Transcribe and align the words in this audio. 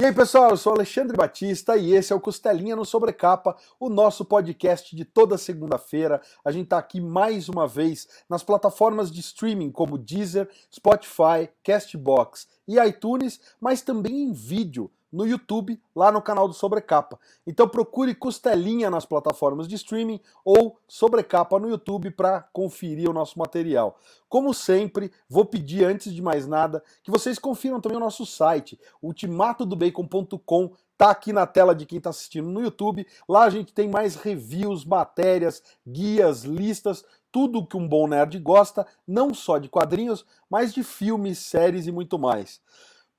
E 0.00 0.04
aí, 0.06 0.14
pessoal, 0.14 0.48
eu 0.48 0.56
sou 0.56 0.72
Alexandre 0.72 1.14
Batista 1.14 1.76
e 1.76 1.92
esse 1.92 2.10
é 2.10 2.16
o 2.16 2.20
Costelinha 2.20 2.74
no 2.74 2.86
Sobrecapa, 2.86 3.54
o 3.78 3.90
nosso 3.90 4.24
podcast 4.24 4.96
de 4.96 5.04
toda 5.04 5.36
segunda-feira. 5.36 6.22
A 6.42 6.50
gente 6.50 6.64
está 6.64 6.78
aqui 6.78 7.02
mais 7.02 7.50
uma 7.50 7.68
vez 7.68 8.08
nas 8.26 8.42
plataformas 8.42 9.12
de 9.12 9.20
streaming 9.20 9.70
como 9.70 9.98
Deezer, 9.98 10.48
Spotify, 10.74 11.50
Castbox 11.62 12.48
e 12.66 12.78
iTunes, 12.78 13.42
mas 13.60 13.82
também 13.82 14.22
em 14.22 14.32
vídeo 14.32 14.90
no 15.12 15.26
YouTube, 15.26 15.80
lá 15.94 16.12
no 16.12 16.22
canal 16.22 16.46
do 16.46 16.54
Sobrecapa. 16.54 17.18
Então 17.46 17.68
procure 17.68 18.14
Costelinha 18.14 18.90
nas 18.90 19.04
plataformas 19.04 19.66
de 19.66 19.74
streaming 19.74 20.20
ou 20.44 20.78
Sobrecapa 20.86 21.58
no 21.58 21.68
YouTube 21.68 22.10
para 22.10 22.42
conferir 22.52 23.08
o 23.08 23.12
nosso 23.12 23.38
material. 23.38 23.98
Como 24.28 24.54
sempre, 24.54 25.10
vou 25.28 25.44
pedir 25.44 25.84
antes 25.84 26.12
de 26.12 26.22
mais 26.22 26.46
nada 26.46 26.82
que 27.02 27.10
vocês 27.10 27.38
confiram 27.38 27.80
também 27.80 27.96
o 27.96 28.00
nosso 28.00 28.24
site, 28.24 28.78
ultimatodobacon.com 29.02 30.72
tá 31.00 31.10
aqui 31.10 31.32
na 31.32 31.46
tela 31.46 31.74
de 31.74 31.86
quem 31.86 31.96
está 31.96 32.10
assistindo 32.10 32.50
no 32.50 32.60
YouTube. 32.60 33.06
Lá 33.26 33.44
a 33.44 33.50
gente 33.50 33.72
tem 33.72 33.88
mais 33.88 34.16
reviews, 34.16 34.84
matérias, 34.84 35.62
guias, 35.88 36.44
listas, 36.44 37.02
tudo 37.32 37.66
que 37.66 37.74
um 37.74 37.88
bom 37.88 38.06
nerd 38.06 38.38
gosta, 38.38 38.86
não 39.08 39.32
só 39.32 39.56
de 39.56 39.66
quadrinhos, 39.66 40.26
mas 40.50 40.74
de 40.74 40.82
filmes, 40.82 41.38
séries 41.38 41.86
e 41.86 41.92
muito 41.92 42.18
mais. 42.18 42.60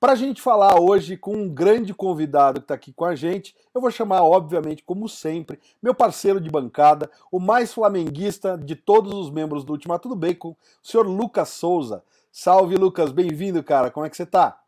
Para 0.02 0.14
a 0.14 0.16
gente 0.16 0.42
falar 0.42 0.80
hoje 0.80 1.16
com 1.16 1.32
um 1.32 1.48
grande 1.48 1.94
convidado 1.94 2.58
que 2.58 2.64
está 2.64 2.74
aqui 2.74 2.92
com 2.92 3.04
a 3.04 3.14
gente, 3.14 3.54
eu 3.72 3.80
vou 3.80 3.88
chamar, 3.88 4.24
obviamente, 4.24 4.82
como 4.82 5.08
sempre, 5.08 5.60
meu 5.80 5.94
parceiro 5.94 6.40
de 6.40 6.50
bancada, 6.50 7.08
o 7.30 7.38
mais 7.38 7.72
flamenguista 7.72 8.58
de 8.58 8.74
todos 8.74 9.14
os 9.14 9.30
membros 9.30 9.62
do 9.62 9.74
Ultimato 9.74 10.08
do 10.08 10.16
Bacon, 10.16 10.56
o 10.56 10.56
senhor 10.82 11.06
Lucas 11.06 11.50
Souza. 11.50 12.02
Salve, 12.32 12.74
Lucas, 12.74 13.12
bem-vindo, 13.12 13.62
cara. 13.62 13.92
Como 13.92 14.04
é 14.04 14.10
que 14.10 14.16
você 14.16 14.24
está? 14.24 14.58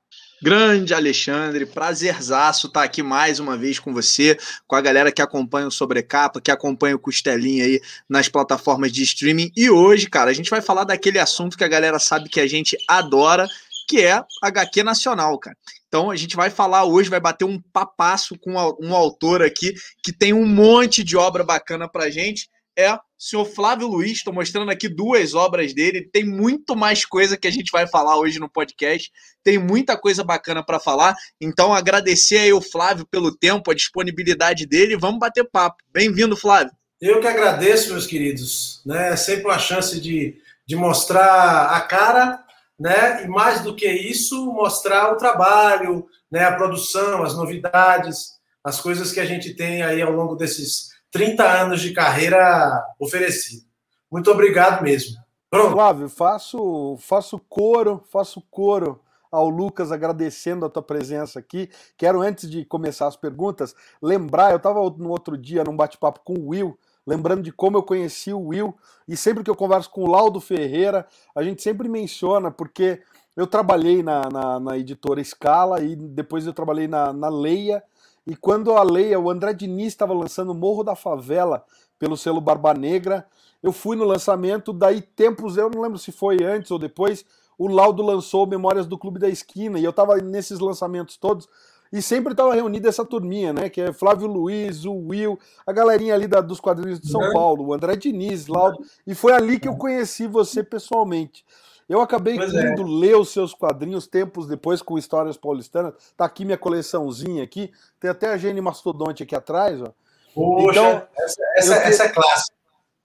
Grande 0.40 0.92
Alexandre, 0.92 1.64
prazerzaço 1.64 2.66
estar 2.66 2.80
tá 2.80 2.86
aqui 2.86 3.02
mais 3.02 3.40
uma 3.40 3.56
vez 3.56 3.78
com 3.78 3.94
você, 3.94 4.38
com 4.66 4.76
a 4.76 4.80
galera 4.80 5.10
que 5.10 5.22
acompanha 5.22 5.66
o 5.66 5.70
Sobrecapa, 5.70 6.40
que 6.40 6.50
acompanha 6.50 6.94
o 6.94 6.98
Costelinha 6.98 7.64
aí 7.64 7.80
nas 8.08 8.28
plataformas 8.28 8.92
de 8.92 9.02
streaming. 9.02 9.50
E 9.56 9.70
hoje, 9.70 10.08
cara, 10.08 10.30
a 10.30 10.34
gente 10.34 10.50
vai 10.50 10.60
falar 10.60 10.84
daquele 10.84 11.18
assunto 11.18 11.56
que 11.56 11.64
a 11.64 11.68
galera 11.68 11.98
sabe 11.98 12.28
que 12.28 12.40
a 12.40 12.46
gente 12.46 12.76
adora, 12.86 13.48
que 13.86 14.04
é 14.04 14.22
HQ 14.42 14.82
nacional, 14.82 15.38
cara. 15.38 15.56
Então 15.88 16.10
a 16.10 16.16
gente 16.16 16.36
vai 16.36 16.50
falar 16.50 16.84
hoje, 16.84 17.10
vai 17.10 17.20
bater 17.20 17.44
um 17.44 17.60
papasso 17.72 18.36
com 18.38 18.52
um 18.80 18.94
autor 18.94 19.42
aqui 19.42 19.74
que 20.02 20.12
tem 20.12 20.32
um 20.32 20.46
monte 20.46 21.04
de 21.04 21.16
obra 21.16 21.44
bacana 21.44 21.88
pra 21.88 22.10
gente. 22.10 22.48
É 22.76 22.92
o 22.92 23.00
senhor 23.16 23.44
Flávio 23.44 23.86
Luiz, 23.86 24.18
estou 24.18 24.34
mostrando 24.34 24.70
aqui 24.70 24.88
duas 24.88 25.32
obras 25.32 25.72
dele. 25.72 26.08
Tem 26.12 26.24
muito 26.24 26.74
mais 26.74 27.06
coisa 27.06 27.36
que 27.36 27.46
a 27.46 27.50
gente 27.50 27.70
vai 27.70 27.86
falar 27.86 28.18
hoje 28.18 28.40
no 28.40 28.50
podcast. 28.50 29.10
Tem 29.44 29.58
muita 29.58 29.96
coisa 29.96 30.24
bacana 30.24 30.64
para 30.64 30.80
falar. 30.80 31.14
Então, 31.40 31.72
agradecer 31.72 32.38
aí 32.38 32.52
o 32.52 32.60
Flávio 32.60 33.06
pelo 33.06 33.34
tempo, 33.36 33.70
a 33.70 33.74
disponibilidade 33.74 34.66
dele. 34.66 34.96
Vamos 34.96 35.20
bater 35.20 35.48
papo. 35.48 35.76
Bem-vindo, 35.92 36.36
Flávio. 36.36 36.72
Eu 37.00 37.20
que 37.20 37.26
agradeço, 37.28 37.92
meus 37.92 38.06
queridos. 38.06 38.82
Né? 38.84 39.12
É 39.12 39.16
sempre 39.16 39.44
uma 39.44 39.58
chance 39.58 40.00
de, 40.00 40.36
de 40.66 40.74
mostrar 40.74 41.66
a 41.76 41.80
cara 41.80 42.43
né? 42.78 43.24
E 43.24 43.28
mais 43.28 43.62
do 43.62 43.74
que 43.74 43.90
isso, 43.90 44.46
mostrar 44.52 45.12
o 45.12 45.16
trabalho, 45.16 46.06
né? 46.30 46.44
A 46.44 46.56
produção, 46.56 47.22
as 47.22 47.36
novidades, 47.36 48.34
as 48.62 48.80
coisas 48.80 49.12
que 49.12 49.20
a 49.20 49.24
gente 49.24 49.54
tem 49.54 49.82
aí 49.82 50.00
ao 50.00 50.12
longo 50.12 50.34
desses 50.34 50.88
30 51.10 51.44
anos 51.44 51.80
de 51.80 51.92
carreira 51.92 52.82
oferecido. 52.98 53.62
Muito 54.10 54.30
obrigado 54.30 54.82
mesmo. 54.82 55.16
Pronto. 55.50 55.72
Flávio, 55.72 56.08
faço, 56.08 56.96
faço 57.00 57.38
coro, 57.48 58.02
faço 58.10 58.40
coro 58.50 59.00
ao 59.30 59.48
Lucas 59.48 59.90
agradecendo 59.90 60.64
a 60.64 60.70
tua 60.70 60.82
presença 60.82 61.38
aqui. 61.38 61.68
Quero, 61.96 62.20
antes 62.20 62.48
de 62.48 62.64
começar 62.64 63.06
as 63.06 63.16
perguntas, 63.16 63.74
lembrar, 64.00 64.52
eu 64.52 64.56
estava 64.56 64.78
no 64.78 65.10
outro 65.10 65.36
dia 65.36 65.64
num 65.64 65.76
bate-papo 65.76 66.20
com 66.24 66.34
o 66.34 66.48
Will, 66.48 66.78
lembrando 67.06 67.42
de 67.42 67.52
como 67.52 67.76
eu 67.76 67.82
conheci 67.82 68.32
o 68.32 68.48
Will, 68.48 68.74
e 69.06 69.16
sempre 69.16 69.44
que 69.44 69.50
eu 69.50 69.56
converso 69.56 69.90
com 69.90 70.04
o 70.04 70.10
Laudo 70.10 70.40
Ferreira, 70.40 71.06
a 71.34 71.42
gente 71.42 71.62
sempre 71.62 71.88
menciona, 71.88 72.50
porque 72.50 73.02
eu 73.36 73.46
trabalhei 73.46 74.02
na, 74.02 74.22
na, 74.30 74.60
na 74.60 74.78
editora 74.78 75.22
Scala 75.22 75.82
e 75.82 75.96
depois 75.96 76.46
eu 76.46 76.52
trabalhei 76.52 76.88
na, 76.88 77.12
na 77.12 77.28
Leia, 77.28 77.82
e 78.26 78.34
quando 78.34 78.72
a 78.72 78.82
Leia, 78.82 79.20
o 79.20 79.30
André 79.30 79.52
Diniz 79.52 79.88
estava 79.88 80.14
lançando 80.14 80.54
Morro 80.54 80.82
da 80.82 80.94
Favela 80.94 81.64
pelo 81.98 82.16
selo 82.16 82.40
Barba 82.40 82.72
Negra, 82.72 83.26
eu 83.62 83.72
fui 83.72 83.96
no 83.96 84.04
lançamento, 84.04 84.72
daí 84.72 85.00
tempos, 85.00 85.56
eu 85.56 85.70
não 85.70 85.82
lembro 85.82 85.98
se 85.98 86.12
foi 86.12 86.42
antes 86.42 86.70
ou 86.70 86.78
depois, 86.78 87.24
o 87.58 87.68
Laudo 87.68 88.02
lançou 88.02 88.46
Memórias 88.46 88.86
do 88.86 88.98
Clube 88.98 89.18
da 89.18 89.28
Esquina, 89.28 89.78
e 89.78 89.84
eu 89.84 89.90
estava 89.90 90.16
nesses 90.16 90.58
lançamentos 90.58 91.16
todos, 91.16 91.48
e 91.94 92.02
sempre 92.02 92.32
estava 92.32 92.52
reunida 92.52 92.88
essa 92.88 93.04
turminha, 93.04 93.52
né? 93.52 93.70
Que 93.70 93.82
é 93.82 93.92
Flávio 93.92 94.26
Luiz, 94.26 94.84
o 94.84 94.92
Will, 94.92 95.38
a 95.64 95.72
galerinha 95.72 96.12
ali 96.12 96.26
da, 96.26 96.40
dos 96.40 96.58
quadrinhos 96.58 96.98
de 96.98 97.08
São. 97.08 97.32
Paulo, 97.32 97.68
o 97.68 97.72
André 97.72 97.94
Diniz, 97.94 98.48
Laudo. 98.48 98.84
E 99.06 99.14
foi 99.14 99.32
ali 99.32 99.60
que 99.60 99.68
eu 99.68 99.76
conheci 99.76 100.26
você 100.26 100.64
pessoalmente. 100.64 101.44
Eu 101.88 102.00
acabei 102.00 102.34
pois 102.34 102.52
indo 102.52 102.82
é. 102.82 102.84
ler 102.84 103.16
os 103.16 103.28
seus 103.28 103.54
quadrinhos 103.54 104.08
tempos 104.08 104.48
depois 104.48 104.82
com 104.82 104.98
histórias 104.98 105.36
paulistanas. 105.36 105.94
Tá 106.16 106.24
aqui 106.24 106.44
minha 106.44 106.58
coleçãozinha 106.58 107.44
aqui. 107.44 107.70
Tem 108.00 108.10
até 108.10 108.32
a 108.32 108.36
Gene 108.36 108.60
Mastodonte 108.60 109.22
aqui 109.22 109.36
atrás, 109.36 109.80
ó. 109.80 109.92
Poxa, 110.34 110.70
então, 110.72 111.02
essa, 111.16 111.42
essa, 111.56 111.74
essa 111.76 112.04
é 112.06 112.08
clássica. 112.08 112.56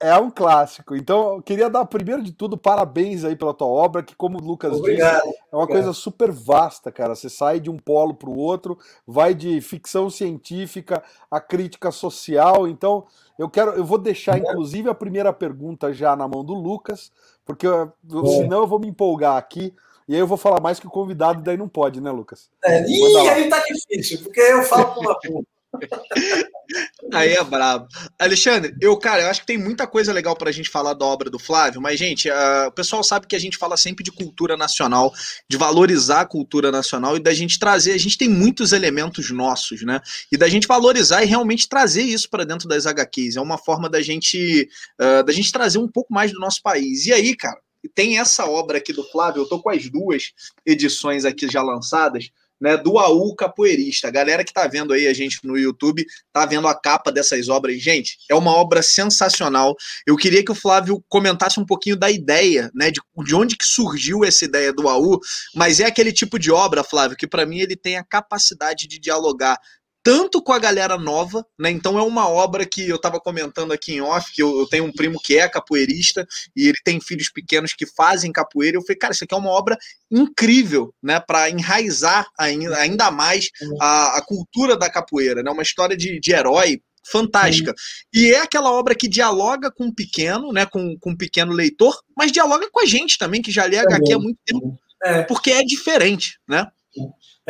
É 0.02 0.16
um 0.16 0.30
clássico. 0.30 0.96
Então, 0.96 1.34
eu 1.34 1.42
queria 1.42 1.68
dar, 1.68 1.84
primeiro 1.84 2.22
de 2.22 2.32
tudo, 2.32 2.56
parabéns 2.56 3.22
aí 3.22 3.36
pela 3.36 3.52
tua 3.52 3.68
obra, 3.68 4.02
que, 4.02 4.16
como 4.16 4.38
o 4.38 4.42
Lucas 4.42 4.78
obrigado, 4.78 5.22
disse, 5.22 5.38
é 5.52 5.56
uma 5.56 5.66
coisa 5.66 5.92
super 5.92 6.32
vasta, 6.32 6.90
cara. 6.90 7.14
Você 7.14 7.28
sai 7.28 7.60
de 7.60 7.68
um 7.68 7.76
polo 7.76 8.14
para 8.14 8.30
o 8.30 8.38
outro, 8.38 8.78
vai 9.06 9.34
de 9.34 9.60
ficção 9.60 10.08
científica 10.08 11.02
a 11.30 11.38
crítica 11.38 11.90
social. 11.90 12.66
Então, 12.66 13.06
eu 13.38 13.50
quero, 13.50 13.72
eu 13.72 13.84
vou 13.84 13.98
deixar, 13.98 14.38
inclusive, 14.38 14.88
a 14.88 14.94
primeira 14.94 15.34
pergunta 15.34 15.92
já 15.92 16.16
na 16.16 16.26
mão 16.26 16.42
do 16.42 16.54
Lucas, 16.54 17.12
porque 17.44 17.66
eu, 17.66 17.92
senão 18.26 18.60
eu 18.60 18.66
vou 18.66 18.78
me 18.78 18.88
empolgar 18.88 19.36
aqui. 19.36 19.74
E 20.08 20.14
aí 20.14 20.20
eu 20.20 20.26
vou 20.26 20.38
falar 20.38 20.62
mais 20.62 20.80
que 20.80 20.86
o 20.86 20.90
convidado, 20.90 21.42
daí 21.42 21.58
não 21.58 21.68
pode, 21.68 22.00
né, 22.00 22.10
Lucas? 22.10 22.50
É, 22.64 22.82
e 22.88 23.28
aí 23.28 23.48
tá 23.50 23.62
difícil, 23.68 24.22
porque 24.22 24.40
eu 24.40 24.62
falo 24.62 24.94
com 24.94 25.00
uma 25.02 25.20
porra. 25.20 25.44
Aí 27.12 27.32
é 27.32 27.42
brabo. 27.42 27.88
Alexandre, 28.18 28.74
eu, 28.80 28.96
cara, 28.96 29.22
eu 29.22 29.28
acho 29.28 29.40
que 29.40 29.46
tem 29.46 29.58
muita 29.58 29.86
coisa 29.86 30.12
legal 30.12 30.36
pra 30.36 30.52
gente 30.52 30.68
falar 30.68 30.94
da 30.94 31.04
obra 31.04 31.30
do 31.30 31.38
Flávio, 31.38 31.80
mas, 31.80 31.98
gente, 31.98 32.28
uh, 32.28 32.68
o 32.68 32.72
pessoal 32.72 33.02
sabe 33.02 33.26
que 33.26 33.36
a 33.36 33.38
gente 33.38 33.56
fala 33.56 33.76
sempre 33.76 34.04
de 34.04 34.12
cultura 34.12 34.56
nacional, 34.56 35.12
de 35.48 35.56
valorizar 35.56 36.22
a 36.22 36.26
cultura 36.26 36.70
nacional 36.70 37.16
e 37.16 37.20
da 37.20 37.32
gente 37.32 37.58
trazer. 37.58 37.92
A 37.92 37.98
gente 37.98 38.18
tem 38.18 38.28
muitos 38.28 38.72
elementos 38.72 39.30
nossos, 39.30 39.82
né? 39.82 40.00
E 40.30 40.36
da 40.36 40.48
gente 40.48 40.66
valorizar 40.66 41.22
e 41.22 41.26
realmente 41.26 41.68
trazer 41.68 42.02
isso 42.02 42.28
para 42.28 42.44
dentro 42.44 42.68
das 42.68 42.86
HQs. 42.86 43.36
É 43.36 43.40
uma 43.40 43.58
forma 43.58 43.88
da 43.88 44.00
gente, 44.00 44.68
uh, 45.00 45.24
da 45.24 45.32
gente 45.32 45.52
trazer 45.52 45.78
um 45.78 45.88
pouco 45.88 46.12
mais 46.12 46.32
do 46.32 46.40
nosso 46.40 46.62
país. 46.62 47.06
E 47.06 47.12
aí, 47.12 47.36
cara, 47.36 47.60
tem 47.94 48.18
essa 48.18 48.46
obra 48.46 48.78
aqui 48.78 48.92
do 48.92 49.04
Flávio, 49.04 49.42
eu 49.42 49.48
tô 49.48 49.60
com 49.60 49.70
as 49.70 49.88
duas 49.88 50.32
edições 50.66 51.24
aqui 51.24 51.48
já 51.48 51.62
lançadas 51.62 52.30
né, 52.60 52.76
do 52.76 52.98
AU 52.98 53.34
Capoeirista. 53.34 54.08
A 54.08 54.10
galera 54.10 54.44
que 54.44 54.50
está 54.50 54.66
vendo 54.66 54.92
aí 54.92 55.06
a 55.06 55.14
gente 55.14 55.38
no 55.44 55.56
YouTube, 55.56 56.04
está 56.26 56.44
vendo 56.44 56.68
a 56.68 56.74
capa 56.74 57.10
dessas 57.10 57.48
obras. 57.48 57.80
Gente, 57.80 58.18
é 58.28 58.34
uma 58.34 58.52
obra 58.52 58.82
sensacional. 58.82 59.74
Eu 60.06 60.16
queria 60.16 60.44
que 60.44 60.52
o 60.52 60.54
Flávio 60.54 61.02
comentasse 61.08 61.58
um 61.58 61.64
pouquinho 61.64 61.96
da 61.96 62.10
ideia, 62.10 62.70
né, 62.74 62.90
de, 62.90 63.00
de 63.24 63.34
onde 63.34 63.56
que 63.56 63.64
surgiu 63.64 64.24
essa 64.24 64.44
ideia 64.44 64.72
do 64.72 64.88
AU, 64.88 65.18
mas 65.54 65.80
é 65.80 65.86
aquele 65.86 66.12
tipo 66.12 66.38
de 66.38 66.50
obra, 66.50 66.84
Flávio, 66.84 67.16
que 67.16 67.26
para 67.26 67.46
mim 67.46 67.60
ele 67.60 67.76
tem 67.76 67.96
a 67.96 68.04
capacidade 68.04 68.86
de 68.86 68.98
dialogar 68.98 69.58
tanto 70.02 70.42
com 70.42 70.52
a 70.52 70.58
galera 70.58 70.96
nova, 70.96 71.44
né? 71.58 71.70
Então 71.70 71.98
é 71.98 72.02
uma 72.02 72.28
obra 72.28 72.64
que 72.64 72.88
eu 72.88 72.96
estava 72.96 73.20
comentando 73.20 73.72
aqui 73.72 73.94
em 73.94 74.00
off, 74.00 74.32
que 74.32 74.42
eu, 74.42 74.60
eu, 74.60 74.66
tenho 74.66 74.84
um 74.84 74.92
primo 74.92 75.20
que 75.22 75.38
é 75.38 75.48
capoeirista 75.48 76.26
e 76.56 76.68
ele 76.68 76.78
tem 76.84 77.00
filhos 77.00 77.30
pequenos 77.30 77.74
que 77.74 77.86
fazem 77.86 78.32
capoeira. 78.32 78.76
Eu 78.76 78.82
falei, 78.82 78.96
cara, 78.96 79.12
isso 79.12 79.24
aqui 79.24 79.34
é 79.34 79.38
uma 79.38 79.50
obra 79.50 79.76
incrível, 80.10 80.94
né? 81.02 81.20
Para 81.20 81.50
enraizar 81.50 82.26
ainda, 82.38 82.76
ainda 82.78 83.10
mais 83.10 83.48
a, 83.80 84.18
a, 84.18 84.24
cultura 84.24 84.76
da 84.76 84.88
capoeira, 84.88 85.42
né? 85.42 85.50
Uma 85.50 85.62
história 85.62 85.96
de, 85.96 86.18
de 86.18 86.32
herói 86.32 86.80
fantástica. 87.10 87.74
E 88.12 88.32
é 88.32 88.40
aquela 88.40 88.72
obra 88.72 88.94
que 88.94 89.08
dialoga 89.08 89.70
com 89.70 89.88
o 89.88 89.94
pequeno, 89.94 90.52
né? 90.52 90.64
Com, 90.64 90.96
com 90.98 91.12
o 91.12 91.18
pequeno 91.18 91.52
leitor, 91.52 91.98
mas 92.16 92.32
dialoga 92.32 92.68
com 92.70 92.80
a 92.80 92.86
gente 92.86 93.18
também, 93.18 93.42
que 93.42 93.50
já 93.50 93.64
lê 93.64 93.78
HQ 93.78 94.12
há 94.12 94.18
muito 94.18 94.38
tempo, 94.44 94.78
é. 95.02 95.22
porque 95.22 95.50
é 95.50 95.62
diferente, 95.62 96.38
né? 96.48 96.66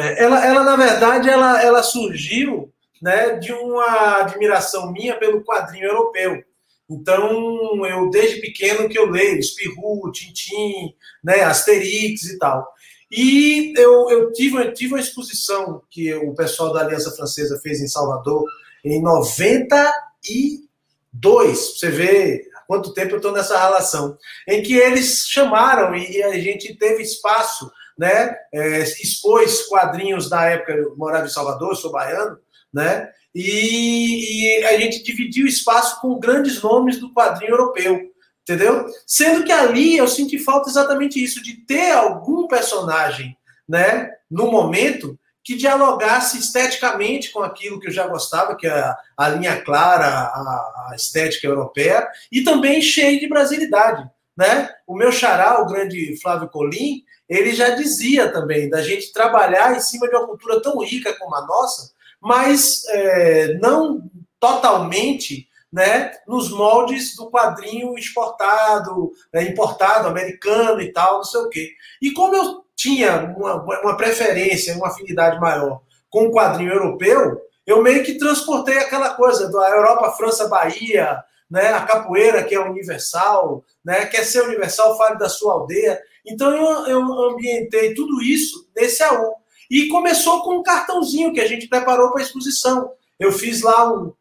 É, 0.00 0.22
ela, 0.22 0.44
ela, 0.44 0.62
na 0.62 0.76
verdade, 0.76 1.28
ela, 1.28 1.62
ela 1.62 1.82
surgiu 1.82 2.72
né, 3.00 3.36
de 3.36 3.52
uma 3.52 4.20
admiração 4.20 4.92
minha 4.92 5.18
pelo 5.18 5.44
quadrinho 5.44 5.86
europeu. 5.86 6.42
Então, 6.88 7.86
eu 7.86 8.10
desde 8.10 8.40
pequeno 8.40 8.88
que 8.88 8.98
eu 8.98 9.08
leio 9.08 9.42
Spirou, 9.42 10.10
Tintin, 10.10 10.94
né, 11.22 11.42
Asterix 11.42 12.24
e 12.24 12.38
tal. 12.38 12.66
E 13.10 13.72
eu, 13.76 14.08
eu 14.10 14.32
tive, 14.32 14.56
eu 14.56 14.72
tive 14.72 14.94
uma 14.94 15.00
exposição 15.00 15.82
que 15.90 16.14
o 16.14 16.34
pessoal 16.34 16.72
da 16.72 16.80
Aliança 16.80 17.10
Francesa 17.12 17.60
fez 17.62 17.80
em 17.80 17.88
Salvador 17.88 18.44
em 18.84 19.02
92. 19.02 21.78
Você 21.78 21.90
vê 21.90 22.48
há 22.56 22.60
quanto 22.66 22.94
tempo 22.94 23.12
eu 23.12 23.16
estou 23.16 23.32
nessa 23.32 23.58
relação. 23.58 24.16
Em 24.48 24.62
que 24.62 24.74
eles 24.74 25.26
chamaram 25.28 25.94
e 25.94 26.22
a 26.22 26.38
gente 26.38 26.74
teve 26.76 27.02
espaço 27.02 27.70
né? 28.00 28.34
É, 28.50 28.78
expôs 28.78 29.66
quadrinhos 29.66 30.30
da 30.30 30.46
época, 30.46 30.72
eu 30.72 30.96
morava 30.96 31.26
em 31.26 31.30
Salvador, 31.30 31.76
sou 31.76 31.92
baiano, 31.92 32.38
né? 32.72 33.10
E, 33.34 34.56
e, 34.58 34.64
a 34.64 34.78
gente 34.78 35.02
dividiu 35.02 35.46
espaço 35.46 36.00
com 36.00 36.18
grandes 36.18 36.62
nomes 36.62 36.98
do 36.98 37.12
quadrinho 37.12 37.52
europeu, 37.52 38.00
entendeu? 38.40 38.86
Sendo 39.06 39.44
que 39.44 39.52
ali 39.52 39.98
eu 39.98 40.08
senti 40.08 40.38
falta 40.38 40.70
exatamente 40.70 41.22
isso, 41.22 41.42
de 41.42 41.58
ter 41.58 41.92
algum 41.92 42.48
personagem, 42.48 43.36
né, 43.68 44.10
no 44.30 44.50
momento 44.50 45.18
que 45.44 45.54
dialogasse 45.54 46.38
esteticamente 46.38 47.30
com 47.30 47.42
aquilo 47.42 47.78
que 47.78 47.88
eu 47.88 47.92
já 47.92 48.06
gostava, 48.06 48.56
que 48.56 48.66
é 48.66 48.70
a, 48.70 48.96
a 49.14 49.28
linha 49.28 49.60
clara, 49.60 50.06
a, 50.06 50.88
a, 50.90 50.96
estética 50.96 51.46
europeia, 51.46 52.08
e 52.32 52.42
também 52.42 52.80
cheio 52.80 53.20
de 53.20 53.28
brasilidade. 53.28 54.08
Né? 54.40 54.70
O 54.86 54.96
meu 54.96 55.12
xará, 55.12 55.60
o 55.60 55.66
grande 55.66 56.18
Flávio 56.18 56.48
Colim, 56.48 57.04
ele 57.28 57.52
já 57.52 57.74
dizia 57.74 58.32
também 58.32 58.70
da 58.70 58.80
gente 58.80 59.12
trabalhar 59.12 59.76
em 59.76 59.80
cima 59.80 60.08
de 60.08 60.16
uma 60.16 60.26
cultura 60.26 60.62
tão 60.62 60.78
rica 60.78 61.14
como 61.18 61.34
a 61.34 61.46
nossa, 61.46 61.92
mas 62.18 62.86
é, 62.88 63.52
não 63.60 64.00
totalmente 64.38 65.46
né, 65.70 66.12
nos 66.26 66.50
moldes 66.50 67.14
do 67.16 67.30
quadrinho 67.30 67.98
exportado, 67.98 69.12
é, 69.30 69.42
importado, 69.42 70.08
americano 70.08 70.80
e 70.80 70.90
tal, 70.90 71.16
não 71.16 71.24
sei 71.24 71.40
o 71.42 71.50
quê. 71.50 71.72
E 72.00 72.10
como 72.12 72.34
eu 72.34 72.64
tinha 72.74 73.34
uma, 73.36 73.56
uma 73.82 73.94
preferência, 73.94 74.74
uma 74.74 74.88
afinidade 74.88 75.38
maior 75.38 75.82
com 76.08 76.28
o 76.28 76.32
quadrinho 76.32 76.72
europeu, 76.72 77.38
eu 77.66 77.82
meio 77.82 78.02
que 78.02 78.16
transportei 78.16 78.78
aquela 78.78 79.10
coisa 79.10 79.52
da 79.52 79.68
Europa, 79.68 80.12
França, 80.12 80.48
Bahia, 80.48 81.22
né, 81.50 81.72
a 81.72 81.84
capoeira 81.84 82.44
que 82.44 82.54
é 82.54 82.60
universal, 82.60 83.64
né, 83.84 84.06
quer 84.06 84.24
ser 84.24 84.42
universal, 84.42 84.96
fale 84.96 85.18
da 85.18 85.28
sua 85.28 85.54
aldeia. 85.54 86.00
Então 86.26 86.50
eu, 86.54 86.86
eu 86.86 87.30
ambientei 87.30 87.94
tudo 87.94 88.22
isso 88.22 88.68
nesse 88.76 89.02
AU. 89.02 89.34
E 89.70 89.88
começou 89.88 90.42
com 90.42 90.58
um 90.58 90.62
cartãozinho 90.62 91.32
que 91.32 91.40
a 91.40 91.46
gente 91.46 91.68
preparou 91.68 92.10
para 92.10 92.20
a 92.20 92.24
exposição. 92.24 92.92
Eu 93.18 93.32
fiz 93.32 93.62
lá 93.62 93.92
um, 93.92 94.12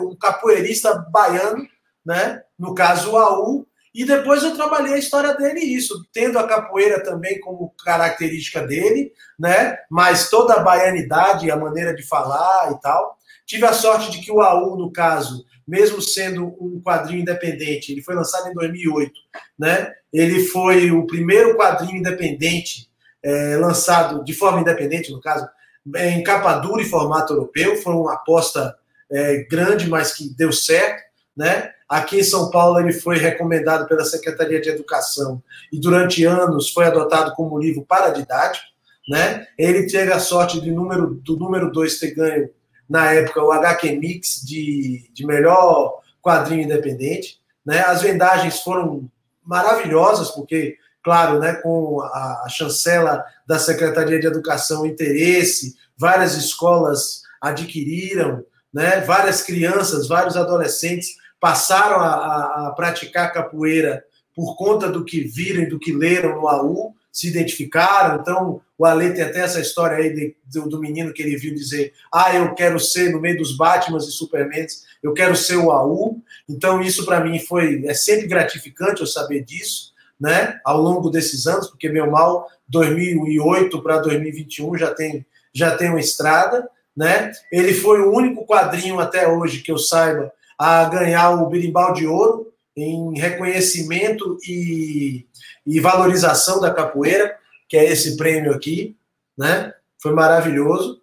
um 0.00 0.16
capoeirista 0.16 0.94
baiano, 1.10 1.66
né, 2.04 2.42
no 2.58 2.74
caso 2.74 3.12
o 3.12 3.16
AU, 3.16 3.66
e 3.96 4.04
depois 4.04 4.42
eu 4.42 4.54
trabalhei 4.54 4.92
a 4.92 4.98
história 4.98 5.32
dele 5.34 5.60
isso, 5.60 6.04
tendo 6.12 6.38
a 6.38 6.46
capoeira 6.46 7.02
também 7.02 7.40
como 7.40 7.72
característica 7.82 8.60
dele, 8.60 9.10
né? 9.38 9.78
Mas 9.90 10.28
toda 10.28 10.52
a 10.52 10.62
baianidade, 10.62 11.50
a 11.50 11.56
maneira 11.56 11.94
de 11.94 12.06
falar 12.06 12.72
e 12.72 12.80
tal. 12.82 13.16
Tive 13.46 13.64
a 13.64 13.72
sorte 13.72 14.10
de 14.10 14.20
que 14.20 14.30
o 14.30 14.42
AU, 14.42 14.76
no 14.76 14.92
caso, 14.92 15.46
mesmo 15.66 16.00
sendo 16.00 16.56
um 16.60 16.80
quadrinho 16.80 17.20
independente, 17.20 17.90
ele 17.90 18.02
foi 18.02 18.14
lançado 18.14 18.48
em 18.48 18.54
2008, 18.54 19.12
né? 19.58 19.92
Ele 20.12 20.44
foi 20.44 20.90
o 20.90 21.06
primeiro 21.06 21.56
quadrinho 21.56 21.98
independente 21.98 22.88
é, 23.22 23.56
lançado 23.56 24.24
de 24.24 24.32
forma 24.32 24.60
independente, 24.60 25.10
no 25.10 25.20
caso, 25.20 25.48
em 25.96 26.22
capa 26.22 26.54
dura 26.58 26.82
e 26.82 26.88
formato 26.88 27.32
europeu. 27.32 27.76
Foi 27.76 27.92
uma 27.92 28.14
aposta 28.14 28.76
é, 29.10 29.44
grande, 29.50 29.88
mas 29.88 30.12
que 30.14 30.28
deu 30.28 30.52
certo, 30.52 31.02
né? 31.36 31.72
Aqui 31.88 32.18
em 32.18 32.24
São 32.24 32.50
Paulo 32.50 32.80
ele 32.80 32.92
foi 32.92 33.16
recomendado 33.16 33.86
pela 33.86 34.04
Secretaria 34.04 34.60
de 34.60 34.68
Educação 34.68 35.42
e 35.72 35.78
durante 35.78 36.24
anos 36.24 36.70
foi 36.70 36.84
adotado 36.84 37.32
como 37.34 37.58
livro 37.58 37.84
paradidático. 37.84 38.66
Né? 39.08 39.46
Ele 39.56 39.86
teve 39.86 40.12
a 40.12 40.18
sorte 40.18 40.60
de 40.60 40.72
número, 40.72 41.14
do 41.14 41.36
número 41.36 41.70
2 41.70 41.98
ter 42.00 42.12
ganho, 42.12 42.50
na 42.88 43.12
época, 43.12 43.42
o 43.42 43.52
HQ 43.52 43.96
Mix 43.96 44.42
de, 44.44 45.10
de 45.12 45.26
melhor 45.26 46.00
quadrinho 46.22 46.62
independente. 46.62 47.40
Né? 47.64 47.80
As 47.80 48.02
vendagens 48.02 48.60
foram 48.60 49.10
maravilhosas, 49.44 50.30
porque, 50.30 50.76
claro, 51.02 51.38
né, 51.38 51.54
com 51.54 52.00
a, 52.00 52.42
a 52.44 52.48
chancela 52.48 53.24
da 53.46 53.58
Secretaria 53.58 54.18
de 54.18 54.26
Educação, 54.26 54.86
interesse, 54.86 55.76
várias 55.96 56.34
escolas 56.34 57.22
adquiriram, 57.40 58.44
né? 58.72 59.00
várias 59.00 59.42
crianças, 59.42 60.08
vários 60.08 60.36
adolescentes 60.36 61.10
passaram 61.40 62.00
a, 62.00 62.08
a, 62.08 62.68
a 62.68 62.72
praticar 62.72 63.32
capoeira 63.32 64.04
por 64.34 64.56
conta 64.56 64.90
do 64.90 65.04
que 65.04 65.20
viram 65.20 65.62
e 65.62 65.68
do 65.68 65.78
que 65.78 65.92
leram 65.92 66.36
no 66.36 66.48
AU, 66.48 66.94
se 67.10 67.28
identificaram. 67.28 68.20
Então, 68.20 68.60
o 68.78 68.84
Ale 68.84 69.14
tem 69.14 69.24
até 69.24 69.40
essa 69.40 69.60
história 69.60 69.96
aí 69.96 70.12
de, 70.12 70.36
do, 70.44 70.68
do, 70.68 70.80
menino 70.80 71.12
que 71.12 71.22
ele 71.22 71.36
viu 71.36 71.54
dizer: 71.54 71.92
Ah, 72.12 72.34
eu 72.34 72.54
quero 72.54 72.78
ser, 72.78 73.10
no 73.10 73.20
meio 73.20 73.38
dos 73.38 73.56
Batmans 73.56 74.06
e 74.06 74.12
Supermans, 74.12 74.84
eu 75.02 75.14
quero 75.14 75.34
ser 75.34 75.56
o 75.56 75.70
AU. 75.70 76.22
Então, 76.48 76.80
isso 76.82 77.04
para 77.06 77.24
mim 77.24 77.38
foi 77.38 77.84
é 77.86 77.94
sempre 77.94 78.26
gratificante 78.26 79.00
eu 79.00 79.06
saber 79.06 79.44
disso, 79.44 79.92
né? 80.20 80.60
Ao 80.64 80.80
longo 80.80 81.10
desses 81.10 81.46
anos, 81.46 81.68
porque 81.68 81.88
meu 81.88 82.10
mal, 82.10 82.48
2008 82.68 83.82
para 83.82 83.98
2021 83.98 84.76
já 84.76 84.94
tem, 84.94 85.24
já 85.52 85.76
tem 85.76 85.88
uma 85.88 86.00
estrada, 86.00 86.68
né? 86.96 87.32
Ele 87.50 87.72
foi 87.72 88.00
o 88.00 88.12
único 88.12 88.46
quadrinho 88.46 89.00
até 89.00 89.26
hoje 89.26 89.62
que 89.62 89.72
eu 89.72 89.78
saiba 89.78 90.32
a 90.58 90.84
ganhar 90.86 91.30
o 91.30 91.48
Birimbau 91.48 91.92
de 91.92 92.06
Ouro 92.06 92.52
em 92.76 93.18
reconhecimento 93.18 94.38
e, 94.46 95.26
e 95.66 95.80
valorização 95.80 96.60
da 96.60 96.72
capoeira, 96.72 97.36
que 97.68 97.76
é 97.76 97.84
esse 97.84 98.16
prêmio 98.16 98.52
aqui, 98.52 98.96
né? 99.36 99.72
Foi 100.00 100.12
maravilhoso. 100.12 101.02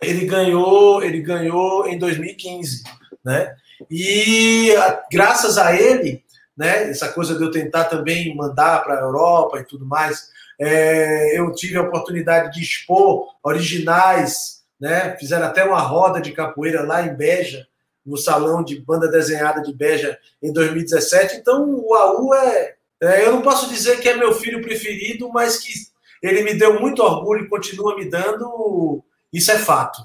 Ele 0.00 0.26
ganhou, 0.26 1.02
ele 1.02 1.20
ganhou 1.20 1.86
em 1.86 1.98
2015, 1.98 2.84
né? 3.24 3.54
E 3.90 4.74
graças 5.10 5.58
a 5.58 5.74
ele, 5.74 6.24
né? 6.56 6.90
Essa 6.90 7.08
coisa 7.12 7.36
de 7.36 7.42
eu 7.42 7.50
tentar 7.50 7.84
também 7.84 8.34
mandar 8.34 8.82
para 8.82 8.98
a 8.98 9.00
Europa 9.00 9.60
e 9.60 9.64
tudo 9.64 9.86
mais, 9.86 10.30
é, 10.60 11.38
eu 11.38 11.52
tive 11.52 11.76
a 11.76 11.82
oportunidade 11.82 12.52
de 12.52 12.62
expor 12.62 13.34
originais, 13.42 14.62
né? 14.80 15.16
Fizeram 15.18 15.46
até 15.46 15.64
uma 15.64 15.80
roda 15.80 16.20
de 16.20 16.32
capoeira 16.32 16.82
lá 16.82 17.02
em 17.02 17.14
Beja, 17.14 17.66
no 18.04 18.16
salão 18.16 18.64
de 18.64 18.80
banda 18.80 19.08
desenhada 19.08 19.62
de 19.62 19.72
Beja 19.72 20.18
em 20.42 20.52
2017. 20.52 21.36
Então, 21.36 21.68
o 21.68 21.94
AU 21.94 22.34
é, 22.34 22.74
é, 23.02 23.26
Eu 23.26 23.32
não 23.32 23.42
posso 23.42 23.68
dizer 23.68 24.00
que 24.00 24.08
é 24.08 24.16
meu 24.16 24.32
filho 24.32 24.62
preferido, 24.62 25.28
mas 25.30 25.58
que 25.58 25.72
ele 26.22 26.42
me 26.42 26.54
deu 26.54 26.80
muito 26.80 27.02
orgulho 27.02 27.44
e 27.44 27.48
continua 27.48 27.96
me 27.96 28.08
dando. 28.08 29.02
Isso 29.32 29.50
é 29.50 29.58
fato. 29.58 30.02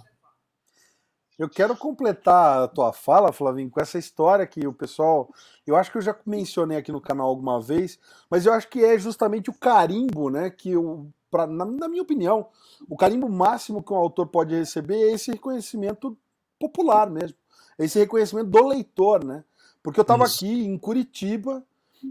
Eu 1.37 1.47
quero 1.47 1.77
completar 1.77 2.63
a 2.63 2.67
tua 2.67 2.91
fala, 2.91 3.31
Flavinho, 3.31 3.69
com 3.69 3.79
essa 3.79 3.99
história 3.99 4.47
que 4.47 4.65
o 4.65 4.73
pessoal. 4.73 5.31
Eu 5.65 5.75
acho 5.75 5.91
que 5.91 5.97
eu 5.97 6.01
já 6.01 6.15
mencionei 6.25 6.77
aqui 6.77 6.91
no 6.91 6.99
canal 6.99 7.27
alguma 7.27 7.61
vez, 7.61 7.99
mas 8.29 8.45
eu 8.45 8.53
acho 8.53 8.67
que 8.67 8.83
é 8.83 8.97
justamente 8.97 9.49
o 9.49 9.53
carimbo, 9.53 10.29
né? 10.29 10.49
Que 10.49 10.71
eu, 10.71 11.07
pra, 11.29 11.45
na, 11.45 11.63
na 11.63 11.87
minha 11.87 12.01
opinião, 12.01 12.47
o 12.89 12.97
carimbo 12.97 13.29
máximo 13.29 13.83
que 13.83 13.93
um 13.93 13.97
autor 13.97 14.27
pode 14.27 14.55
receber 14.55 14.95
é 14.95 15.11
esse 15.11 15.31
reconhecimento 15.31 16.17
popular 16.59 17.07
mesmo 17.07 17.37
esse 17.77 17.99
reconhecimento 17.99 18.49
do 18.49 18.67
leitor, 18.67 19.23
né? 19.23 19.43
Porque 19.83 19.99
eu 19.99 20.03
estava 20.03 20.25
aqui 20.25 20.65
em 20.65 20.77
Curitiba, 20.77 21.63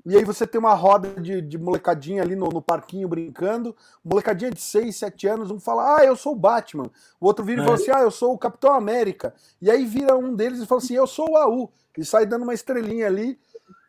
e 0.05 0.17
aí 0.17 0.25
você 0.25 0.47
tem 0.47 0.59
uma 0.59 0.75
roda 0.75 1.21
de, 1.21 1.41
de 1.41 1.59
molecadinha 1.59 2.23
ali 2.23 2.35
no, 2.35 2.49
no, 2.49 2.63
parquinho 2.63 3.09
brincando, 3.09 3.75
molecadinha 4.05 4.51
de 4.51 4.61
6, 4.61 4.95
7 4.95 5.27
anos, 5.29 5.51
um 5.51 5.61
fala, 5.61 5.99
ah, 5.99 6.05
eu 6.05 6.17
sou 6.17 6.33
o 6.33 6.37
Batman. 6.37 6.91
O 7.21 7.27
outro 7.27 7.45
vira 7.45 7.63
e 7.63 7.65
fala 7.65 7.77
é. 7.77 7.81
assim, 7.81 7.91
ah, 7.93 8.01
eu 8.01 8.11
sou 8.11 8.33
o 8.33 8.39
Capitão 8.39 8.73
América. 8.73 9.35
E 9.61 9.71
aí 9.71 9.85
vira 9.85 10.17
um 10.17 10.35
deles 10.35 10.61
e 10.61 10.67
fala 10.67 10.81
assim, 10.81 10.95
eu 10.95 11.07
sou 11.07 11.31
o 11.31 11.37
AU. 11.37 11.71
E 11.97 12.05
sai 12.05 12.27
dando 12.27 12.43
uma 12.43 12.55
estrelinha 12.55 13.07
ali. 13.07 13.39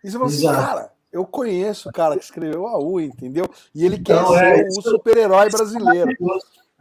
E 0.04 0.10
você 0.10 0.18
fala 0.18 0.30
assim, 0.30 0.46
cara, 0.46 0.92
eu 1.12 1.26
conheço 1.26 1.90
o 1.90 1.92
cara 1.92 2.18
que 2.18 2.24
escreveu 2.24 2.62
o 2.62 2.68
AU, 2.68 3.02
entendeu? 3.02 3.46
E 3.74 3.86
ele 3.86 3.98
então, 3.98 4.34
quer 4.34 4.60
é, 4.60 4.70
ser 4.70 4.80
o 4.80 4.82
super-herói 4.82 5.50
brasileiro. 5.50 6.12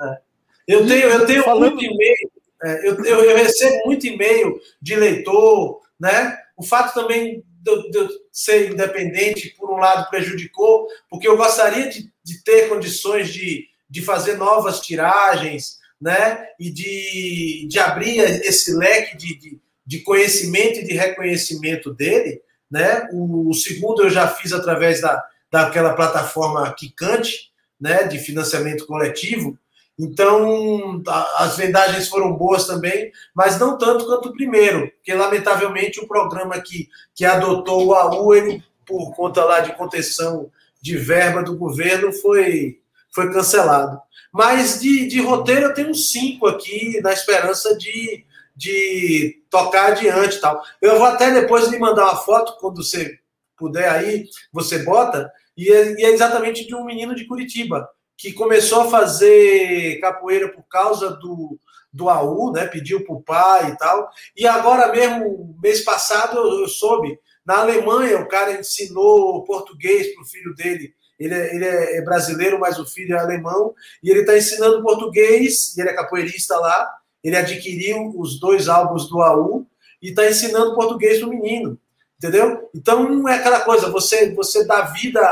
É. 0.01 0.21
Eu 0.69 0.87
tenho, 0.87 1.09
eu 1.09 1.27
tenho 1.27 1.43
Falando... 1.43 1.75
muito 1.75 1.85
e-mail 1.85 2.31
é, 2.63 2.89
eu, 2.89 3.05
eu, 3.05 3.25
eu, 3.25 3.37
recebo 3.37 3.85
muito 3.85 4.07
e-mail 4.07 4.59
de 4.81 4.97
leitor, 4.97 5.81
né? 6.01 6.39
O 6.57 6.63
fato 6.63 6.95
também 6.95 7.45
de, 7.67 8.09
ser 8.33 8.71
independente, 8.71 9.55
por 9.59 9.71
um 9.71 9.77
lado, 9.77 10.09
prejudicou, 10.11 10.87
porque 11.11 11.27
eu 11.27 11.37
gostaria 11.37 11.89
de, 11.89 12.11
de 12.23 12.43
ter 12.45 12.69
condições 12.69 13.33
de, 13.33 13.67
de 13.89 14.03
fazer 14.03 14.37
novas 14.37 14.81
tiragens, 14.81 15.79
né? 16.01 16.47
E 16.61 16.71
de, 16.71 17.67
de 17.69 17.79
abrir 17.79 18.19
esse 18.19 18.75
leque 18.75 19.17
de, 19.17 19.39
de, 19.39 19.61
de 19.85 19.99
conhecimento 20.01 20.81
e 20.81 20.85
de 20.85 20.95
reconhecimento 20.95 21.93
dele, 21.93 22.41
né? 22.71 23.09
O, 23.13 23.51
o 23.51 23.55
segundo 23.55 24.03
eu 24.03 24.11
já 24.11 24.29
fiz 24.29 24.53
através 24.53 25.01
da, 25.01 25.23
daquela 25.51 25.95
plataforma 25.95 26.73
Kikante, 26.75 27.51
né? 27.81 28.05
De 28.05 28.19
financiamento 28.19 28.87
coletivo 28.87 29.59
então, 29.99 31.03
as 31.37 31.57
vendagens 31.57 32.09
foram 32.09 32.35
boas 32.35 32.67
também, 32.67 33.11
mas 33.35 33.59
não 33.59 33.79
tanto 33.79 34.05
quanto 34.05 34.29
o 34.29 34.33
primeiro, 34.33 34.91
porque 34.91 35.15
lamentavelmente 35.15 36.01
o 36.01 36.07
programa 36.07 36.61
que, 36.61 36.89
que 37.15 37.25
adotou 37.25 37.87
o 37.87 37.95
AU, 37.95 38.35
ele, 38.35 38.63
por 38.85 39.15
conta 39.15 39.43
lá 39.43 39.61
de 39.61 39.75
contenção 39.75 40.51
de 40.83 40.99
verba 40.99 41.43
do 41.43 41.57
governo, 41.57 42.13
foi, 42.13 42.79
foi 43.11 43.33
cancelado. 43.33 43.99
Mas 44.31 44.81
de, 44.81 45.07
de 45.07 45.23
roteiro 45.23 45.67
eu 45.67 45.75
tenho 45.75 45.95
cinco 45.95 46.47
aqui, 46.47 47.01
na 47.01 47.15
esperança 47.15 47.75
de, 47.79 48.23
de 48.55 49.43
tocar 49.49 49.93
adiante 49.93 50.39
tal. 50.43 50.63
Eu 50.83 50.99
vou 50.99 51.07
até 51.07 51.31
depois 51.31 51.69
lhe 51.69 51.79
mandar 51.79 52.05
uma 52.05 52.17
foto, 52.17 52.59
quando 52.61 52.85
você 52.85 53.19
puder 53.57 53.89
aí, 53.89 54.27
você 54.53 54.81
bota, 54.81 55.33
e 55.57 55.73
é, 55.73 55.99
e 55.99 56.05
é 56.05 56.11
exatamente 56.11 56.67
de 56.67 56.75
um 56.75 56.85
menino 56.85 57.15
de 57.15 57.25
Curitiba 57.25 57.89
que 58.17 58.33
começou 58.33 58.83
a 58.83 58.91
fazer 58.91 60.01
capoeira 60.01 60.49
por 60.49 60.63
causa 60.69 61.11
do, 61.11 61.59
do 61.93 62.09
AU, 62.09 62.53
né? 62.53 62.67
Pediu 62.67 63.05
para 63.05 63.15
o 63.15 63.23
pai 63.23 63.71
e 63.71 63.79
tal. 63.79 64.09
E 64.37 64.47
agora 64.47 64.91
mesmo, 64.91 65.57
mês 65.63 65.83
passado, 65.85 66.39
eu, 66.39 66.61
eu 66.61 66.69
soube, 66.69 67.19
na 67.45 67.59
Alemanha, 67.59 68.19
o 68.19 68.29
cara 68.29 68.59
ensinou 68.59 69.45
português 69.45 70.15
para 70.15 70.23
o 70.23 70.27
filho 70.27 70.55
dele. 70.55 70.95
Ele 71.19 71.35
é, 71.35 71.55
ele 71.55 71.65
é, 71.65 72.03
brasileiro, 72.03 72.59
mas 72.59 72.79
o 72.79 72.87
filho 72.87 73.15
é 73.15 73.21
alemão. 73.21 73.75
E 74.03 74.11
ele 74.11 74.21
está 74.21 74.37
ensinando 74.37 74.83
português, 74.83 75.77
e 75.77 75.81
ele 75.81 75.91
é 75.91 75.95
capoeirista 75.95 76.57
lá. 76.59 76.91
Ele 77.23 77.37
adquiriu 77.37 78.13
os 78.17 78.39
dois 78.41 78.69
álbuns 78.69 79.09
do 79.09 79.21
AU 79.21 79.67
e 80.03 80.11
está 80.11 80.29
ensinando 80.29 80.75
português 80.75 81.19
para 81.19 81.29
o 81.29 81.31
menino. 81.31 81.79
Entendeu? 82.19 82.71
Então 82.75 83.09
não 83.09 83.29
é 83.29 83.35
aquela 83.35 83.61
coisa, 83.61 83.91
você 83.91 84.35
você 84.35 84.65
dá 84.65 84.81
vida 84.83 85.21
a, 85.21 85.25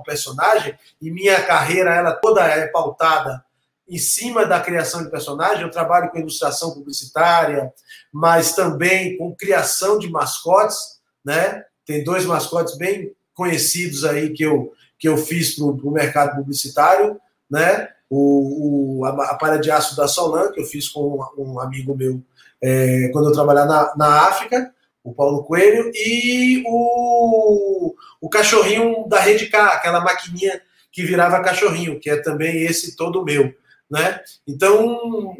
ao 0.00 0.02
personagem, 0.02 0.76
e 1.00 1.10
minha 1.10 1.40
carreira 1.42 1.94
ela 1.94 2.12
toda 2.12 2.42
é 2.42 2.66
pautada 2.66 3.44
em 3.88 3.98
cima 3.98 4.46
da 4.46 4.60
criação 4.60 5.02
de 5.02 5.10
personagem. 5.10 5.62
Eu 5.62 5.70
trabalho 5.70 6.10
com 6.10 6.18
ilustração 6.18 6.72
publicitária, 6.72 7.72
mas 8.12 8.54
também 8.54 9.16
com 9.16 9.34
criação 9.34 9.98
de 9.98 10.08
mascotes, 10.08 11.00
né? 11.24 11.64
Tem 11.84 12.02
dois 12.04 12.24
mascotes 12.24 12.76
bem 12.76 13.12
conhecidos 13.34 14.04
aí 14.04 14.30
que 14.30 14.42
eu, 14.42 14.72
que 14.98 15.08
eu 15.08 15.16
fiz 15.16 15.56
para 15.56 15.64
o 15.64 15.90
mercado 15.90 16.36
publicitário, 16.36 17.20
né? 17.50 17.88
O, 18.08 19.00
o, 19.00 19.04
a, 19.04 19.30
a 19.30 19.34
palha 19.36 19.58
de 19.58 19.70
aço 19.70 19.96
da 19.96 20.08
Solan, 20.08 20.50
que 20.52 20.60
eu 20.60 20.66
fiz 20.66 20.88
com 20.88 21.30
um, 21.36 21.52
um 21.52 21.60
amigo 21.60 21.96
meu 21.96 22.22
é, 22.62 23.08
quando 23.12 23.28
eu 23.28 23.32
trabalhava 23.32 23.66
na, 23.66 23.96
na 23.96 24.20
África, 24.28 24.72
o 25.02 25.14
Paulo 25.14 25.44
Coelho, 25.44 25.90
e 25.94 26.62
o, 26.66 27.94
o 28.20 28.28
cachorrinho 28.28 29.08
da 29.08 29.18
Rede 29.20 29.46
K, 29.46 29.66
aquela 29.68 30.00
maquininha 30.00 30.60
que 30.92 31.02
virava 31.02 31.42
cachorrinho, 31.42 31.98
que 31.98 32.10
é 32.10 32.16
também 32.20 32.62
esse 32.64 32.96
todo 32.96 33.24
meu. 33.24 33.54
Né? 33.90 34.20
Então, 34.46 35.34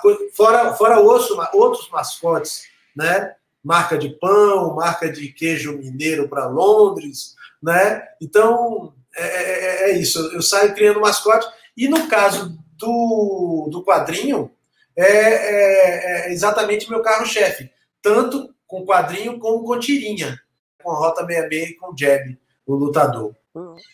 coisa, 0.00 0.20
fora, 0.32 0.74
fora 0.74 1.00
osso, 1.00 1.36
outros 1.52 1.88
mascotes, 1.90 2.64
né? 2.94 3.34
marca 3.66 3.98
de 3.98 4.10
pão, 4.10 4.76
marca 4.76 5.10
de 5.10 5.26
queijo 5.32 5.76
mineiro 5.76 6.28
para 6.28 6.46
Londres, 6.46 7.34
né? 7.60 8.00
Então, 8.22 8.94
é, 9.16 9.24
é, 9.24 9.64
é, 9.64 9.90
é, 9.90 9.98
isso. 9.98 10.20
Eu 10.32 10.40
saio 10.40 10.72
criando 10.72 11.00
mascote. 11.00 11.44
E 11.76 11.88
no 11.88 12.06
caso 12.06 12.56
do, 12.78 13.68
do 13.68 13.82
quadrinho, 13.82 14.52
é, 14.94 15.04
é, 15.04 16.28
é 16.28 16.32
exatamente 16.32 16.88
meu 16.88 17.02
carro-chefe. 17.02 17.68
Tanto 18.00 18.54
com 18.66 18.84
quadrinho 18.84 19.38
como 19.38 19.64
com 19.64 19.78
tirinha. 19.78 20.38
Com 20.82 20.90
a 20.90 20.96
Rota 20.96 21.26
66 21.26 21.70
e 21.70 21.74
com 21.74 21.92
o 21.92 21.96
Jeb, 21.96 22.38
o 22.66 22.74
lutador. 22.74 23.34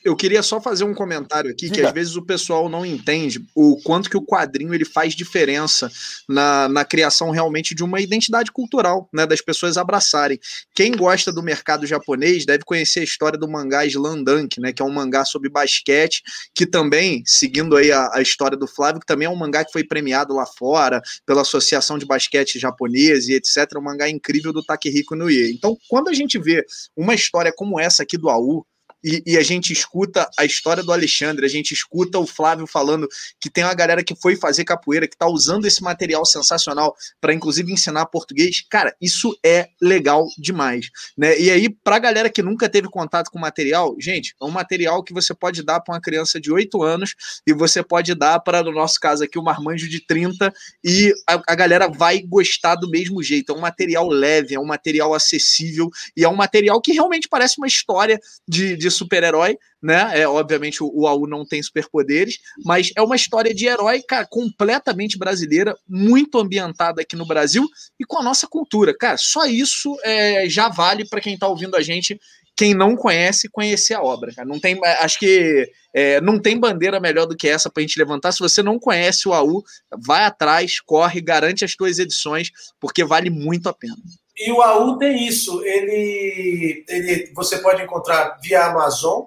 Eu 0.04 0.16
queria 0.16 0.42
só 0.42 0.60
fazer 0.60 0.84
um 0.84 0.94
comentário 0.94 1.50
aqui 1.50 1.66
Diga. 1.66 1.74
que 1.74 1.86
às 1.86 1.92
vezes 1.92 2.16
o 2.16 2.22
pessoal 2.24 2.68
não 2.68 2.84
entende 2.84 3.44
o 3.54 3.76
quanto 3.82 4.10
que 4.10 4.16
o 4.16 4.24
quadrinho 4.24 4.74
ele 4.74 4.84
faz 4.84 5.14
diferença 5.14 5.90
na, 6.28 6.68
na 6.68 6.84
criação 6.84 7.30
realmente 7.30 7.74
de 7.74 7.84
uma 7.84 8.00
identidade 8.00 8.50
cultural, 8.50 9.08
né, 9.12 9.26
das 9.26 9.40
pessoas 9.40 9.76
abraçarem. 9.76 10.38
Quem 10.74 10.92
gosta 10.92 11.32
do 11.32 11.42
mercado 11.42 11.86
japonês 11.86 12.44
deve 12.44 12.64
conhecer 12.64 13.00
a 13.00 13.04
história 13.04 13.38
do 13.38 13.48
mangá 13.48 13.86
Slandunk, 13.86 14.60
né, 14.60 14.72
que 14.72 14.82
é 14.82 14.84
um 14.84 14.92
mangá 14.92 15.24
sobre 15.24 15.48
basquete, 15.48 16.22
que 16.54 16.66
também, 16.66 17.22
seguindo 17.24 17.76
aí 17.76 17.92
a, 17.92 18.10
a 18.14 18.22
história 18.22 18.56
do 18.56 18.66
Flávio, 18.66 19.00
que 19.00 19.06
também 19.06 19.26
é 19.26 19.30
um 19.30 19.36
mangá 19.36 19.64
que 19.64 19.72
foi 19.72 19.84
premiado 19.84 20.34
lá 20.34 20.46
fora 20.46 21.00
pela 21.24 21.42
Associação 21.42 21.98
de 21.98 22.06
Basquete 22.06 22.58
Japonesa 22.58 23.30
e 23.30 23.34
etc, 23.34 23.76
um 23.76 23.82
mangá 23.82 24.08
incrível 24.08 24.52
do 24.52 24.62
Takehiko 24.62 25.14
Noie. 25.14 25.52
Então, 25.52 25.76
quando 25.88 26.08
a 26.08 26.12
gente 26.12 26.38
vê 26.38 26.64
uma 26.96 27.14
história 27.14 27.52
como 27.54 27.78
essa 27.78 28.02
aqui 28.02 28.18
do 28.18 28.28
AU, 28.28 28.66
e, 29.02 29.22
e, 29.26 29.36
a 29.36 29.42
gente 29.42 29.72
escuta 29.72 30.30
a 30.38 30.44
história 30.44 30.82
do 30.82 30.92
Alexandre, 30.92 31.44
a 31.44 31.48
gente 31.48 31.72
escuta 31.72 32.18
o 32.18 32.26
Flávio 32.26 32.66
falando 32.66 33.08
que 33.40 33.50
tem 33.50 33.64
uma 33.64 33.74
galera 33.74 34.04
que 34.04 34.14
foi 34.14 34.36
fazer 34.36 34.64
capoeira, 34.64 35.08
que 35.08 35.14
está 35.14 35.26
usando 35.26 35.66
esse 35.66 35.82
material 35.82 36.24
sensacional 36.24 36.94
para 37.20 37.34
inclusive 37.34 37.72
ensinar 37.72 38.06
português. 38.06 38.62
Cara, 38.70 38.94
isso 39.00 39.36
é 39.44 39.68
legal 39.80 40.26
demais, 40.38 40.90
né? 41.16 41.38
E 41.38 41.50
aí, 41.50 41.68
para 41.68 41.96
a 41.96 41.98
galera 41.98 42.30
que 42.30 42.42
nunca 42.42 42.68
teve 42.68 42.88
contato 42.88 43.30
com 43.30 43.38
o 43.38 43.40
material, 43.40 43.96
gente, 43.98 44.34
é 44.40 44.44
um 44.44 44.50
material 44.50 45.02
que 45.02 45.12
você 45.12 45.34
pode 45.34 45.62
dar 45.62 45.80
para 45.80 45.94
uma 45.94 46.00
criança 46.00 46.40
de 46.40 46.52
8 46.52 46.82
anos 46.82 47.14
e 47.46 47.52
você 47.52 47.82
pode 47.82 48.14
dar 48.14 48.38
para, 48.40 48.62
no 48.62 48.72
nosso 48.72 49.00
caso 49.00 49.24
aqui, 49.24 49.38
um 49.38 49.42
marmanjo 49.42 49.88
de 49.88 50.04
30 50.06 50.52
e 50.84 51.12
a, 51.28 51.42
a 51.48 51.54
galera 51.54 51.88
vai 51.88 52.20
gostar 52.20 52.76
do 52.76 52.88
mesmo 52.88 53.22
jeito. 53.22 53.52
É 53.52 53.54
um 53.54 53.60
material 53.60 54.08
leve, 54.08 54.54
é 54.54 54.60
um 54.60 54.64
material 54.64 55.12
acessível 55.14 55.90
e 56.16 56.24
é 56.24 56.28
um 56.28 56.36
material 56.36 56.80
que 56.80 56.92
realmente 56.92 57.28
parece 57.28 57.58
uma 57.58 57.66
história 57.66 58.20
de, 58.46 58.76
de 58.76 58.91
super-herói, 58.92 59.58
né? 59.82 60.20
É, 60.20 60.28
obviamente 60.28 60.82
o, 60.82 60.90
o 60.94 61.06
AU 61.06 61.26
não 61.26 61.44
tem 61.44 61.60
superpoderes, 61.62 62.38
mas 62.64 62.92
é 62.96 63.02
uma 63.02 63.16
história 63.16 63.52
de 63.52 63.66
herói, 63.66 64.02
cara, 64.06 64.26
completamente 64.30 65.18
brasileira, 65.18 65.76
muito 65.88 66.38
ambientada 66.38 67.02
aqui 67.02 67.16
no 67.16 67.26
Brasil 67.26 67.66
e 67.98 68.04
com 68.04 68.20
a 68.20 68.22
nossa 68.22 68.46
cultura. 68.46 68.96
Cara, 68.96 69.16
só 69.18 69.44
isso 69.46 69.96
é, 70.04 70.48
já 70.48 70.68
vale 70.68 71.08
para 71.08 71.20
quem 71.20 71.34
está 71.34 71.48
ouvindo 71.48 71.76
a 71.76 71.82
gente 71.82 72.18
quem 72.56 72.74
não 72.74 72.94
conhece, 72.94 73.48
conhecer 73.48 73.94
a 73.94 74.02
obra. 74.02 74.32
Cara. 74.32 74.46
Não 74.46 74.60
tem, 74.60 74.78
acho 75.00 75.18
que 75.18 75.70
é, 75.94 76.20
não 76.20 76.38
tem 76.38 76.58
bandeira 76.58 77.00
melhor 77.00 77.26
do 77.26 77.36
que 77.36 77.48
essa 77.48 77.70
para 77.70 77.82
a 77.82 77.86
gente 77.86 77.98
levantar. 77.98 78.32
Se 78.32 78.40
você 78.40 78.62
não 78.62 78.78
conhece 78.78 79.28
o 79.28 79.32
AU, 79.32 79.62
vai 79.98 80.24
atrás, 80.24 80.80
corre, 80.80 81.20
garante 81.20 81.64
as 81.64 81.74
tuas 81.74 81.98
edições, 81.98 82.50
porque 82.80 83.04
vale 83.04 83.30
muito 83.30 83.68
a 83.68 83.72
pena. 83.72 83.96
E 84.44 84.50
o 84.50 84.60
AU 84.60 84.98
tem 84.98 85.24
isso, 85.24 85.62
ele, 85.64 86.84
ele 86.88 87.32
você 87.32 87.58
pode 87.58 87.80
encontrar 87.80 88.40
via 88.42 88.66
Amazon, 88.66 89.26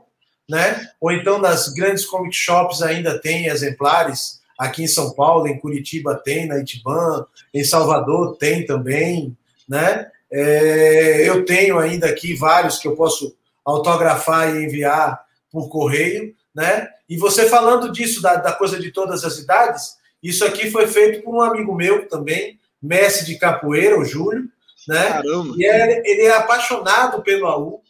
né? 0.50 0.90
Ou 1.00 1.10
então 1.10 1.40
nas 1.40 1.70
grandes 1.70 2.06
comic 2.06 2.36
shops 2.36 2.82
ainda 2.82 3.18
tem 3.18 3.48
exemplares. 3.48 4.42
Aqui 4.60 4.84
em 4.84 4.88
São 4.88 5.14
Paulo, 5.14 5.48
em 5.48 5.58
Curitiba 5.58 6.16
tem, 6.16 6.48
na 6.48 6.60
Itiban, 6.60 7.26
em 7.54 7.64
Salvador 7.64 8.36
tem 8.36 8.66
também, 8.66 9.38
né? 9.70 10.12
É, 10.30 11.30
eu 11.30 11.46
tenho 11.46 11.80
ainda 11.80 12.08
aqui 12.08 12.34
vários 12.34 12.78
que 12.78 12.88
eu 12.88 12.96
posso 12.96 13.34
autografar 13.64 14.54
e 14.54 14.66
enviar 14.66 15.24
por 15.50 15.70
correio, 15.70 16.36
né? 16.54 16.90
E 17.08 17.18
você 17.18 17.48
falando 17.48 17.90
disso, 17.90 18.22
da, 18.22 18.36
da 18.36 18.52
coisa 18.52 18.78
de 18.78 18.92
todas 18.92 19.24
as 19.24 19.38
idades, 19.38 19.96
isso 20.22 20.44
aqui 20.44 20.70
foi 20.70 20.88
feito 20.88 21.24
por 21.24 21.36
um 21.36 21.42
amigo 21.42 21.74
meu 21.74 22.06
também, 22.10 22.60
mestre 22.82 23.26
de 23.26 23.38
capoeira, 23.38 23.98
o 23.98 24.04
Júlio, 24.04 24.50
né? 24.88 25.10
Caramba. 25.10 25.56
E 25.58 25.66
ele, 25.66 26.02
ele 26.06 26.22
é 26.24 26.36
apaixonado 26.36 27.22
pelo 27.24 27.48
AU. 27.48 27.84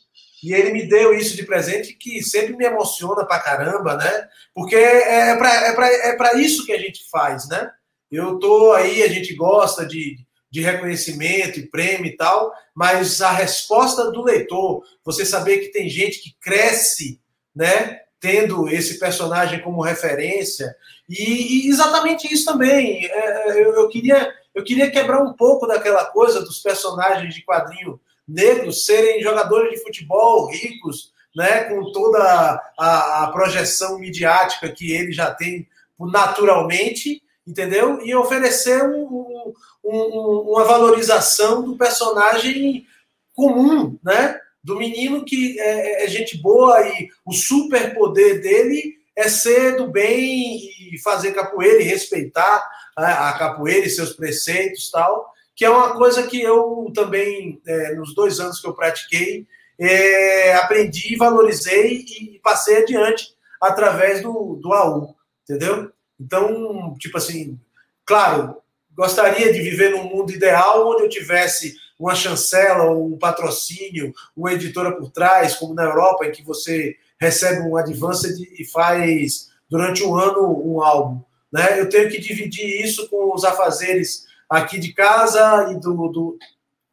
E 0.44 0.54
ele 0.54 0.72
me 0.72 0.88
deu 0.88 1.14
isso 1.14 1.36
de 1.36 1.44
presente 1.44 1.94
que 1.94 2.22
sempre 2.22 2.56
me 2.56 2.66
emociona 2.66 3.25
pra 3.25 3.40
caramba, 3.40 3.98
né? 3.98 4.28
Porque 4.54 4.75
é, 4.75 5.32
é 5.32 5.36
pra, 5.38 5.54
é, 5.54 5.74
pra, 5.74 5.88
é 5.88 6.16
pra 6.16 6.34
isso 6.36 6.66
que 6.66 6.72
a 6.72 6.78
gente 6.78 7.10
faz, 7.10 7.48
né? 7.50 7.70
Eu 8.12 8.38
tô 8.38 8.74
aí, 8.74 9.02
a 9.02 9.08
gente 9.08 9.34
gosta 9.34 9.86
de, 9.86 10.18
de 10.52 10.62
reconhecimento 10.62 11.60
e 11.60 11.68
prêmio 11.68 12.06
e 12.06 12.16
tal, 12.16 12.54
mas 12.75 13.22
a 13.22 13.32
resposta 13.32 14.12
do 14.12 14.24
leitor, 14.24 14.84
você 15.04 15.25
saber 15.25 15.58
que 15.60 15.72
tem 15.72 15.90
gente 15.90 16.22
que 16.22 16.36
cresce, 16.40 17.20
né? 17.56 18.02
Tendo 18.20 18.70
esse 18.70 19.00
personagem 19.00 19.62
como 19.62 19.82
referência, 19.82 20.75
e, 21.10 21.66
e 21.66 21.70
exatamente 21.70 22.32
isso 22.32 22.46
também. 22.46 23.06
É, 23.06 23.52
eu, 23.52 23.74
eu 23.75 23.90
queria 23.90 24.32
eu 24.56 24.64
queria 24.64 24.90
quebrar 24.90 25.22
um 25.22 25.34
pouco 25.34 25.68
daquela 25.68 26.06
coisa 26.06 26.40
dos 26.40 26.60
personagens 26.60 27.36
de 27.36 27.44
quadrinho 27.44 28.00
negros 28.28 28.86
serem 28.86 29.22
jogadores 29.22 29.72
de 29.72 29.84
futebol 29.84 30.50
ricos, 30.50 31.14
né, 31.36 31.66
com 31.66 31.92
toda 31.92 32.62
a, 32.80 33.24
a 33.24 33.28
projeção 33.28 34.00
midiática 34.00 34.72
que 34.72 34.94
ele 34.94 35.12
já 35.12 35.32
tem 35.32 35.68
naturalmente, 36.00 37.22
entendeu? 37.46 38.02
E 38.02 38.16
oferecer 38.16 38.84
um, 38.84 39.54
um, 39.84 40.46
uma 40.50 40.64
valorização 40.64 41.62
do 41.62 41.78
personagem 41.78 42.86
comum, 43.34 44.00
né? 44.04 44.40
Do 44.64 44.78
menino 44.78 45.24
que 45.24 45.60
é, 45.60 46.04
é, 46.04 46.06
é 46.06 46.08
gente 46.08 46.38
boa 46.38 46.82
e 46.88 47.10
o 47.26 47.34
superpoder 47.34 48.42
dele 48.42 48.96
é 49.15 49.29
ser 49.29 49.77
do 49.77 49.88
bem 49.88 50.69
e 50.91 51.00
fazer 51.00 51.31
capoeira 51.31 51.81
e 51.81 51.86
respeitar 51.86 52.69
né, 52.98 53.07
a 53.07 53.34
capoeira 53.34 53.86
e 53.86 53.89
seus 53.89 54.13
preceitos 54.13 54.91
tal, 54.91 55.31
que 55.55 55.63
é 55.63 55.69
uma 55.69 55.95
coisa 55.95 56.24
que 56.24 56.41
eu 56.41 56.91
também, 56.93 57.62
é, 57.65 57.95
nos 57.95 58.13
dois 58.13 58.39
anos 58.39 58.60
que 58.60 58.67
eu 58.67 58.74
pratiquei, 58.74 59.48
é, 59.79 60.53
aprendi, 60.55 61.15
valorizei 61.15 62.05
e 62.07 62.39
passei 62.43 62.77
adiante 62.77 63.34
através 63.62 64.22
do, 64.22 64.60
do 64.62 64.74
AU, 64.74 65.15
entendeu? 65.43 65.91
Então, 66.19 66.95
tipo 67.00 67.17
assim, 67.17 67.60
claro, 68.05 68.57
gostaria 68.95 69.51
de 69.51 69.62
viver 69.62 69.91
num 69.91 70.03
mundo 70.03 70.31
ideal 70.31 70.88
onde 70.89 71.03
eu 71.03 71.10
tivesse 71.10 71.75
uma 71.98 72.15
chancela, 72.15 72.91
um 72.91 73.17
patrocínio, 73.17 74.13
uma 74.36 74.53
editora 74.53 74.91
por 74.91 75.10
trás, 75.10 75.55
como 75.55 75.74
na 75.74 75.84
Europa, 75.84 76.25
em 76.25 76.31
que 76.31 76.43
você 76.43 76.98
recebe 77.19 77.62
um 77.62 77.77
advanced 77.77 78.38
e 78.39 78.65
faz 78.65 79.50
durante 79.69 80.03
um 80.03 80.15
ano 80.15 80.62
um 80.65 80.81
álbum. 80.81 81.22
Né? 81.51 81.79
Eu 81.79 81.89
tenho 81.89 82.10
que 82.10 82.19
dividir 82.19 82.84
isso 82.84 83.07
com 83.10 83.34
os 83.34 83.43
afazeres 83.43 84.25
aqui 84.50 84.79
de 84.79 84.93
casa 84.93 85.72
e 85.72 85.79
do, 85.79 86.07
do, 86.10 86.38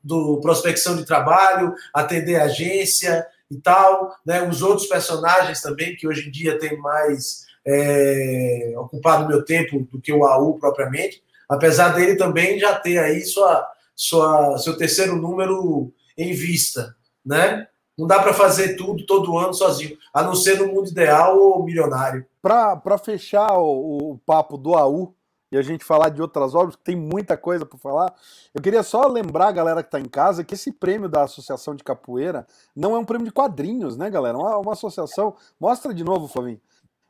do 0.02 0.40
prospecção 0.40 0.96
de 0.96 1.04
trabalho, 1.04 1.74
atender 1.92 2.36
a 2.36 2.44
agência 2.44 3.26
e 3.50 3.56
tal, 3.56 4.16
né? 4.24 4.42
Os 4.48 4.62
outros 4.62 4.86
personagens 4.86 5.60
também 5.60 5.94
que 5.94 6.08
hoje 6.08 6.28
em 6.28 6.30
dia 6.30 6.58
tem 6.58 6.78
mais 6.78 7.44
é, 7.66 8.72
ocupado 8.76 9.28
meu 9.28 9.44
tempo 9.44 9.86
do 9.90 10.00
que 10.00 10.12
o 10.12 10.24
AU 10.24 10.58
propriamente, 10.58 11.22
apesar 11.48 11.90
dele 11.90 12.16
também 12.16 12.58
já 12.58 12.74
ter 12.78 12.98
aí 12.98 13.20
sua, 13.22 13.68
sua, 13.94 14.58
seu 14.58 14.76
terceiro 14.76 15.16
número 15.16 15.92
em 16.16 16.32
vista, 16.32 16.96
né? 17.24 17.66
Não 17.98 18.06
dá 18.06 18.22
para 18.22 18.32
fazer 18.32 18.76
tudo 18.76 19.04
todo 19.04 19.36
ano 19.36 19.52
sozinho, 19.52 19.96
a 20.12 20.22
não 20.22 20.34
ser 20.34 20.58
no 20.58 20.66
mundo 20.66 20.88
ideal 20.88 21.38
ou 21.38 21.62
milionário. 21.62 22.24
Para 22.40 22.98
fechar 22.98 23.52
o, 23.58 24.12
o, 24.12 24.18
papo 24.24 24.56
do 24.56 24.74
AU 24.74 25.14
e 25.50 25.58
a 25.58 25.62
gente 25.62 25.84
falar 25.84 26.08
de 26.08 26.22
outras 26.22 26.54
obras, 26.54 26.74
que 26.74 26.82
tem 26.82 26.96
muita 26.96 27.36
coisa 27.36 27.66
para 27.66 27.78
falar, 27.78 28.14
eu 28.54 28.62
queria 28.62 28.82
só 28.82 29.06
lembrar 29.06 29.48
a 29.48 29.52
galera 29.52 29.82
que 29.82 29.88
está 29.88 30.00
em 30.00 30.08
casa 30.08 30.42
que 30.42 30.54
esse 30.54 30.72
prêmio 30.72 31.08
da 31.08 31.24
Associação 31.24 31.74
de 31.74 31.84
Capoeira 31.84 32.46
não 32.74 32.96
é 32.96 32.98
um 32.98 33.04
prêmio 33.04 33.26
de 33.26 33.32
quadrinhos, 33.32 33.96
né, 33.96 34.08
galera? 34.08 34.38
É 34.38 34.40
uma, 34.40 34.56
uma 34.58 34.72
associação. 34.72 35.36
Mostra 35.60 35.92
de 35.92 36.02
novo, 36.02 36.26
Flavinho. 36.26 36.60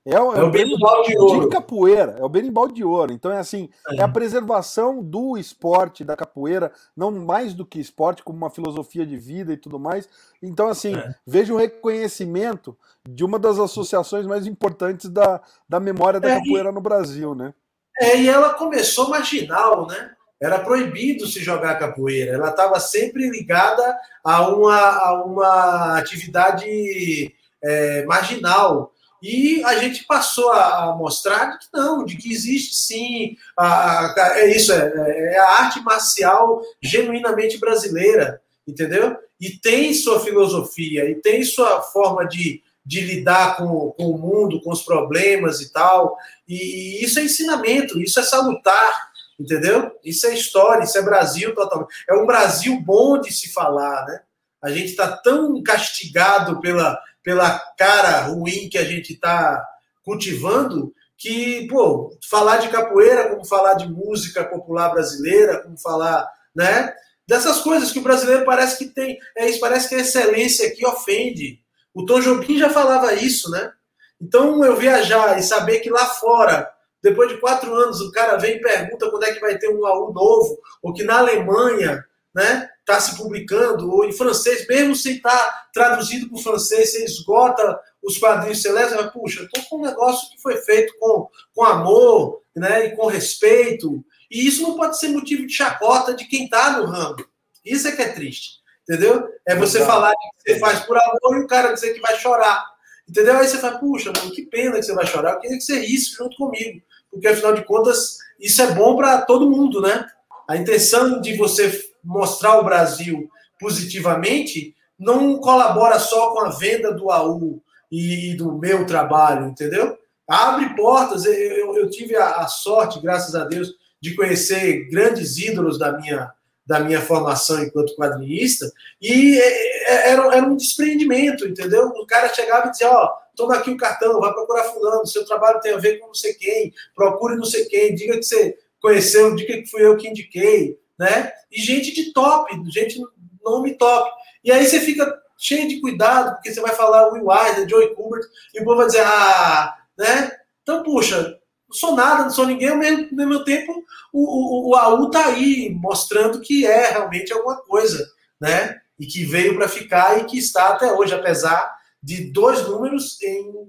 É, 0.05 0.21
o, 0.21 0.33
é 0.33 0.43
o 0.43 0.51
berimbau 0.51 1.03
de 1.05 1.17
ouro. 1.17 1.41
De 1.43 1.49
capoeira, 1.49 2.17
é 2.19 2.25
o 2.25 2.29
berimbau 2.29 2.67
de 2.67 2.83
ouro. 2.83 3.13
Então 3.13 3.31
é 3.31 3.39
assim, 3.39 3.69
é. 3.89 3.97
é. 3.97 4.03
a 4.03 4.09
preservação 4.09 5.01
do 5.01 5.39
esporte, 5.39 6.03
da 6.03 6.17
capoeira, 6.17 6.73
não 6.97 7.13
mais 7.13 7.55
do 7.55 7.65
que 7.65 7.79
esporte, 7.79 8.23
como 8.23 8.37
uma 8.37 8.51
filosofia 8.51 9.07
de 9.07 9.17
vida 9.17 9.53
e 9.53 9.57
tudo 9.57 9.79
mais. 9.79 10.09
Então, 10.43 10.69
assim, 10.69 10.97
é. 10.97 11.15
veja 11.25 11.55
o 11.55 11.57
reconhecimento 11.57 12.77
de 13.09 13.25
uma 13.25 13.39
das 13.39 13.61
associações 13.61 14.27
mais 14.27 14.45
importantes 14.47 15.09
da, 15.09 15.41
da 15.69 15.79
memória 15.79 16.19
da 16.19 16.31
é, 16.31 16.39
capoeira 16.39 16.71
e, 16.71 16.73
no 16.73 16.81
Brasil, 16.81 17.35
né? 17.35 17.55
É, 18.01 18.17
e 18.17 18.29
ela 18.29 18.55
começou 18.55 19.09
marginal, 19.09 19.87
né? 19.87 20.11
Era 20.41 20.59
proibido 20.59 21.29
se 21.29 21.39
jogar 21.39 21.79
capoeira. 21.79 22.33
Ela 22.33 22.51
estava 22.51 22.81
sempre 22.81 23.31
ligada 23.31 23.97
a 24.25 24.49
uma, 24.49 24.77
a 24.77 25.25
uma 25.25 25.97
atividade 25.97 27.33
é, 27.63 28.05
marginal 28.05 28.92
e 29.23 29.63
a 29.65 29.79
gente 29.79 30.03
passou 30.03 30.51
a 30.51 30.97
mostrar 30.99 31.57
que 31.57 31.67
não, 31.73 32.05
de 32.05 32.17
que 32.17 32.33
existe 32.33 32.75
sim, 32.75 33.37
a, 33.57 34.07
a, 34.07 34.41
é 34.41 34.51
isso, 34.51 34.73
é, 34.73 35.35
é, 35.35 35.39
a 35.39 35.61
arte 35.61 35.81
marcial 35.81 36.61
genuinamente 36.83 37.57
brasileira, 37.57 38.43
entendeu? 38.67 39.17
E 39.41 39.51
tem 39.51 39.95
sua 39.95 40.19
filosofia, 40.19 41.09
e 41.09 41.15
tem 41.15 41.45
sua 41.45 41.83
forma 41.83 42.27
de, 42.27 42.65
de 42.85 43.01
lidar 43.01 43.57
com, 43.57 43.93
com 43.93 44.11
o 44.11 44.19
mundo, 44.19 44.61
com 44.61 44.73
os 44.73 44.83
problemas 44.83 45.61
e 45.61 45.73
tal. 45.73 46.17
E, 46.49 46.57
e 47.01 47.05
isso 47.05 47.21
é 47.21 47.23
ensinamento, 47.23 48.01
isso 48.01 48.19
é 48.19 48.25
salutar, 48.25 49.13
entendeu? 49.39 49.93
Isso 50.05 50.27
é 50.27 50.35
história, 50.35 50.83
isso 50.83 50.99
é 50.99 51.03
Brasil 51.03 51.55
totalmente. 51.55 51.91
É 52.11 52.15
um 52.15 52.27
Brasil 52.27 52.81
bom 52.81 53.21
de 53.21 53.33
se 53.33 53.53
falar, 53.53 54.05
né? 54.07 54.21
A 54.61 54.71
gente 54.71 54.91
está 54.91 55.17
tão 55.17 55.61
castigado 55.63 56.61
pela 56.61 57.01
pela 57.23 57.59
cara 57.79 58.23
ruim 58.23 58.69
que 58.69 58.79
a 58.79 58.85
gente 58.85 59.13
está 59.13 59.65
cultivando, 60.03 60.93
que, 61.17 61.69
pô, 61.69 62.11
falar 62.29 62.57
de 62.57 62.69
capoeira, 62.69 63.29
como 63.29 63.47
falar 63.47 63.75
de 63.75 63.89
música 63.89 64.45
popular 64.45 64.89
brasileira, 64.91 65.63
como 65.63 65.79
falar, 65.79 66.29
né? 66.55 66.93
Dessas 67.27 67.61
coisas 67.61 67.93
que 67.93 68.01
o 68.01 68.03
brasileiro 68.03 68.45
parece 68.45 68.77
que 68.79 68.87
tem, 68.87 69.17
é 69.37 69.49
isso, 69.49 69.61
parece 69.61 69.89
que 69.89 69.95
a 69.95 70.01
excelência 70.01 70.67
aqui 70.67 70.85
ofende. 70.85 71.61
O 71.95 72.05
Tom 72.05 72.21
Jobim 72.21 72.59
já 72.59 72.69
falava 72.69 73.15
isso, 73.15 73.51
né? 73.51 73.73
Então 74.21 74.65
eu 74.65 74.77
viajar 74.77 75.39
e 75.39 75.43
saber 75.43 75.79
que 75.79 75.91
lá 75.91 76.07
fora, 76.07 76.69
depois 77.01 77.29
de 77.29 77.39
quatro 77.39 77.73
anos, 77.75 78.01
o 78.01 78.11
cara 78.11 78.37
vem 78.37 78.57
e 78.57 78.61
pergunta 78.61 79.11
quando 79.11 79.25
é 79.25 79.33
que 79.33 79.41
vai 79.41 79.57
ter 79.59 79.69
um 79.69 79.87
AU 79.87 80.13
novo, 80.13 80.59
ou 80.83 80.93
que 80.93 81.05
na 81.05 81.19
Alemanha, 81.19 82.05
né? 82.35 82.69
Está 82.83 83.01
se 83.01 83.17
publicando, 83.17 83.91
ou 83.91 84.05
em 84.05 84.13
francês, 84.13 84.67
mesmo 84.67 84.95
sem 84.95 85.17
estar 85.17 85.31
tá 85.31 85.69
traduzido 85.73 86.29
para 86.29 86.39
o 86.39 86.43
francês, 86.43 86.93
você 86.93 87.05
esgota 87.05 87.81
os 88.03 88.19
quadrinhos 88.19 88.61
celestes, 88.61 88.97
mas, 88.97 89.13
puxa, 89.13 89.45
estou 89.45 89.63
com 89.65 89.79
um 89.79 89.87
negócio 89.87 90.29
que 90.31 90.43
foi 90.43 90.57
feito 90.57 90.93
com, 90.99 91.29
com 91.55 91.65
amor 91.65 92.43
né, 92.55 92.87
e 92.87 92.97
com 92.97 93.07
respeito, 93.07 94.05
e 94.31 94.47
isso 94.47 94.63
não 94.63 94.77
pode 94.77 94.99
ser 94.99 95.09
motivo 95.09 95.47
de 95.47 95.53
chacota 95.53 96.15
de 96.15 96.25
quem 96.25 96.45
está 96.45 96.79
no 96.79 96.87
ramo. 96.87 97.25
Isso 97.65 97.87
é 97.87 97.93
que 97.93 98.03
é 98.03 98.09
triste, 98.09 98.61
entendeu? 98.83 99.29
É 99.47 99.55
você 99.55 99.79
Exato. 99.79 99.93
falar 99.93 100.13
que 100.13 100.53
você 100.53 100.59
faz 100.59 100.81
por 100.81 100.99
amor 100.99 101.37
e 101.37 101.45
o 101.45 101.47
cara 101.47 101.73
dizer 101.73 101.95
que 101.95 102.01
vai 102.01 102.19
chorar, 102.19 102.65
entendeu? 103.09 103.37
Aí 103.37 103.47
você 103.47 103.59
fala, 103.59 103.79
puxa, 103.79 104.13
mano, 104.17 104.33
que 104.33 104.47
pena 104.47 104.77
que 104.77 104.83
você 104.83 104.95
vai 104.95 105.07
chorar, 105.07 105.35
eu 105.35 105.41
queria 105.41 105.57
que 105.57 105.63
você 105.63 105.79
risse 105.79 106.17
junto 106.17 106.37
comigo, 106.37 106.83
porque 107.11 107.29
afinal 107.29 107.55
de 107.55 107.65
contas, 107.65 108.19
isso 108.41 108.61
é 108.61 108.73
bom 108.73 108.97
para 108.97 109.23
todo 109.23 109.51
mundo, 109.51 109.81
né? 109.81 110.05
A 110.49 110.57
intenção 110.57 111.21
de 111.21 111.37
você 111.37 111.92
mostrar 112.03 112.59
o 112.59 112.65
Brasil 112.65 113.29
positivamente 113.59 114.75
não 114.99 115.39
colabora 115.39 115.99
só 115.99 116.33
com 116.33 116.41
a 116.41 116.51
venda 116.51 116.93
do 116.93 117.11
AU 117.11 117.63
e 117.91 118.35
do 118.35 118.53
meu 118.59 118.87
trabalho, 118.87 119.47
entendeu? 119.47 119.99
Abre 120.29 120.75
portas. 120.75 121.25
Eu, 121.25 121.33
eu, 121.33 121.77
eu 121.77 121.91
tive 121.91 122.17
a, 122.17 122.37
a, 122.37 122.49
sorte, 122.49 123.01
graças 123.01 123.35
a 123.35 123.45
Deus, 123.45 123.75
de 124.01 124.15
conhecer 124.15 124.89
grandes 124.89 125.37
ídolos 125.39 125.79
da 125.79 125.93
minha, 125.93 126.33
da 126.65 126.81
minha 126.81 127.01
formação 127.01 127.63
enquanto 127.63 127.97
quadrinista, 127.97 128.71
e 129.01 129.39
era, 129.87 130.37
era 130.37 130.47
um 130.47 130.57
despreendimento, 130.57 131.47
entendeu? 131.47 131.89
O 131.89 132.07
cara 132.07 132.33
chegava 132.33 132.69
e 132.69 132.71
dizia: 132.71 132.91
Ó, 132.91 133.05
oh, 133.05 133.37
toma 133.37 133.57
aqui 133.57 133.71
o 133.71 133.77
cartão, 133.77 134.21
vai 134.21 134.33
procurar 134.33 134.65
Fulano, 134.65 135.07
seu 135.07 135.25
trabalho 135.27 135.61
tem 135.61 135.75
a 135.75 135.79
ver 135.79 135.99
com 135.99 136.07
não 136.07 136.15
sei 136.15 136.35
quem, 136.35 136.73
procure 136.95 137.37
não 137.37 137.45
sei 137.45 137.65
quem, 137.67 137.95
diga 137.95 138.15
que 138.15 138.23
você 138.23 138.57
conheceu, 138.81 139.35
diga 139.35 139.55
que 139.55 139.71
fui 139.71 139.85
eu 139.85 139.97
que 139.97 140.09
indiquei 140.09 140.79
né? 140.99 141.33
E 141.51 141.61
gente 141.61 141.93
de 141.93 142.13
top, 142.13 142.51
gente 142.71 143.01
nome 143.45 143.75
top. 143.77 144.11
E 144.45 144.51
aí 144.51 144.65
você 144.67 144.81
fica 144.81 145.21
cheio 145.39 145.69
de 145.69 145.81
cuidado, 145.81 146.35
porque 146.35 146.53
você 146.53 146.61
vai 146.61 146.75
falar 146.75 147.09
Will 147.09 147.27
Wilder, 147.27 147.69
Joey 147.69 147.95
Kubert, 147.95 148.25
e 148.55 148.61
o 148.61 148.65
povo 148.65 148.77
vai 148.77 148.87
dizer, 148.87 149.05
ah, 149.05 149.77
né? 149.99 150.31
Então, 150.63 150.83
puxa, 150.83 151.39
não 151.69 151.77
sou 151.77 151.97
nada, 151.97 152.23
não 152.23 152.31
sou 152.31 152.47
ninguém, 152.47 152.69
ao 152.69 152.77
mesmo, 152.77 153.09
ao 153.11 153.17
mesmo 153.17 153.45
tempo 153.45 153.83
o, 154.13 154.69
o, 154.69 154.71
o 154.71 154.77
AU 154.77 155.11
tá 155.11 155.27
aí, 155.27 155.71
mostrando 155.75 156.41
que 156.41 156.67
é 156.67 156.91
realmente 156.91 157.33
alguma 157.33 157.57
coisa, 157.63 158.09
né? 158.41 158.81
E 158.99 159.07
que 159.07 159.25
veio 159.25 159.57
para 159.57 159.69
ficar 159.69 160.21
e 160.21 160.25
que 160.27 160.39
está 160.39 160.69
até 160.69 160.93
hoje, 160.93 161.15
apesar 161.15 161.75
de 162.01 162.33
dois 162.33 162.67
números 162.69 163.21
em 163.23 163.69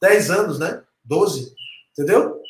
10 0.00 0.30
anos, 0.30 0.58
né? 0.58 0.82
12, 1.04 1.52
entendeu? 1.92 2.41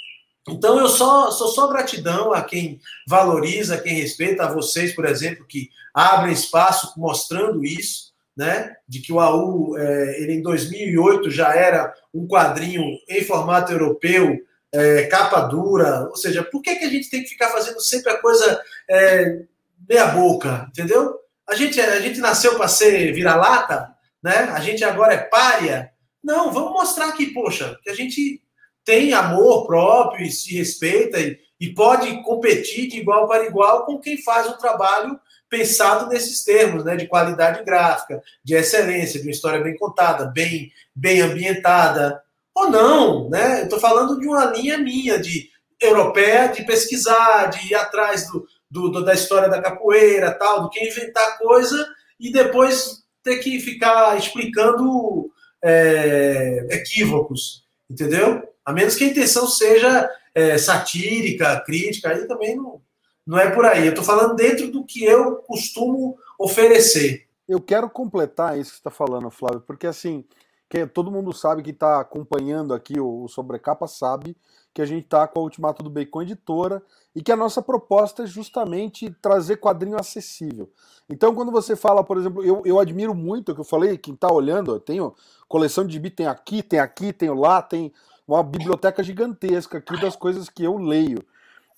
Então 0.49 0.79
eu 0.79 0.89
só 0.89 1.31
sou 1.31 1.49
só 1.49 1.69
gratidão 1.69 2.33
a 2.33 2.43
quem 2.43 2.81
valoriza, 3.07 3.77
a 3.77 3.81
quem 3.81 3.95
respeita, 3.95 4.45
a 4.45 4.53
vocês, 4.53 4.95
por 4.95 5.05
exemplo, 5.05 5.47
que 5.47 5.71
abrem 5.95 6.33
espaço 6.33 6.93
mostrando 6.97 7.65
isso, 7.65 8.13
né? 8.37 8.75
De 8.89 9.01
que 9.01 9.13
o 9.13 9.21
AU, 9.21 9.79
é, 9.79 10.21
ele 10.21 10.35
em 10.35 10.43
2008 10.43 11.31
já 11.31 11.55
era 11.55 11.95
um 12.13 12.27
quadrinho 12.27 12.83
em 13.09 13.25
formato 13.25 13.73
europeu, 13.73 14.37
é, 14.73 15.05
capa 15.05 15.43
dura, 15.43 16.09
ou 16.09 16.17
seja, 16.17 16.43
por 16.43 16.61
que, 16.61 16.75
que 16.77 16.85
a 16.85 16.91
gente 16.91 17.11
tem 17.11 17.23
que 17.23 17.29
ficar 17.29 17.51
fazendo 17.51 17.81
sempre 17.81 18.11
a 18.11 18.21
coisa 18.21 18.61
é, 18.91 19.43
meia 19.89 20.07
boca, 20.07 20.67
entendeu? 20.71 21.19
A 21.49 21.55
gente, 21.55 21.81
a 21.81 22.01
gente 22.01 22.19
nasceu 22.21 22.57
para 22.57 22.69
ser 22.69 23.13
vira-lata, 23.13 23.95
né? 24.23 24.51
A 24.53 24.61
gente 24.61 24.83
agora 24.83 25.15
é 25.15 25.19
párea. 25.19 25.93
Não, 26.25 26.53
vamos 26.53 26.73
mostrar 26.73 27.13
que, 27.13 27.27
poxa, 27.27 27.79
que 27.83 27.91
a 27.91 27.95
gente 27.95 28.42
tem 28.85 29.13
amor 29.13 29.67
próprio 29.67 30.27
e 30.27 30.31
se 30.31 30.57
respeita 30.57 31.19
e, 31.21 31.39
e 31.61 31.73
pode 31.73 32.23
competir 32.23 32.89
de 32.89 32.99
igual 32.99 33.29
para 33.29 33.47
igual 33.47 33.87
com 33.87 33.99
quem 33.99 34.21
faz 34.23 34.49
um 34.49 34.59
trabalho 34.59 35.19
pensado 35.49 36.09
nesses 36.09 36.43
termos, 36.45 36.83
né, 36.83 36.97
de 36.97 37.07
qualidade 37.07 37.63
gráfica, 37.63 38.23
de 38.43 38.55
excelência, 38.55 39.21
de 39.21 39.27
uma 39.27 39.33
história 39.33 39.61
bem 39.61 39.77
contada, 39.77 40.25
bem, 40.27 40.73
bem 40.95 41.21
ambientada, 41.21 42.23
ou 42.55 42.71
não, 42.71 43.29
né? 43.29 43.61
Eu 43.61 43.65
estou 43.65 43.79
falando 43.79 44.19
de 44.19 44.27
uma 44.27 44.47
linha 44.47 44.79
minha, 44.79 45.19
de 45.19 45.51
europeia, 45.81 46.49
de 46.49 46.65
pesquisar, 46.65 47.47
de 47.47 47.69
ir 47.69 47.75
atrás 47.75 48.27
do, 48.29 48.47
do, 48.71 48.89
do, 48.89 49.05
da 49.05 49.15
história 49.15 49.49
da 49.49 49.61
capoeira, 49.61 50.33
tal, 50.33 50.63
do 50.63 50.71
que 50.71 50.85
inventar 50.87 51.39
coisa 51.39 51.87
e 52.19 52.33
depois 52.33 53.03
ter 53.23 53.39
que 53.39 53.61
ficar 53.61 54.17
explicando 54.17 55.31
é, 55.63 56.67
equívocos, 56.71 57.65
entendeu? 57.91 58.43
A 58.65 58.73
menos 58.73 58.95
que 58.95 59.05
a 59.05 59.09
intenção 59.09 59.47
seja 59.47 60.11
é, 60.35 60.57
satírica, 60.59 61.61
crítica, 61.65 62.09
aí 62.09 62.27
também 62.27 62.57
não, 62.57 62.81
não 63.27 63.39
é 63.39 63.51
por 63.51 63.65
aí. 63.65 63.85
Eu 63.85 63.91
estou 63.91 64.05
falando 64.05 64.35
dentro 64.35 64.71
do 64.71 64.85
que 64.85 65.05
eu 65.05 65.37
costumo 65.37 66.17
oferecer. 66.39 67.27
Eu 67.49 67.61
quero 67.61 67.91
completar 67.91 68.59
isso 68.59 68.71
que 68.71 68.77
você 68.77 68.81
está 68.81 68.91
falando, 68.91 69.31
Flávio, 69.31 69.61
porque 69.61 69.87
assim, 69.87 70.25
que 70.73 70.87
todo 70.87 71.11
mundo 71.11 71.35
sabe 71.35 71.63
que 71.63 71.71
está 71.71 72.01
acompanhando 72.01 72.73
aqui 72.73 72.99
o, 72.99 73.25
o 73.25 73.29
Sobrecapa 73.29 73.87
sabe 73.87 74.37
que 74.73 74.81
a 74.81 74.87
gente 74.87 75.05
está 75.05 75.29
com 75.29 75.41
a 75.41 75.43
Ultimato 75.43 75.83
do 75.83 75.91
Bacon 75.91 76.23
Editora 76.23 76.83
e 77.15 77.23
que 77.23 77.31
a 77.31 77.37
nossa 77.37 77.61
proposta 77.61 78.23
é 78.23 78.27
justamente 78.27 79.15
trazer 79.21 79.59
quadrinho 79.59 79.99
acessível. 79.99 80.71
Então, 81.11 81.35
quando 81.35 81.53
você 81.53 81.77
fala, 81.77 82.03
por 82.03 82.17
exemplo, 82.17 82.43
eu, 82.43 82.63
eu 82.65 82.79
admiro 82.79 83.15
muito 83.15 83.53
o 83.53 83.55
que 83.55 83.61
eu 83.61 83.67
falei, 83.67 83.99
quem 83.99 84.15
está 84.15 84.33
olhando, 84.33 84.73
eu 84.73 84.81
tenho 84.81 85.15
coleção 85.47 85.85
de 85.85 85.93
gibi, 85.93 86.09
tem 86.09 86.27
aqui, 86.27 86.63
tem 86.63 86.79
aqui, 86.79 87.13
tenho 87.13 87.35
lá, 87.35 87.61
tem 87.61 87.93
uma 88.35 88.43
biblioteca 88.43 89.03
gigantesca 89.03 89.79
aqui 89.79 90.01
das 90.01 90.17
coisas 90.17 90.49
que 90.49 90.65
eu 90.65 90.77
leio. 90.77 91.25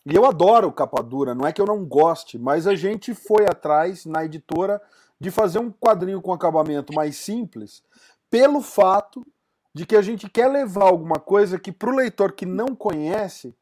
E 0.06 0.14
eu 0.14 0.26
adoro 0.26 0.72
capa 0.72 1.02
dura, 1.02 1.34
não 1.34 1.46
é 1.46 1.52
que 1.52 1.60
eu 1.60 1.66
não 1.66 1.84
goste, 1.84 2.38
mas 2.38 2.66
a 2.66 2.74
gente 2.74 3.14
foi 3.14 3.46
atrás 3.46 4.04
na 4.04 4.24
editora 4.24 4.80
de 5.18 5.30
fazer 5.30 5.58
um 5.58 5.70
quadrinho 5.70 6.20
com 6.20 6.32
acabamento 6.32 6.92
mais 6.92 7.16
simples, 7.16 7.82
pelo 8.30 8.60
fato 8.60 9.26
de 9.72 9.86
que 9.86 9.96
a 9.96 10.02
gente 10.02 10.28
quer 10.28 10.48
levar 10.48 10.84
alguma 10.84 11.18
coisa 11.18 11.58
que 11.58 11.72
para 11.72 11.90
o 11.90 11.96
leitor 11.96 12.32
que 12.32 12.44
não 12.44 12.76
conhece, 12.76 13.54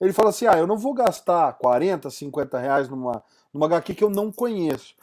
ele 0.00 0.12
fala 0.12 0.28
assim: 0.28 0.46
ah, 0.46 0.58
eu 0.58 0.66
não 0.66 0.76
vou 0.76 0.92
gastar 0.92 1.54
40, 1.54 2.10
50 2.10 2.58
reais 2.58 2.88
numa, 2.88 3.24
numa 3.52 3.66
HQ 3.66 3.94
que 3.94 4.04
eu 4.04 4.10
não 4.10 4.30
conheço. 4.30 4.94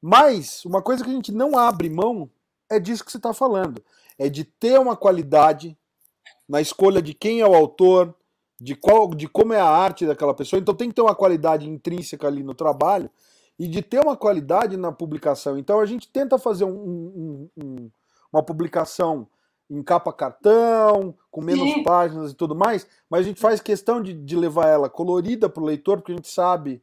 Mas 0.00 0.64
uma 0.64 0.80
coisa 0.80 1.02
que 1.02 1.10
a 1.10 1.14
gente 1.14 1.32
não 1.32 1.58
abre 1.58 1.90
mão 1.90 2.30
é 2.70 2.78
disso 2.78 3.04
que 3.04 3.10
você 3.10 3.16
está 3.16 3.34
falando. 3.34 3.82
É 4.18 4.28
de 4.28 4.44
ter 4.44 4.78
uma 4.78 4.96
qualidade 4.96 5.76
na 6.48 6.60
escolha 6.60 7.00
de 7.00 7.14
quem 7.14 7.40
é 7.40 7.46
o 7.46 7.54
autor, 7.54 8.14
de, 8.60 8.74
qual, 8.74 9.08
de 9.14 9.28
como 9.28 9.52
é 9.52 9.60
a 9.60 9.68
arte 9.68 10.06
daquela 10.06 10.34
pessoa. 10.34 10.60
Então 10.60 10.74
tem 10.74 10.88
que 10.88 10.94
ter 10.94 11.02
uma 11.02 11.14
qualidade 11.14 11.68
intrínseca 11.68 12.26
ali 12.26 12.42
no 12.42 12.54
trabalho 12.54 13.10
e 13.58 13.68
de 13.68 13.82
ter 13.82 14.00
uma 14.00 14.16
qualidade 14.16 14.76
na 14.76 14.92
publicação. 14.92 15.58
Então 15.58 15.80
a 15.80 15.86
gente 15.86 16.08
tenta 16.08 16.38
fazer 16.38 16.64
um, 16.64 16.70
um, 16.70 17.50
um, 17.56 17.90
uma 18.32 18.42
publicação 18.42 19.26
em 19.70 19.82
capa 19.82 20.12
cartão, 20.12 21.14
com 21.30 21.40
menos 21.40 21.72
Sim. 21.72 21.82
páginas 21.82 22.32
e 22.32 22.34
tudo 22.34 22.54
mais, 22.54 22.86
mas 23.08 23.20
a 23.20 23.24
gente 23.24 23.40
faz 23.40 23.60
questão 23.60 24.02
de, 24.02 24.12
de 24.12 24.36
levar 24.36 24.68
ela 24.68 24.90
colorida 24.90 25.48
para 25.48 25.62
o 25.62 25.66
leitor, 25.66 25.98
porque 25.98 26.12
a 26.12 26.16
gente 26.16 26.28
sabe 26.28 26.82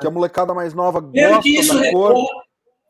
que 0.00 0.06
a 0.06 0.10
molecada 0.10 0.52
mais 0.52 0.74
nova 0.74 1.00
gosta 1.00 1.48
isso 1.48 1.74
da 1.74 1.90
cor. 1.90 2.14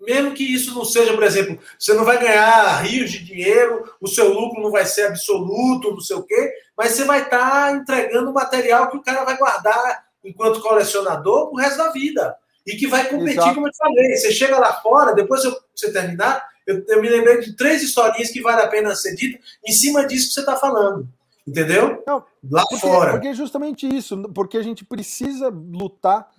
Mesmo 0.00 0.32
que 0.32 0.44
isso 0.44 0.74
não 0.74 0.84
seja, 0.84 1.12
por 1.12 1.22
exemplo, 1.22 1.58
você 1.78 1.92
não 1.92 2.04
vai 2.04 2.18
ganhar 2.18 2.80
rios 2.82 3.10
de 3.10 3.24
dinheiro, 3.24 3.92
o 4.00 4.06
seu 4.06 4.32
lucro 4.32 4.62
não 4.62 4.70
vai 4.70 4.86
ser 4.86 5.06
absoluto, 5.06 5.90
não 5.90 6.00
sei 6.00 6.16
o 6.16 6.22
quê, 6.22 6.52
mas 6.76 6.92
você 6.92 7.04
vai 7.04 7.22
estar 7.22 7.38
tá 7.38 7.72
entregando 7.72 8.32
material 8.32 8.90
que 8.90 8.96
o 8.96 9.02
cara 9.02 9.24
vai 9.24 9.36
guardar 9.36 10.04
enquanto 10.24 10.60
colecionador 10.60 11.50
o 11.52 11.56
resto 11.56 11.78
da 11.78 11.90
vida. 11.90 12.36
E 12.66 12.76
que 12.76 12.86
vai 12.86 13.08
competir, 13.08 13.38
Exato. 13.38 13.54
como 13.54 13.66
eu 13.66 13.74
falei. 13.74 14.14
Você 14.16 14.30
chega 14.30 14.58
lá 14.58 14.74
fora, 14.74 15.14
depois 15.14 15.42
eu, 15.42 15.56
você 15.74 15.90
terminar, 15.90 16.46
eu, 16.66 16.84
eu, 16.86 17.00
me 17.00 17.08
lembrei 17.08 17.40
de 17.40 17.56
três 17.56 17.82
historinhas 17.82 18.30
que 18.30 18.42
vale 18.42 18.60
a 18.60 18.68
pena 18.68 18.94
ser 18.94 19.14
dita 19.14 19.38
em 19.66 19.72
cima 19.72 20.06
disso 20.06 20.28
que 20.28 20.34
você 20.34 20.40
está 20.40 20.54
falando. 20.54 21.08
Entendeu? 21.46 22.04
Não, 22.06 22.22
lá 22.50 22.62
porque, 22.68 22.86
fora. 22.86 23.12
Porque 23.12 23.28
é 23.28 23.34
justamente 23.34 23.88
isso, 23.88 24.22
porque 24.34 24.58
a 24.58 24.62
gente 24.62 24.84
precisa 24.84 25.48
lutar 25.48 26.30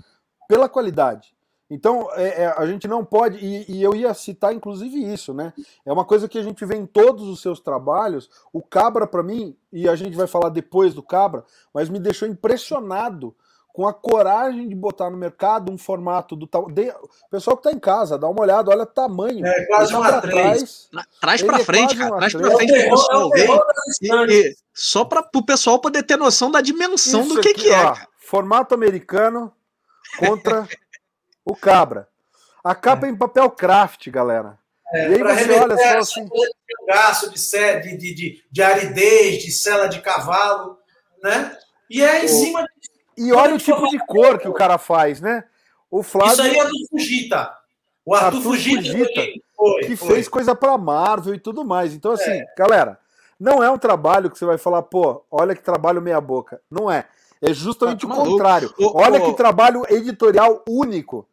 pela 0.48 0.70
qualidade. 0.70 1.34
Então, 1.70 2.10
é, 2.14 2.44
é, 2.44 2.54
a 2.58 2.66
gente 2.66 2.88
não 2.88 3.06
pode, 3.06 3.38
e, 3.38 3.72
e, 3.72 3.84
eu 3.84 3.96
ia 3.96 4.12
citar 4.16 4.54
inclusive 4.54 4.98
isso, 5.14 5.34
né? 5.34 5.54
É 5.86 5.94
uma 5.94 6.04
coisa 6.04 6.28
que 6.28 6.40
a 6.40 6.42
gente 6.42 6.66
vê 6.66 6.76
em 6.76 6.86
todos 6.86 7.28
os 7.28 7.42
seus 7.42 7.60
trabalhos. 7.60 8.30
O 8.52 8.62
Cabra, 8.62 9.06
para 9.06 9.22
mim, 9.22 9.56
e 9.72 9.88
a 9.88 9.96
gente 9.96 10.18
vai 10.18 10.26
falar 10.26 10.50
depois 10.50 10.96
do 10.96 11.04
Cabra, 11.04 11.44
mas 11.72 11.88
me 11.88 12.00
deixou 12.00 12.28
impressionado 12.28 13.36
com 13.72 13.88
a 13.88 13.94
coragem 13.94 14.68
de 14.68 14.74
botar 14.74 15.12
no 15.12 15.18
mercado 15.18 15.72
um 15.72 15.78
formato 15.78 16.36
do 16.36 16.48
tal. 16.48 16.72
De... 16.72 16.92
Pessoal 17.30 17.56
que 17.56 17.68
está 17.68 17.72
em 17.72 17.80
casa, 17.80 18.18
dá 18.18 18.28
uma 18.28 18.42
olhada, 18.42 18.72
olha 18.72 18.84
o 18.84 18.88
tamanho. 18.88 19.46
É 19.46 19.66
quase 19.68 19.96
um 19.96 20.02
A3. 20.02 20.22
Trás, 20.22 20.90
traz 21.22 21.42
para 21.44 21.60
frente, 21.60 21.94
é 21.94 21.98
cara. 21.98 22.18
Traz 22.18 22.34
para 22.34 22.52
frente 22.58 22.74
para 22.74 22.88
o 22.88 22.98
pessoal 22.98 23.30
ver. 23.30 24.30
E, 24.30 24.56
só 24.74 25.06
para 25.06 25.30
o 25.36 25.46
pessoal 25.46 25.80
poder 25.80 26.02
ter 26.02 26.18
noção 26.18 26.50
da 26.50 26.62
dimensão 26.62 27.22
Isso 27.22 27.36
do 27.36 27.42
que, 27.42 27.50
aqui, 27.50 27.62
que 27.62 27.70
é. 27.70 27.86
Ó, 27.86 27.96
formato 28.20 28.74
americano 28.74 29.54
contra 30.18 30.68
o 31.50 31.56
cabra. 31.56 32.08
A 32.64 32.76
capa 32.76 33.08
é. 33.08 33.10
em 33.10 33.16
papel 33.16 33.50
craft, 33.50 34.10
galera. 34.10 34.58
É, 34.92 35.10
e 35.10 35.14
aí 35.14 35.20
você 35.24 35.52
olha 35.52 35.78
só 35.78 35.98
assim. 35.98 36.26
De 36.26 36.86
gasto, 36.88 37.30
de, 37.32 37.98
de, 37.98 38.14
de, 38.14 38.44
de 38.52 38.64
aridez, 38.64 39.44
de 39.44 39.52
cela 39.52 39.88
de 39.88 40.02
cavalo, 40.02 40.78
né? 41.22 41.56
E 41.90 42.04
é 42.04 42.26
em 42.26 42.28
cima 42.28 42.64
de 42.64 42.90
e 43.20 43.34
olha 43.34 43.56
o 43.56 43.58
tipo 43.58 43.86
de 43.90 44.00
cor 44.00 44.40
que 44.40 44.48
o 44.48 44.54
cara 44.54 44.78
faz, 44.78 45.20
né? 45.20 45.44
O 45.92 46.02
Flávio. 46.02 46.34
Isso 46.34 46.42
aí 46.42 46.58
é 46.58 46.64
do 46.64 46.88
Fujita. 46.90 47.54
O 48.06 48.16
Arthur, 48.16 48.38
Arthur 48.38 48.42
Fujita, 48.42 48.82
Fujita 48.82 49.22
foi, 49.54 49.82
que 49.82 49.96
foi. 49.98 50.16
fez 50.16 50.30
coisa 50.30 50.56
para 50.56 50.78
Marvel 50.78 51.36
e 51.36 51.40
tudo 51.40 51.66
mais. 51.66 51.94
Então, 51.94 52.14
assim, 52.14 52.32
é. 52.32 52.46
galera, 52.58 52.98
não 53.38 53.62
é 53.62 53.70
um 53.70 53.78
trabalho 53.78 54.32
que 54.32 54.40
você 54.40 54.46
vai 54.46 54.58
falar, 54.58 54.84
pô, 54.84 55.22
olha 55.30 55.54
que 55.54 55.62
trabalho 55.62 56.02
meia-boca. 56.02 56.62
Não 56.72 56.90
é. 56.90 57.08
É 57.42 57.54
justamente 57.54 58.08
tá 58.08 58.14
o 58.14 58.16
contrário. 58.16 58.74
olha 58.80 59.20
que 59.20 59.34
trabalho 59.34 59.86
editorial 59.90 60.64
único. 60.66 61.28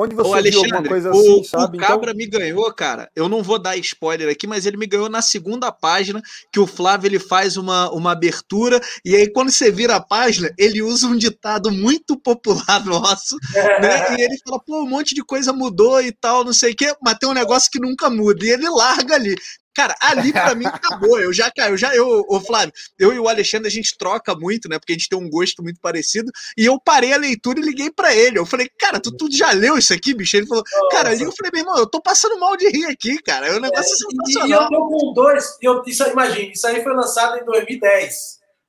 Onde 0.00 0.14
você 0.14 0.30
Ô, 0.30 0.42
viu 0.42 0.60
alguma 0.60 0.82
coisa 0.84 1.10
assim, 1.10 1.40
o, 1.40 1.44
sabe? 1.44 1.76
O 1.76 1.80
Cabra 1.80 2.12
então... 2.12 2.14
me 2.14 2.26
ganhou, 2.26 2.72
cara. 2.72 3.10
Eu 3.16 3.28
não 3.28 3.42
vou 3.42 3.58
dar 3.58 3.76
spoiler 3.76 4.30
aqui, 4.30 4.46
mas 4.46 4.64
ele 4.64 4.76
me 4.76 4.86
ganhou 4.86 5.08
na 5.08 5.20
segunda 5.20 5.72
página, 5.72 6.22
que 6.52 6.60
o 6.60 6.68
Flávio 6.68 7.08
ele 7.08 7.18
faz 7.18 7.56
uma, 7.56 7.90
uma 7.90 8.12
abertura, 8.12 8.80
e 9.04 9.16
aí 9.16 9.28
quando 9.28 9.50
você 9.50 9.72
vira 9.72 9.96
a 9.96 10.00
página, 10.00 10.54
ele 10.56 10.82
usa 10.82 11.08
um 11.08 11.16
ditado 11.16 11.72
muito 11.72 12.16
popular 12.16 12.78
nosso, 12.86 13.36
né? 13.52 14.16
E 14.16 14.22
ele 14.22 14.38
fala, 14.46 14.60
pô, 14.64 14.84
um 14.84 14.88
monte 14.88 15.16
de 15.16 15.24
coisa 15.24 15.52
mudou 15.52 16.00
e 16.00 16.12
tal, 16.12 16.44
não 16.44 16.52
sei 16.52 16.74
o 16.74 16.76
quê, 16.76 16.94
mas 17.02 17.18
tem 17.18 17.28
um 17.28 17.34
negócio 17.34 17.68
que 17.68 17.80
nunca 17.80 18.08
muda. 18.08 18.44
E 18.44 18.50
ele 18.50 18.68
larga 18.68 19.16
ali. 19.16 19.34
Cara, 19.78 19.94
ali 20.00 20.32
para 20.32 20.56
mim 20.56 20.66
acabou. 20.66 21.20
Eu 21.20 21.32
já, 21.32 21.52
eu 21.56 21.76
já, 21.76 21.94
eu, 21.94 22.26
o 22.28 22.40
Flávio, 22.40 22.72
eu 22.98 23.12
e 23.12 23.18
o 23.20 23.28
Alexandre 23.28 23.68
a 23.68 23.70
gente 23.70 23.96
troca 23.96 24.34
muito, 24.34 24.68
né? 24.68 24.76
Porque 24.76 24.92
a 24.92 24.96
gente 24.96 25.08
tem 25.08 25.16
um 25.16 25.30
gosto 25.30 25.62
muito 25.62 25.80
parecido. 25.80 26.32
E 26.56 26.64
eu 26.64 26.80
parei 26.80 27.12
a 27.12 27.16
leitura 27.16 27.60
e 27.60 27.62
liguei 27.62 27.88
para 27.88 28.12
ele. 28.12 28.40
Eu 28.40 28.44
falei, 28.44 28.68
cara, 28.76 28.98
tu, 28.98 29.16
tu 29.16 29.28
já 29.30 29.52
leu 29.52 29.78
isso 29.78 29.94
aqui, 29.94 30.12
bicho? 30.12 30.36
Ele 30.36 30.48
falou, 30.48 30.64
cara, 30.90 31.14
e 31.14 31.22
eu 31.22 31.30
falei, 31.30 31.52
meu 31.52 31.60
irmão, 31.60 31.78
eu 31.78 31.86
tô 31.86 32.02
passando 32.02 32.40
mal 32.40 32.56
de 32.56 32.68
rir 32.68 32.86
aqui, 32.86 33.22
cara. 33.22 33.46
É 33.46 33.56
um 33.56 33.60
negócio 33.60 33.94
é, 33.94 33.96
sensacional. 33.96 34.48
E 34.48 34.52
eu 34.52 34.68
tô 34.68 34.88
com 34.88 35.12
dois, 35.12 35.56
eu, 35.62 35.82
isso, 35.86 36.02
imagine, 36.08 36.50
isso 36.50 36.66
aí 36.66 36.82
foi 36.82 36.92
lançado 36.92 37.38
em 37.38 37.44
2010, 37.44 38.14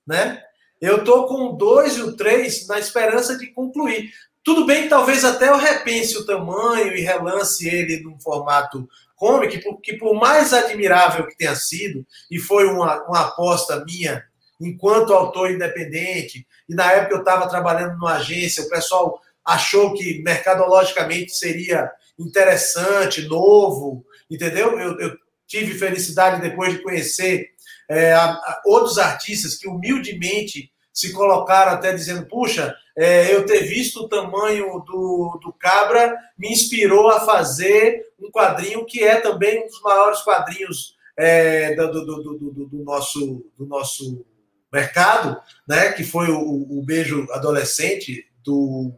né? 0.05 0.43
Eu 0.79 1.03
tô 1.03 1.25
com 1.25 1.57
dois 1.57 1.97
e 1.97 2.03
o 2.03 2.15
três 2.15 2.67
na 2.67 2.77
esperança 2.77 3.35
de 3.35 3.47
concluir. 3.47 4.11
Tudo 4.43 4.63
bem 4.63 4.83
que 4.83 4.89
talvez 4.89 5.25
até 5.25 5.49
eu 5.49 5.57
repense 5.57 6.15
o 6.19 6.25
tamanho 6.25 6.95
e 6.95 7.01
relance 7.01 7.67
ele 7.67 7.99
num 8.03 8.19
formato 8.19 8.87
comic, 9.19 9.61
que 9.83 9.97
por 9.97 10.15
mais 10.15 10.53
admirável 10.53 11.27
que 11.27 11.37
tenha 11.37 11.53
sido, 11.53 12.05
e 12.31 12.39
foi 12.39 12.65
uma, 12.65 13.03
uma 13.03 13.27
aposta 13.27 13.83
minha 13.85 14.23
enquanto 14.59 15.13
autor 15.13 15.51
independente, 15.51 16.45
e 16.67 16.73
na 16.73 16.91
época 16.91 17.15
eu 17.15 17.19
estava 17.19 17.47
trabalhando 17.47 17.93
numa 17.93 18.15
agência, 18.15 18.63
o 18.63 18.69
pessoal 18.69 19.19
achou 19.45 19.93
que 19.93 20.21
mercadologicamente 20.21 21.31
seria 21.33 21.89
interessante, 22.17 23.21
novo, 23.27 24.05
entendeu? 24.29 24.77
Eu, 24.79 24.99
eu 24.99 25.17
tive 25.47 25.77
felicidade 25.77 26.41
depois 26.41 26.73
de 26.73 26.83
conhecer 26.83 27.47
é, 27.89 28.13
a, 28.13 28.25
a, 28.25 28.61
outros 28.65 28.97
artistas 28.97 29.55
que 29.55 29.67
humildemente 29.67 30.71
se 30.93 31.13
colocaram 31.13 31.71
até 31.71 31.93
dizendo, 31.93 32.27
puxa, 32.27 32.75
é, 32.99 33.33
eu 33.33 33.45
ter 33.45 33.61
visto 33.61 34.01
o 34.01 34.09
tamanho 34.09 34.83
do, 34.85 35.39
do 35.41 35.53
Cabra 35.53 36.13
me 36.37 36.51
inspirou 36.51 37.09
a 37.09 37.21
fazer 37.21 38.05
um 38.19 38.29
quadrinho 38.29 38.85
que 38.85 39.01
é 39.01 39.21
também 39.21 39.63
um 39.63 39.67
dos 39.67 39.81
maiores 39.81 40.21
quadrinhos 40.21 40.97
é, 41.17 41.73
do, 41.75 42.05
do, 42.05 42.23
do, 42.23 42.65
do, 42.65 42.83
nosso, 42.83 43.45
do 43.57 43.65
nosso 43.65 44.25
mercado, 44.71 45.39
né? 45.65 45.93
que 45.93 46.03
foi 46.03 46.29
o, 46.29 46.41
o 46.41 46.83
Beijo 46.83 47.25
Adolescente 47.31 48.27
do, 48.43 48.91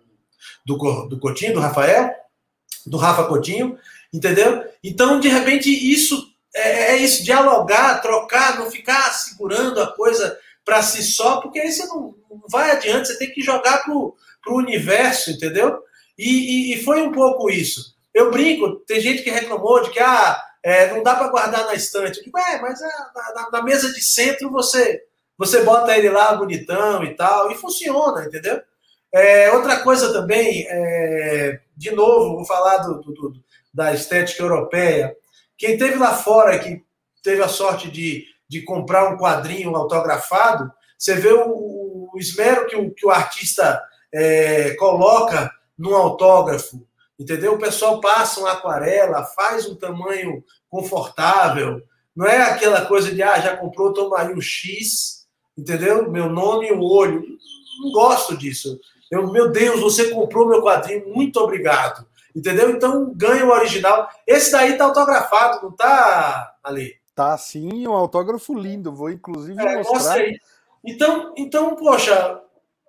do, 0.65 1.07
do 1.07 1.19
Coutinho, 1.19 1.53
do 1.53 1.59
Rafael, 1.59 2.09
do 2.87 2.97
Rafa 2.97 3.25
Coutinho, 3.25 3.77
entendeu? 4.11 4.63
Então, 4.83 5.19
de 5.19 5.27
repente, 5.27 5.69
isso 5.69 6.27
é, 6.55 6.93
é 6.93 6.97
isso, 6.97 7.23
dialogar, 7.23 8.01
trocar, 8.01 8.57
não 8.57 8.71
ficar 8.71 9.11
segurando 9.11 9.79
a 9.79 9.93
coisa 9.93 10.35
para 10.63 10.81
si 10.81 11.03
só, 11.03 11.41
porque 11.41 11.59
aí 11.59 11.71
você 11.71 11.85
não, 11.85 12.15
vai 12.49 12.71
adiante, 12.71 13.07
você 13.07 13.17
tem 13.17 13.31
que 13.31 13.41
jogar 13.41 13.83
para 13.83 13.93
o 13.93 14.15
universo, 14.47 15.31
entendeu? 15.31 15.79
E, 16.17 16.29
e, 16.29 16.73
e, 16.73 16.83
foi 16.83 17.01
um 17.01 17.11
pouco 17.11 17.49
isso. 17.49 17.95
Eu 18.13 18.31
brinco, 18.31 18.77
tem 18.85 18.99
gente 18.99 19.23
que 19.23 19.31
reclamou 19.31 19.81
de 19.81 19.89
que 19.89 19.99
ah, 19.99 20.39
é, 20.63 20.91
não 20.93 21.01
dá 21.01 21.15
para 21.15 21.29
guardar 21.29 21.65
na 21.65 21.73
estante. 21.73 22.19
Eu 22.19 22.25
digo, 22.25 22.37
é, 22.37 22.61
mas 22.61 22.81
é, 22.81 22.89
na, 23.35 23.49
na, 23.51 23.63
mesa 23.63 23.91
de 23.91 24.01
centro 24.01 24.51
você, 24.51 25.01
você 25.37 25.63
bota 25.63 25.97
ele 25.97 26.09
lá 26.09 26.35
bonitão 26.35 27.03
e 27.03 27.15
tal, 27.15 27.51
e 27.51 27.55
funciona, 27.55 28.25
entendeu? 28.25 28.61
É, 29.13 29.51
outra 29.51 29.79
coisa 29.79 30.13
também, 30.13 30.65
é, 30.69 31.59
de 31.75 31.91
novo, 31.91 32.35
vou 32.35 32.45
falar 32.45 32.77
do, 32.77 33.01
do, 33.01 33.13
do, 33.13 33.33
da 33.73 33.93
estética 33.93 34.43
europeia. 34.43 35.15
Quem 35.57 35.77
teve 35.77 35.95
lá 35.97 36.15
fora, 36.15 36.59
que 36.59 36.83
teve 37.23 37.41
a 37.41 37.47
sorte 37.47 37.89
de 37.89 38.25
de 38.51 38.61
comprar 38.63 39.07
um 39.07 39.17
quadrinho 39.17 39.73
autografado, 39.77 40.69
você 40.97 41.15
vê 41.15 41.31
o, 41.31 42.09
o 42.13 42.17
esmero 42.17 42.67
que 42.67 42.75
o, 42.75 42.93
que 42.93 43.05
o 43.05 43.09
artista 43.09 43.81
é, 44.13 44.75
coloca 44.75 45.49
num 45.77 45.95
autógrafo, 45.95 46.85
entendeu? 47.17 47.53
O 47.53 47.57
pessoal 47.57 48.01
passa 48.01 48.41
uma 48.41 48.51
aquarela, 48.51 49.23
faz 49.23 49.65
um 49.65 49.75
tamanho 49.75 50.43
confortável, 50.69 51.81
não 52.13 52.27
é 52.27 52.41
aquela 52.41 52.85
coisa 52.85 53.15
de, 53.15 53.23
ah, 53.23 53.39
já 53.39 53.55
comprou, 53.55 53.93
toma 53.93 54.19
aí 54.19 54.33
um 54.33 54.41
X, 54.41 55.25
entendeu? 55.57 56.11
Meu 56.11 56.29
nome 56.29 56.67
e 56.67 56.73
o 56.73 56.83
olho. 56.83 57.23
Não 57.81 57.91
gosto 57.93 58.35
disso. 58.35 58.77
Eu, 59.09 59.31
meu 59.31 59.49
Deus, 59.49 59.79
você 59.79 60.09
comprou 60.09 60.45
meu 60.45 60.61
quadrinho, 60.61 61.07
muito 61.07 61.39
obrigado. 61.39 62.05
Entendeu? 62.35 62.69
Então 62.69 63.13
ganha 63.15 63.45
o 63.45 63.51
original. 63.51 64.09
Esse 64.27 64.51
daí 64.51 64.77
tá 64.77 64.83
autografado, 64.83 65.63
não 65.63 65.71
tá 65.71 66.53
ali? 66.61 67.00
Tá 67.15 67.37
sim, 67.37 67.87
um 67.87 67.93
autógrafo 67.93 68.53
lindo. 68.53 68.93
Vou 68.93 69.09
inclusive 69.09 69.61
é, 69.61 69.77
mostrar. 69.77 70.19
Então, 70.85 71.33
então, 71.37 71.75
poxa, 71.75 72.41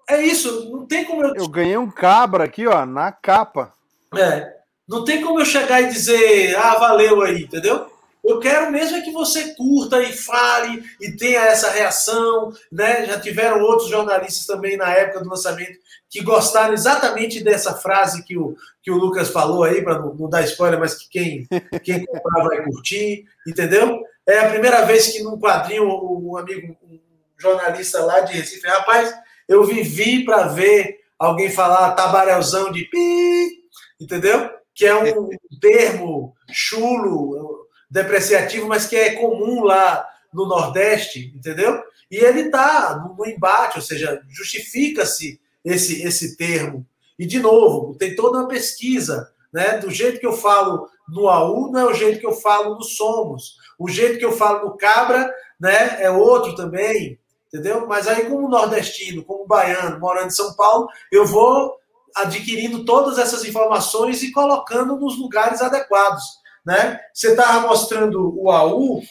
é 0.08 0.22
isso. 0.22 0.70
Não 0.70 0.87
tem 0.87 1.04
como 1.04 1.24
eu. 1.24 1.35
Eu 1.35 1.48
ganhei 1.48 1.76
um 1.76 1.90
cabra 1.90 2.44
aqui, 2.44 2.66
ó, 2.66 2.87
na 2.87 3.12
capa. 3.12 3.72
É. 4.16 4.56
Não 4.88 5.04
tem 5.04 5.22
como 5.22 5.40
eu 5.40 5.44
chegar 5.44 5.80
e 5.80 5.88
dizer, 5.88 6.56
ah, 6.56 6.78
valeu 6.78 7.22
aí, 7.22 7.44
entendeu? 7.44 7.90
Eu 8.24 8.38
quero 8.38 8.70
mesmo 8.70 8.96
é 8.96 9.00
que 9.00 9.11
você 9.11 9.54
curta 9.54 10.00
e 10.00 10.12
fale 10.12 10.85
e 11.00 11.11
tenha 11.16 11.40
essa 11.40 11.70
reação, 11.70 12.52
né? 12.70 13.04
Já 13.06 13.18
tiveram 13.18 13.61
outros 13.61 13.88
jornalistas 13.88 14.46
também 14.46 14.76
na 14.76 14.92
época 14.92 15.20
do 15.20 15.28
lançamento 15.28 15.76
que 16.08 16.22
gostaram 16.22 16.72
exatamente 16.72 17.42
dessa 17.42 17.74
frase 17.74 18.22
que 18.22 18.37
o, 18.37 18.54
que 18.82 18.90
o 18.90 18.96
Lucas 18.96 19.30
falou 19.30 19.64
aí, 19.64 19.82
para 19.82 19.98
não, 19.98 20.14
não, 20.14 20.28
dar 20.28 20.42
spoiler, 20.42 20.78
mas 20.78 20.94
que 20.94 21.08
quem, 21.08 21.48
quem 21.82 22.04
comprar 22.04 22.44
vai 22.44 22.62
curtir, 22.62 23.24
entendeu? 23.46 23.98
É 24.26 24.38
a 24.38 24.50
primeira 24.50 24.85
vez 24.85 25.08
que 25.08 25.22
num 25.22 25.38
quadrinho 25.38 25.85
um 25.85 26.37
amigo, 26.37 26.76
um 26.82 27.00
jornalista 27.38 28.04
lá 28.04 28.20
de 28.20 28.35
Recife, 28.35 28.66
rapaz, 28.66 29.12
eu 29.48 29.64
vivi 29.64 30.24
para 30.24 30.48
ver 30.48 31.00
alguém 31.18 31.50
falar 31.50 31.92
tabarelzão 31.92 32.70
de 32.70 32.85
pi, 32.85 33.64
entendeu? 34.00 34.50
Que 34.74 34.87
é 34.87 34.94
um 34.94 35.28
termo 35.61 36.35
chulo, 36.50 37.66
depreciativo, 37.90 38.66
mas 38.66 38.87
que 38.87 38.96
é 38.96 39.14
comum 39.14 39.62
lá 39.62 40.08
no 40.32 40.46
Nordeste, 40.46 41.32
entendeu? 41.37 41.82
E 42.11 42.16
ele 42.16 42.42
está 42.42 42.96
no 42.96 43.26
embate, 43.26 43.76
ou 43.76 43.82
seja, 43.82 44.22
justifica-se 44.28 45.40
esse, 45.64 46.02
esse 46.02 46.37
termo. 46.37 46.87
E, 47.18 47.26
de 47.26 47.38
novo, 47.38 47.94
tem 47.96 48.16
toda 48.16 48.38
uma 48.38 48.48
pesquisa. 48.48 49.30
Né? 49.52 49.78
Do 49.78 49.90
jeito 49.90 50.18
que 50.18 50.26
eu 50.26 50.32
falo 50.32 50.88
no 51.08 51.28
AU, 51.28 51.70
não 51.70 51.80
é 51.80 51.85
o 51.85 51.94
jeito 51.94 52.18
que 52.18 52.26
eu 52.26 52.32
falo 52.32 52.76
no 52.76 52.82
Somos. 52.82 53.56
O 53.83 53.88
jeito 53.88 54.18
que 54.18 54.25
eu 54.25 54.33
falo 54.33 54.64
no 54.64 54.77
Cabra 54.77 55.33
né, 55.61 56.01
é 56.01 56.11
outro 56.11 56.55
também. 56.55 57.18
Entendeu? 57.49 57.87
Mas 57.87 58.07
aí, 58.07 58.25
como 58.27 58.49
nordestino, 58.49 59.25
como 59.25 59.47
baiano, 59.47 59.99
morando 59.99 60.29
em 60.29 60.31
São 60.31 60.55
Paulo, 60.55 60.88
eu 61.11 61.27
vou 61.27 61.77
adquirindo 62.14 62.85
todas 62.85 63.18
essas 63.18 63.45
informações 63.45 64.23
e 64.23 64.31
colocando 64.31 64.97
nos 64.97 65.18
lugares 65.18 65.61
adequados. 65.61 66.23
Né? 66.64 67.01
Você 67.12 67.33
estava 67.33 67.66
mostrando 67.66 68.33
o 68.40 68.51
AU, 68.51 69.03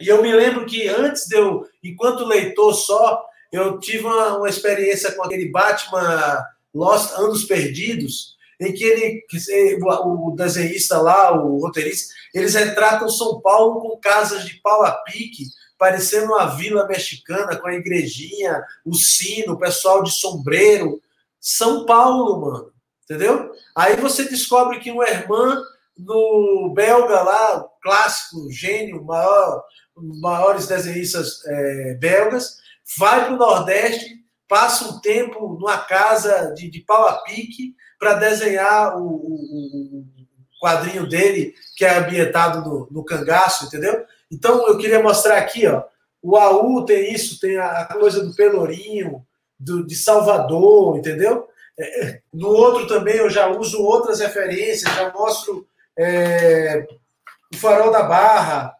e 0.00 0.08
eu 0.08 0.20
me 0.20 0.32
lembro 0.32 0.66
que 0.66 0.88
antes 0.88 1.26
de 1.26 1.36
eu, 1.36 1.64
enquanto 1.82 2.26
leitor 2.26 2.74
só, 2.74 3.24
eu 3.52 3.78
tive 3.78 4.04
uma, 4.04 4.38
uma 4.38 4.48
experiência 4.48 5.12
com 5.12 5.22
aquele 5.22 5.50
Batman 5.50 6.44
Lost 6.74 7.12
Anos 7.12 7.44
Perdidos, 7.44 8.33
em 8.60 8.72
que 8.72 8.84
ele, 8.84 9.24
o 10.04 10.34
desenhista 10.36 11.00
lá, 11.00 11.32
o 11.32 11.58
roteirista, 11.58 12.14
eles 12.32 12.54
retratam 12.54 13.08
São 13.08 13.40
Paulo 13.40 13.80
com 13.80 14.00
casas 14.00 14.44
de 14.44 14.60
pau 14.60 14.84
a 14.84 14.92
pique, 14.92 15.44
parecendo 15.78 16.32
uma 16.32 16.46
vila 16.46 16.86
mexicana 16.86 17.56
com 17.56 17.66
a 17.66 17.74
igrejinha, 17.74 18.62
o 18.84 18.94
sino, 18.94 19.54
o 19.54 19.58
pessoal 19.58 20.02
de 20.02 20.12
sombreiro. 20.12 21.00
São 21.40 21.84
Paulo, 21.84 22.40
mano. 22.40 22.72
Entendeu? 23.04 23.50
Aí 23.76 23.96
você 23.96 24.24
descobre 24.24 24.80
que 24.80 24.90
o 24.90 25.02
irmã 25.02 25.62
no 25.96 26.72
belga 26.74 27.22
lá, 27.22 27.64
clássico, 27.82 28.50
gênio, 28.50 29.04
maior, 29.04 29.62
maiores 29.96 30.66
desenhistas 30.66 31.44
é, 31.46 31.94
belgas, 31.94 32.56
vai 32.98 33.26
para 33.26 33.34
o 33.34 33.38
Nordeste, 33.38 34.24
passa 34.48 34.88
um 34.88 35.00
tempo 35.00 35.56
numa 35.60 35.78
casa 35.78 36.52
de, 36.54 36.70
de 36.70 36.80
pau 36.80 37.06
a 37.06 37.22
pique 37.22 37.74
para 37.98 38.14
desenhar 38.14 38.98
o, 38.98 39.06
o, 39.06 40.00
o, 40.00 40.04
quadrinho 40.60 41.06
dele, 41.06 41.54
que 41.76 41.84
é 41.84 41.98
ambientado 41.98 42.66
no, 42.66 42.88
no 42.90 43.04
cangaço, 43.04 43.66
entendeu? 43.66 44.04
Então 44.30 44.66
eu 44.66 44.78
queria 44.78 45.02
mostrar 45.02 45.36
aqui, 45.36 45.66
ó, 45.66 45.82
o 46.22 46.36
AU 46.36 46.86
tem 46.86 47.12
isso, 47.12 47.38
tem 47.38 47.58
a, 47.58 47.84
coisa 47.86 48.24
do 48.24 48.34
Pelourinho, 48.34 49.24
do, 49.58 49.86
de 49.86 49.94
Salvador, 49.94 50.96
entendeu? 50.96 51.46
É, 51.78 52.04
é, 52.04 52.20
no 52.32 52.48
outro 52.48 52.86
também 52.86 53.16
eu 53.16 53.28
já 53.28 53.48
uso 53.48 53.82
outras 53.82 54.20
referências, 54.20 54.94
já 54.94 55.12
mostro 55.12 55.66
é, 55.98 56.86
o 57.52 57.56
Farol 57.58 57.90
da 57.90 58.02
Barra, 58.04 58.74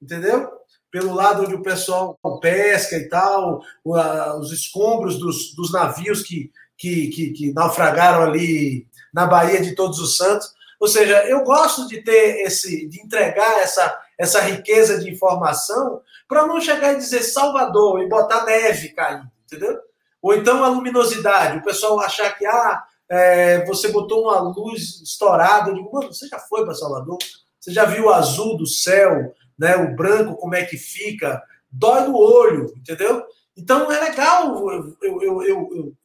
entendeu? 0.00 0.54
pelo 0.94 1.12
lado 1.12 1.42
onde 1.42 1.56
o 1.56 1.62
pessoal 1.62 2.16
pesca 2.40 2.96
e 2.96 3.08
tal, 3.08 3.60
os 3.84 4.52
escombros 4.52 5.18
dos, 5.18 5.52
dos 5.52 5.72
navios 5.72 6.22
que, 6.22 6.52
que, 6.76 7.08
que, 7.08 7.30
que 7.30 7.52
naufragaram 7.52 8.22
ali 8.22 8.86
na 9.12 9.26
Baía 9.26 9.60
de 9.60 9.74
Todos 9.74 9.98
os 9.98 10.16
Santos. 10.16 10.52
Ou 10.80 10.88
seja, 10.88 11.24
eu 11.24 11.42
gosto 11.44 11.86
de 11.88 12.02
ter 12.02 12.42
esse, 12.46 12.88
de 12.88 13.00
entregar 13.00 13.60
essa, 13.60 13.98
essa 14.18 14.40
riqueza 14.40 14.98
de 14.98 15.10
informação 15.10 16.00
para 16.28 16.46
não 16.46 16.60
chegar 16.60 16.92
e 16.92 16.98
dizer 16.98 17.22
Salvador 17.22 18.02
e 18.02 18.08
botar 18.08 18.44
neve 18.44 18.90
caindo, 18.90 19.30
entendeu? 19.44 19.78
Ou 20.20 20.34
então 20.34 20.64
a 20.64 20.68
luminosidade, 20.68 21.58
o 21.58 21.62
pessoal 21.62 22.00
achar 22.00 22.36
que 22.36 22.46
ah, 22.46 22.82
é, 23.08 23.64
você 23.66 23.88
botou 23.88 24.22
uma 24.22 24.40
luz 24.40 25.00
estourada. 25.02 25.70
Eu 25.70 25.74
digo, 25.74 25.92
mano, 25.92 26.12
você 26.12 26.26
já 26.26 26.38
foi 26.38 26.64
para 26.64 26.74
Salvador? 26.74 27.18
Você 27.60 27.72
já 27.72 27.84
viu 27.84 28.06
o 28.06 28.12
azul 28.12 28.56
do 28.56 28.66
céu? 28.66 29.34
né? 29.58 29.76
O 29.76 29.94
branco, 29.94 30.36
como 30.36 30.54
é 30.54 30.64
que 30.64 30.76
fica, 30.76 31.42
dói 31.70 32.02
no 32.02 32.16
olho, 32.16 32.72
entendeu? 32.76 33.24
Então 33.56 33.90
é 33.90 34.00
legal 34.00 34.70
eu, 34.70 34.96
eu, 35.02 35.42
eu, 35.42 35.42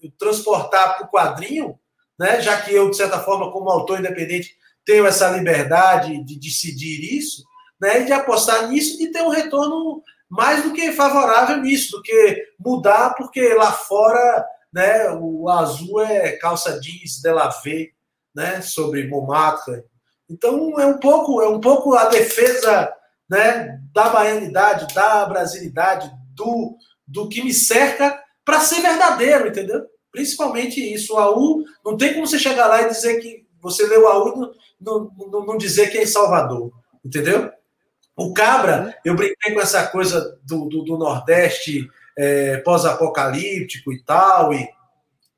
eu, 0.01 0.11
transportar 0.17 0.97
para 0.97 1.05
o 1.05 1.09
quadrinho, 1.09 1.79
né? 2.17 2.41
Já 2.41 2.61
que 2.61 2.73
eu, 2.73 2.89
de 2.89 2.97
certa 2.97 3.19
forma, 3.19 3.51
como 3.51 3.69
autor 3.69 3.99
independente, 3.99 4.55
tenho 4.85 5.05
essa 5.05 5.29
liberdade 5.29 6.23
de 6.23 6.39
decidir 6.39 7.17
isso, 7.17 7.43
né? 7.81 8.01
E 8.01 8.05
de 8.05 8.11
apostar 8.11 8.67
nisso 8.69 8.95
e 8.95 9.07
de 9.07 9.11
ter 9.11 9.23
um 9.23 9.29
retorno 9.29 10.03
mais 10.29 10.63
do 10.63 10.73
que 10.73 10.91
favorável 10.91 11.57
nisso, 11.57 11.97
do 11.97 12.03
que 12.03 12.45
mudar, 12.59 13.15
porque 13.15 13.53
lá 13.55 13.71
fora, 13.71 14.45
né? 14.71 15.09
O 15.19 15.49
azul 15.49 16.01
é 16.01 16.33
calça 16.33 16.79
jeans 16.79 17.19
de 17.21 17.31
la 17.31 17.49
V, 17.49 17.91
né? 18.35 18.61
Sobre 18.61 19.07
Montmartre. 19.07 19.83
Então 20.29 20.79
é 20.79 20.85
um 20.85 20.99
pouco, 20.99 21.41
é 21.41 21.49
um 21.49 21.59
pouco 21.59 21.95
a 21.95 22.05
defesa 22.05 22.93
né, 23.29 23.79
da 23.93 24.09
baianidade, 24.09 24.93
da 24.93 25.25
brasilidade, 25.25 26.11
do, 26.33 26.75
do 27.09 27.27
que 27.27 27.43
me 27.43 27.53
cerca, 27.53 28.21
para 28.45 28.61
ser 28.61 28.81
verdadeiro, 28.81 29.47
entendeu? 29.47 29.85
Principalmente 30.11 30.79
isso. 30.79 31.13
O 31.13 31.17
AU, 31.17 31.63
não 31.83 31.97
tem 31.97 32.13
como 32.13 32.27
você 32.27 32.37
chegar 32.39 32.67
lá 32.67 32.83
e 32.83 32.89
dizer 32.89 33.19
que 33.19 33.45
você 33.61 33.85
leu 33.87 34.03
o 34.03 34.07
AU 34.07 34.27
e 34.29 34.83
não, 34.83 35.11
não, 35.31 35.45
não 35.45 35.57
dizer 35.57 35.89
que 35.89 35.97
é 35.97 36.03
em 36.03 36.07
Salvador, 36.07 36.71
entendeu? 37.03 37.51
O 38.15 38.33
Cabra, 38.33 38.95
eu 39.03 39.15
brinquei 39.15 39.53
com 39.53 39.61
essa 39.61 39.87
coisa 39.87 40.39
do, 40.43 40.65
do, 40.65 40.83
do 40.83 40.97
Nordeste 40.97 41.89
é, 42.17 42.57
pós-apocalíptico 42.57 43.91
e 43.91 44.03
tal, 44.03 44.53
e 44.53 44.67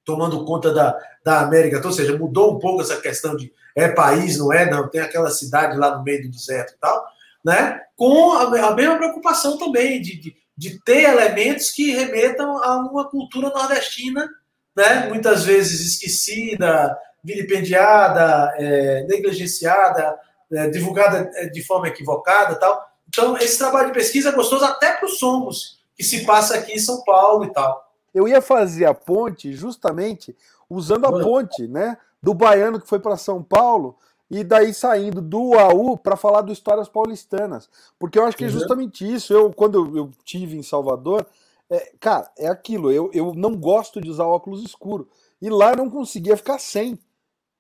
tomando 0.04 0.44
conta 0.46 0.74
da, 0.74 0.98
da 1.24 1.42
América, 1.42 1.86
ou 1.86 1.94
seja, 1.94 2.18
mudou 2.18 2.56
um 2.56 2.60
pouco 2.60 2.82
essa 2.82 3.00
questão 3.00 3.36
de 3.36 3.52
é 3.74 3.88
país, 3.88 4.38
não 4.38 4.52
é? 4.52 4.70
Não, 4.70 4.90
tem 4.90 5.00
aquela 5.00 5.30
cidade 5.30 5.78
lá 5.78 5.96
no 5.96 6.04
meio 6.04 6.24
do 6.24 6.30
deserto 6.30 6.74
e 6.74 6.78
tal 6.78 7.06
né? 7.44 7.82
com 7.96 8.34
a, 8.34 8.44
a 8.68 8.76
mesma 8.76 8.98
preocupação 8.98 9.58
também 9.58 10.02
de, 10.02 10.20
de, 10.20 10.36
de, 10.62 10.80
ter 10.80 11.10
elementos 11.10 11.72
que 11.72 11.92
remetam 11.92 12.64
a 12.64 12.78
uma 12.78 13.10
cultura 13.10 13.50
nordestina, 13.50 14.30
né? 14.76 15.08
muitas 15.10 15.44
vezes 15.44 15.94
esquecida, 15.94 16.96
vilipendiada, 17.24 18.54
é, 18.58 19.04
negligenciada, 19.10 20.16
é, 20.52 20.70
divulgada 20.70 21.32
é, 21.34 21.48
de 21.48 21.64
forma 21.64 21.88
equivocada 21.88 22.54
tal. 22.56 22.80
Então, 23.10 23.36
esse 23.38 23.58
trabalho 23.58 23.88
de 23.88 23.94
pesquisa 23.94 24.30
é 24.30 24.34
gostoso 24.34 24.64
até 24.64 24.94
para 24.94 25.08
os 25.08 25.18
somos, 25.18 25.80
que 25.96 26.04
se 26.04 26.24
passa 26.26 26.56
aqui 26.56 26.74
em 26.74 26.80
São 26.80 27.04
Paulo 27.04 27.46
e 27.46 27.52
tal. 27.52 27.92
Eu 28.14 28.28
ia 28.28 28.40
fazer 28.40 28.86
a 28.86 28.94
ponte 28.94 29.54
justamente 29.54 30.36
usando 30.70 31.08
a 31.08 31.12
ponte, 31.12 31.68
né? 31.68 31.98
Do 32.22 32.36
baiano 32.36 32.80
que 32.80 32.88
foi 32.88 33.00
para 33.00 33.18
São 33.18 33.42
Paulo, 33.42 33.98
e 34.32 34.46
daí 34.46 34.74
saindo 34.74 35.22
do 35.22 35.60
AU 35.60 35.98
para 35.98 36.16
falar 36.16 36.40
do 36.40 36.54
Histórias 36.54 36.88
Paulistanas. 36.88 37.70
Porque 38.00 38.18
eu 38.18 38.26
acho 38.26 38.38
que 38.38 38.46
é 38.46 38.48
uhum. 38.48 38.54
justamente 38.54 39.14
isso. 39.14 39.34
Eu, 39.34 39.52
quando 39.52 39.78
eu, 39.78 39.98
eu 39.98 40.12
tive 40.24 40.56
em 40.56 40.64
Salvador, 40.64 41.28
é, 41.70 41.92
cara, 42.00 42.32
é 42.38 42.48
aquilo. 42.48 42.90
Eu, 42.90 43.12
eu 43.14 43.34
não 43.36 43.58
gosto 43.58 44.00
de 44.00 44.10
usar 44.10 44.26
óculos 44.26 44.64
escuro. 44.64 45.10
E 45.42 45.50
lá 45.50 45.72
eu 45.72 45.76
não 45.76 45.90
conseguia 45.90 46.38
ficar 46.38 46.60
sem. 46.60 46.98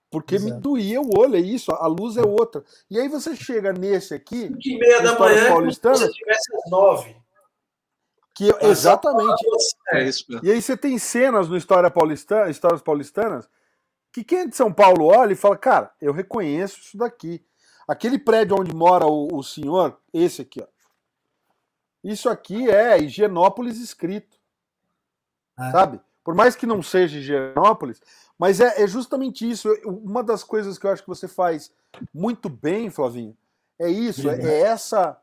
Porque 0.10 0.36
Exato. 0.36 0.53
me 0.53 0.62
doía 0.62 1.01
o 1.01 1.10
olho, 1.19 1.36
é 1.36 1.39
isso, 1.39 1.71
a 1.73 1.88
luz 1.88 2.15
é 2.15 2.21
outra. 2.21 2.63
E 2.89 2.97
aí 2.97 3.10
você 3.10 3.36
chega 3.36 3.73
nesse 3.73 4.13
aqui. 4.13 4.47
5 4.47 4.57
e 4.63 4.77
meia 4.77 5.01
da 5.01 5.19
manhã, 5.19 5.49
Paulistana, 5.49 5.95
se 5.95 6.12
tivesse 6.12 6.55
às 6.55 6.71
9. 6.71 7.15
Que, 8.34 8.49
exatamente. 8.62 9.43
É 9.89 10.03
isso. 10.03 10.25
E 10.41 10.49
aí 10.49 10.62
você 10.62 10.77
tem 10.77 10.97
cenas 10.97 11.49
no 11.49 11.57
História 11.57 11.91
Paulistana, 11.91 12.49
Histórias 12.49 12.81
Paulistanas 12.81 13.49
que 14.12 14.24
quem 14.24 14.39
é 14.39 14.47
de 14.47 14.56
São 14.56 14.71
Paulo 14.71 15.06
olha 15.06 15.34
e 15.34 15.38
fala, 15.38 15.58
cara, 15.58 15.91
eu 16.02 16.12
reconheço 16.12 16.80
isso 16.80 16.97
daqui. 16.97 17.43
Aquele 17.88 18.19
prédio 18.19 18.58
onde 18.60 18.74
mora 18.76 19.06
o, 19.06 19.28
o 19.36 19.43
senhor, 19.43 20.00
esse 20.13 20.41
aqui, 20.41 20.62
ó. 20.62 20.67
Isso 22.04 22.30
aqui 22.30 22.69
é 22.69 23.00
Higienópolis 23.00 23.78
escrito. 23.78 24.38
Ah. 25.56 25.71
Sabe? 25.71 26.02
Por 26.24 26.34
mais 26.34 26.56
que 26.56 26.65
não 26.65 26.82
seja 26.82 27.19
Higienópolis, 27.19 28.02
mas 28.38 28.60
é, 28.60 28.84
é 28.84 28.88
justamente 28.88 29.50
isso. 29.50 29.69
Uma 29.86 30.24
das 30.24 30.43
coisas 30.43 30.78
que 30.78 30.86
eu 30.86 30.91
acho 30.91 31.04
que 31.04 31.10
você 31.10 31.28
faz 31.28 31.71
muito 32.13 32.50
bem, 32.50 32.89
Flavinho, 32.89 33.38
é 33.80 33.89
isso, 33.89 34.30
é, 34.30 34.41
é 34.41 34.62
essa 34.62 35.17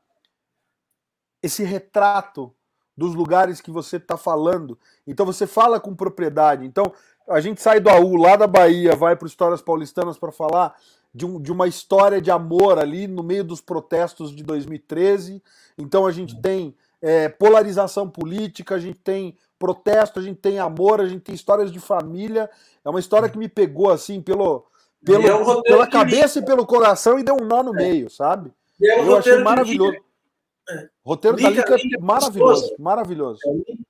esse 1.41 1.63
retrato 1.63 2.53
dos 2.97 3.15
lugares 3.15 3.61
que 3.61 3.71
você 3.71 3.97
está 3.97 4.17
falando. 4.17 4.77
Então 5.07 5.25
você 5.25 5.47
fala 5.47 5.79
com 5.79 5.95
propriedade. 5.95 6.67
Então 6.67 6.93
a 7.29 7.41
gente 7.41 7.61
sai 7.61 7.81
do 7.81 7.91
AU 7.91 8.17
lá 8.17 8.37
da 8.37 8.47
Bahia, 8.47 8.97
vai 8.97 9.15
para 9.17 9.29
Histórias 9.29 9.61
Paulistanas 9.61 10.19
para 10.19 10.33
falar 10.33 10.75
de, 11.15 11.27
um, 11.27 11.41
de 11.41 11.53
uma 11.53 11.67
história 11.67 12.21
de 12.21 12.31
amor 12.31 12.79
ali 12.79 13.07
no 13.07 13.23
meio 13.23 13.45
dos 13.45 13.61
protestos 13.61 14.35
de 14.35 14.43
2013. 14.43 15.43
Então 15.77 16.07
a 16.07 16.13
gente 16.13 16.41
tem 16.41 16.75
é, 17.01 17.29
polarização 17.29 18.09
política, 18.09 18.75
a 18.75 18.79
gente 18.79 18.99
tem 18.99 19.37
protesto, 19.59 20.19
a 20.19 20.23
gente 20.23 20.39
tem 20.39 20.59
amor, 20.59 21.01
a 21.01 21.07
gente 21.07 21.23
tem 21.23 21.35
histórias 21.35 21.71
de 21.71 21.81
família. 21.81 22.49
É 22.85 22.89
uma 22.89 23.01
história 23.01 23.29
que 23.29 23.39
me 23.39 23.49
pegou 23.49 23.91
assim 23.91 24.21
pelo, 24.21 24.67
pelo 25.05 25.27
é 25.27 25.63
pela 25.63 25.87
cabeça 25.87 26.39
e 26.39 26.45
pelo 26.45 26.67
coração 26.67 27.19
e 27.19 27.23
deu 27.23 27.35
um 27.35 27.45
nó 27.45 27.63
no 27.63 27.79
é. 27.79 27.83
meio, 27.83 28.11
sabe? 28.11 28.53
É 28.83 29.01
Eu 29.01 29.17
achei 29.17 29.39
maravilhoso. 29.39 29.97
É. 30.71 30.89
Roteiro 31.05 31.37
Lica, 31.37 31.51
da 31.51 31.57
Lica, 31.57 31.77
Lica 31.77 32.01
maravilhoso, 32.01 32.75
maravilhoso. 32.79 33.41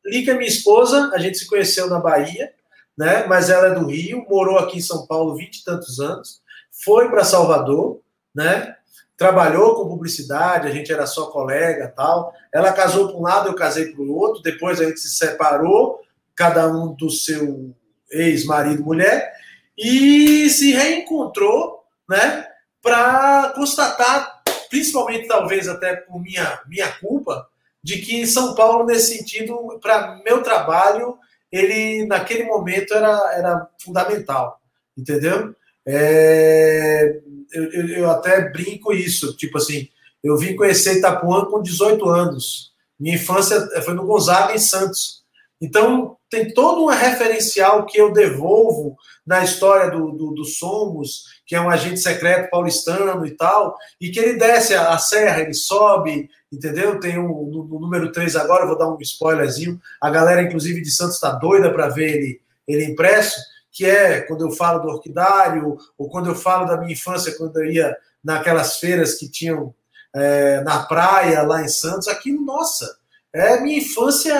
Lica 0.06 0.30
é 0.30 0.34
minha 0.34 0.48
esposa, 0.48 1.10
a 1.12 1.18
gente 1.18 1.36
se 1.36 1.46
conheceu 1.46 1.88
na 1.88 1.98
Bahia, 1.98 2.54
né? 2.98 3.24
Mas 3.28 3.48
ela 3.48 3.68
é 3.68 3.74
do 3.74 3.86
Rio, 3.86 4.26
morou 4.28 4.58
aqui 4.58 4.78
em 4.78 4.82
São 4.82 5.06
Paulo 5.06 5.36
vinte 5.36 5.58
e 5.58 5.64
tantos 5.64 6.00
anos, 6.00 6.42
foi 6.84 7.08
para 7.08 7.22
Salvador, 7.22 8.00
né? 8.34 8.74
Trabalhou 9.16 9.76
com 9.76 9.88
publicidade, 9.88 10.66
a 10.66 10.70
gente 10.70 10.92
era 10.92 11.06
só 11.06 11.26
colega, 11.26 11.92
tal. 11.96 12.32
Ela 12.52 12.72
casou 12.72 13.08
para 13.08 13.16
um 13.16 13.22
lado, 13.22 13.48
eu 13.48 13.54
casei 13.54 13.92
para 13.92 14.02
o 14.02 14.14
outro. 14.14 14.42
Depois 14.42 14.80
a 14.80 14.84
gente 14.84 15.00
se 15.00 15.10
separou, 15.10 16.00
cada 16.36 16.68
um 16.68 16.94
do 16.94 17.10
seu 17.10 17.74
ex-marido, 18.10 18.84
mulher, 18.84 19.32
e 19.76 20.48
se 20.50 20.72
reencontrou, 20.72 21.84
né? 22.08 22.46
Para 22.80 23.52
constatar 23.56 24.42
principalmente 24.70 25.26
talvez 25.26 25.66
até 25.66 25.96
por 25.96 26.20
minha, 26.20 26.60
minha 26.66 26.88
culpa, 27.00 27.48
de 27.82 27.98
que 27.98 28.26
São 28.26 28.54
Paulo, 28.54 28.84
nesse 28.84 29.16
sentido, 29.16 29.78
para 29.80 30.20
meu 30.24 30.42
trabalho, 30.42 31.18
ele 31.50 32.06
naquele 32.06 32.44
momento 32.44 32.94
era, 32.94 33.34
era 33.34 33.68
fundamental, 33.82 34.60
entendeu? 34.96 35.54
É, 35.86 37.20
eu, 37.52 37.88
eu, 37.88 38.10
até 38.10 38.50
brinco 38.50 38.92
isso, 38.92 39.36
tipo 39.36 39.56
assim, 39.58 39.88
eu 40.22 40.36
vim 40.36 40.56
conhecer 40.56 40.98
Itapuã 40.98 41.46
com 41.46 41.62
18 41.62 42.06
anos. 42.08 42.72
Minha 42.98 43.14
infância 43.14 43.58
foi 43.82 43.94
no 43.94 44.04
Gonzaga, 44.04 44.54
em 44.54 44.58
Santos. 44.58 45.17
Então, 45.60 46.16
tem 46.30 46.52
todo 46.52 46.84
um 46.84 46.88
referencial 46.88 47.84
que 47.86 48.00
eu 48.00 48.12
devolvo 48.12 48.96
na 49.26 49.42
história 49.42 49.90
do, 49.90 50.12
do, 50.12 50.30
do, 50.32 50.44
Somos, 50.44 51.24
que 51.46 51.54
é 51.54 51.60
um 51.60 51.70
agente 51.70 52.00
secreto 52.00 52.50
paulistano 52.50 53.26
e 53.26 53.30
tal, 53.32 53.76
e 54.00 54.10
que 54.10 54.18
ele 54.20 54.38
desce 54.38 54.74
a, 54.74 54.90
a 54.90 54.98
serra, 54.98 55.40
ele 55.40 55.54
sobe, 55.54 56.30
entendeu? 56.52 57.00
Tem 57.00 57.18
um, 57.18 57.28
no, 57.28 57.64
no 57.64 57.80
número 57.80 58.12
3 58.12 58.36
agora, 58.36 58.66
vou 58.66 58.78
dar 58.78 58.88
um 58.88 58.98
spoilerzinho, 59.00 59.80
a 60.00 60.10
galera, 60.10 60.42
inclusive, 60.42 60.80
de 60.80 60.90
Santos 60.90 61.16
está 61.16 61.32
doida 61.32 61.72
para 61.72 61.88
ver 61.88 62.16
ele, 62.16 62.40
ele 62.66 62.84
impresso, 62.84 63.38
que 63.72 63.84
é 63.84 64.20
quando 64.20 64.46
eu 64.46 64.50
falo 64.50 64.80
do 64.80 64.88
orquidário, 64.88 65.76
ou 65.96 66.08
quando 66.08 66.28
eu 66.28 66.34
falo 66.34 66.66
da 66.66 66.76
minha 66.76 66.92
infância, 66.92 67.36
quando 67.36 67.58
eu 67.58 67.70
ia 67.70 67.96
naquelas 68.22 68.76
feiras 68.76 69.14
que 69.14 69.30
tinham 69.30 69.74
é, 70.14 70.60
na 70.62 70.82
praia, 70.84 71.42
lá 71.42 71.62
em 71.62 71.68
Santos, 71.68 72.08
aquilo, 72.08 72.44
nossa, 72.44 72.98
é 73.34 73.60
minha 73.60 73.78
infância 73.78 74.38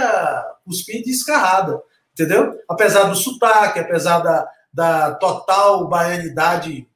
cuspida 0.64 1.08
e 1.08 1.12
escarrada, 1.12 1.80
entendeu? 2.12 2.58
Apesar 2.68 3.04
do 3.04 3.14
sotaque, 3.14 3.78
apesar 3.78 4.20
da, 4.20 4.48
da 4.72 5.14
total 5.14 5.88
baianidade 5.88 6.88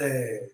é, 0.00 0.48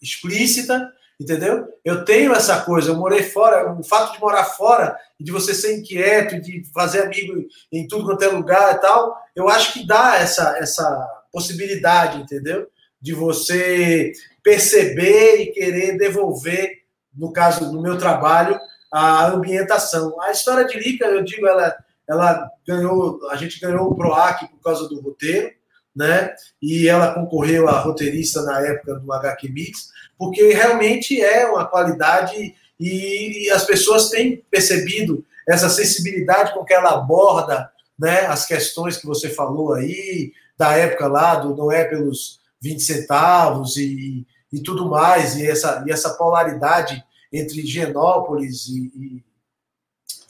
explícita, 0.00 0.92
entendeu? 1.20 1.66
Eu 1.84 2.04
tenho 2.04 2.32
essa 2.32 2.60
coisa, 2.62 2.90
eu 2.90 2.96
morei 2.96 3.22
fora, 3.22 3.72
o 3.72 3.82
fato 3.82 4.14
de 4.14 4.20
morar 4.20 4.44
fora 4.44 4.96
de 5.18 5.30
você 5.32 5.54
ser 5.54 5.76
inquieto, 5.78 6.40
de 6.40 6.64
fazer 6.72 7.02
amigo 7.02 7.46
em 7.72 7.86
tudo 7.86 8.06
quanto 8.06 8.22
é 8.22 8.28
lugar 8.28 8.74
e 8.74 8.80
tal, 8.80 9.16
eu 9.34 9.48
acho 9.48 9.72
que 9.72 9.86
dá 9.86 10.16
essa, 10.16 10.56
essa 10.58 11.24
possibilidade, 11.32 12.20
entendeu? 12.20 12.68
De 13.00 13.12
você 13.12 14.12
perceber 14.42 15.36
e 15.36 15.52
querer 15.52 15.96
devolver, 15.96 16.82
no 17.14 17.32
caso 17.32 17.70
do 17.70 17.80
meu 17.80 17.96
trabalho, 17.96 18.58
a 18.94 19.26
ambientação. 19.26 20.20
A 20.22 20.30
história 20.30 20.64
de 20.64 20.78
Lica, 20.78 21.04
eu 21.06 21.24
digo, 21.24 21.48
ela, 21.48 21.76
ela 22.08 22.48
ganhou, 22.64 23.18
a 23.28 23.34
gente 23.34 23.58
ganhou 23.58 23.90
o 23.90 23.96
PROAC 23.96 24.46
por 24.46 24.62
causa 24.62 24.88
do 24.88 25.00
roteiro, 25.00 25.50
né? 25.94 26.32
E 26.62 26.86
ela 26.86 27.12
concorreu 27.12 27.68
a 27.68 27.80
roteirista 27.80 28.42
na 28.42 28.60
época 28.60 28.94
do 28.94 29.12
HQ 29.12 29.48
Mix, 29.48 29.88
porque 30.16 30.52
realmente 30.52 31.20
é 31.20 31.44
uma 31.44 31.66
qualidade 31.66 32.54
e, 32.78 33.46
e 33.46 33.50
as 33.50 33.64
pessoas 33.64 34.10
têm 34.10 34.44
percebido 34.48 35.24
essa 35.48 35.68
sensibilidade 35.68 36.54
com 36.54 36.64
que 36.64 36.72
ela 36.72 36.94
aborda 36.94 37.68
né, 37.98 38.26
as 38.26 38.46
questões 38.46 38.96
que 38.96 39.06
você 39.06 39.28
falou 39.28 39.74
aí, 39.74 40.32
da 40.56 40.76
época 40.76 41.08
lá, 41.08 41.34
do 41.34 41.56
não 41.56 41.70
é 41.70 41.82
pelos 41.84 42.38
20 42.62 42.80
centavos 42.80 43.76
e, 43.76 44.24
e 44.52 44.60
tudo 44.62 44.88
mais, 44.88 45.36
e 45.36 45.44
essa, 45.44 45.84
e 45.84 45.90
essa 45.90 46.10
polaridade 46.10 47.04
entre 47.34 47.60
Higienópolis 47.60 48.68
e, 48.68 49.22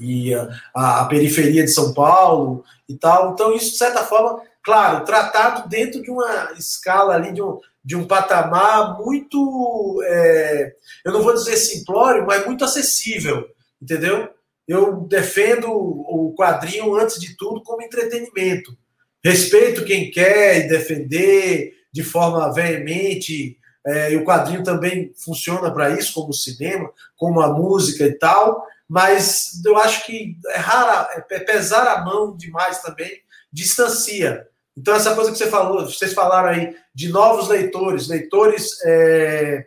e, 0.00 0.28
e 0.28 0.34
a, 0.34 1.02
a, 1.02 1.04
periferia 1.04 1.62
de 1.62 1.70
São 1.70 1.92
Paulo 1.92 2.64
e 2.88 2.96
tal. 2.96 3.32
Então, 3.32 3.54
isso, 3.54 3.72
de 3.72 3.76
certa 3.76 4.02
forma, 4.04 4.42
claro, 4.62 5.04
tratado 5.04 5.68
dentro 5.68 6.02
de 6.02 6.10
uma 6.10 6.52
escala 6.56 7.14
ali, 7.14 7.32
de 7.32 7.42
um, 7.42 7.60
de 7.84 7.94
um 7.94 8.06
patamar 8.06 8.98
muito, 8.98 10.02
é, 10.06 10.74
eu 11.04 11.12
não 11.12 11.22
vou 11.22 11.34
dizer 11.34 11.56
simplório, 11.56 12.26
mas 12.26 12.46
muito 12.46 12.64
acessível, 12.64 13.46
entendeu? 13.80 14.30
Eu 14.66 15.02
defendo 15.02 15.70
o 15.70 16.34
quadrinho, 16.36 16.94
antes 16.94 17.20
de 17.20 17.36
tudo, 17.36 17.62
como 17.62 17.82
entretenimento. 17.82 18.74
Respeito 19.22 19.84
quem 19.84 20.10
quer 20.10 20.66
defender 20.68 21.74
de 21.92 22.02
forma 22.02 22.52
veemente 22.52 23.58
é, 23.86 24.12
e 24.12 24.16
o 24.16 24.24
quadrinho 24.24 24.62
também 24.62 25.12
funciona 25.16 25.70
para 25.70 25.90
isso, 25.90 26.14
como 26.14 26.30
o 26.30 26.34
cinema, 26.34 26.90
como 27.16 27.40
a 27.40 27.52
música 27.52 28.04
e 28.04 28.14
tal, 28.14 28.66
mas 28.88 29.62
eu 29.64 29.76
acho 29.76 30.06
que 30.06 30.36
é 30.48 30.58
rara, 30.58 31.24
é 31.30 31.38
pesar 31.40 31.86
a 31.86 32.04
mão 32.04 32.36
demais 32.36 32.80
também, 32.80 33.10
distancia. 33.52 34.46
Então, 34.76 34.94
essa 34.94 35.14
coisa 35.14 35.30
que 35.30 35.38
você 35.38 35.48
falou, 35.48 35.86
vocês 35.86 36.12
falaram 36.12 36.48
aí 36.48 36.76
de 36.94 37.08
novos 37.08 37.48
leitores, 37.48 38.08
leitores, 38.08 38.78
é, 38.84 39.66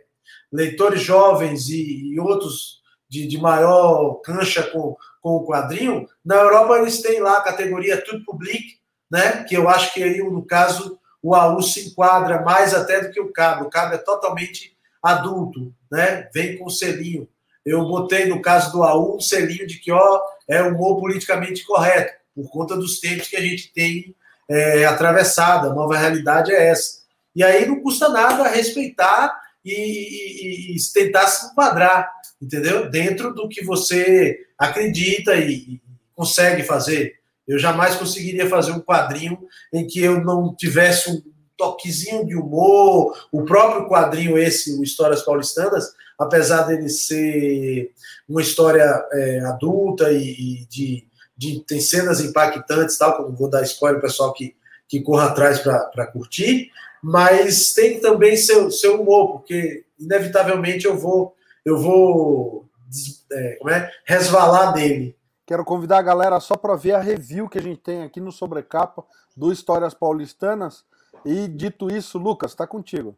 leitores 0.52 1.00
jovens 1.00 1.68
e, 1.68 2.12
e 2.12 2.20
outros 2.20 2.78
de, 3.08 3.26
de, 3.26 3.38
maior 3.38 4.16
cancha 4.16 4.62
com, 4.64 4.94
com 5.22 5.36
o 5.36 5.46
quadrinho, 5.46 6.06
na 6.22 6.36
Europa 6.36 6.78
eles 6.78 7.00
têm 7.00 7.20
lá 7.20 7.38
a 7.38 7.42
categoria 7.42 8.02
Tudo 8.04 8.24
Public, 8.24 8.78
né? 9.10 9.44
Que 9.44 9.56
eu 9.56 9.66
acho 9.66 9.94
que 9.94 10.02
aí, 10.02 10.18
no 10.18 10.44
caso, 10.44 10.98
o 11.22 11.34
AU 11.34 11.62
se 11.62 11.88
enquadra 11.88 12.42
mais 12.42 12.74
até 12.74 13.00
do 13.00 13.10
que 13.10 13.20
o 13.20 13.32
CAB. 13.32 13.62
O 13.62 13.70
CAB 13.70 13.94
é 13.94 13.98
totalmente 13.98 14.76
adulto, 15.02 15.72
né? 15.90 16.28
Vem 16.32 16.56
com 16.56 16.68
selinho. 16.68 17.28
Eu 17.64 17.84
botei 17.86 18.26
no 18.26 18.40
caso 18.40 18.72
do 18.72 18.82
AU 18.82 19.16
um 19.16 19.20
selinho 19.20 19.66
de 19.66 19.78
que 19.78 19.92
ó, 19.92 20.20
é 20.48 20.62
humor 20.62 20.98
politicamente 21.00 21.64
correto, 21.66 22.14
por 22.34 22.50
conta 22.50 22.76
dos 22.76 23.00
tempos 23.00 23.28
que 23.28 23.36
a 23.36 23.40
gente 23.40 23.72
tem 23.72 24.14
é, 24.48 24.84
atravessado. 24.84 25.68
A 25.68 25.74
nova 25.74 25.96
realidade 25.96 26.52
é 26.52 26.68
essa. 26.68 26.98
E 27.34 27.42
aí 27.44 27.66
não 27.66 27.80
custa 27.80 28.08
nada 28.08 28.48
respeitar 28.48 29.38
e, 29.64 29.72
e, 29.72 30.76
e 30.76 30.92
tentar 30.92 31.26
se 31.26 31.46
enquadrar, 31.46 32.10
entendeu? 32.40 32.88
Dentro 32.88 33.34
do 33.34 33.48
que 33.48 33.64
você 33.64 34.46
acredita 34.56 35.36
e 35.36 35.80
consegue 36.14 36.62
fazer. 36.62 37.17
Eu 37.48 37.58
jamais 37.58 37.96
conseguiria 37.96 38.48
fazer 38.48 38.72
um 38.72 38.80
quadrinho 38.80 39.38
em 39.72 39.86
que 39.86 40.00
eu 40.00 40.22
não 40.22 40.54
tivesse 40.54 41.10
um 41.10 41.22
toquezinho 41.56 42.26
de 42.26 42.36
humor. 42.36 43.16
O 43.32 43.44
próprio 43.44 43.88
quadrinho, 43.88 44.38
esse, 44.38 44.78
o 44.78 44.82
Histórias 44.82 45.22
Paulistanas, 45.22 45.92
apesar 46.18 46.62
dele 46.62 46.88
ser 46.88 47.90
uma 48.28 48.42
história 48.42 49.04
é, 49.12 49.40
adulta 49.40 50.12
e, 50.12 50.62
e 50.62 50.66
de, 50.66 51.06
de, 51.36 51.60
tem 51.60 51.80
cenas 51.80 52.20
impactantes, 52.20 52.98
tal, 52.98 53.16
como 53.16 53.36
vou 53.36 53.48
dar 53.48 53.62
spoiler 53.62 54.00
para 54.00 54.06
o 54.06 54.10
pessoal 54.10 54.32
que, 54.32 54.54
que 54.86 55.00
corra 55.00 55.26
atrás 55.26 55.60
para 55.60 56.06
curtir, 56.12 56.70
mas 57.02 57.72
tem 57.72 58.00
também 58.00 58.36
seu, 58.36 58.70
seu 58.70 59.00
humor, 59.00 59.32
porque 59.32 59.84
inevitavelmente 59.98 60.84
eu 60.84 60.96
vou 60.96 61.34
eu 61.64 61.76
vou 61.76 62.68
é, 63.30 63.56
como 63.56 63.70
é, 63.70 63.90
resvalar 64.06 64.72
dele. 64.72 65.14
Quero 65.48 65.64
convidar 65.64 65.96
a 65.96 66.02
galera 66.02 66.38
só 66.40 66.54
para 66.54 66.76
ver 66.76 66.92
a 66.92 67.00
review 67.00 67.48
que 67.48 67.56
a 67.56 67.62
gente 67.62 67.78
tem 67.78 68.02
aqui 68.02 68.20
no 68.20 68.30
Sobrecapa 68.30 69.02
do 69.34 69.50
Histórias 69.50 69.94
Paulistanas. 69.94 70.84
E 71.24 71.48
dito 71.48 71.90
isso, 71.90 72.18
Lucas, 72.18 72.54
tá 72.54 72.66
contigo. 72.66 73.16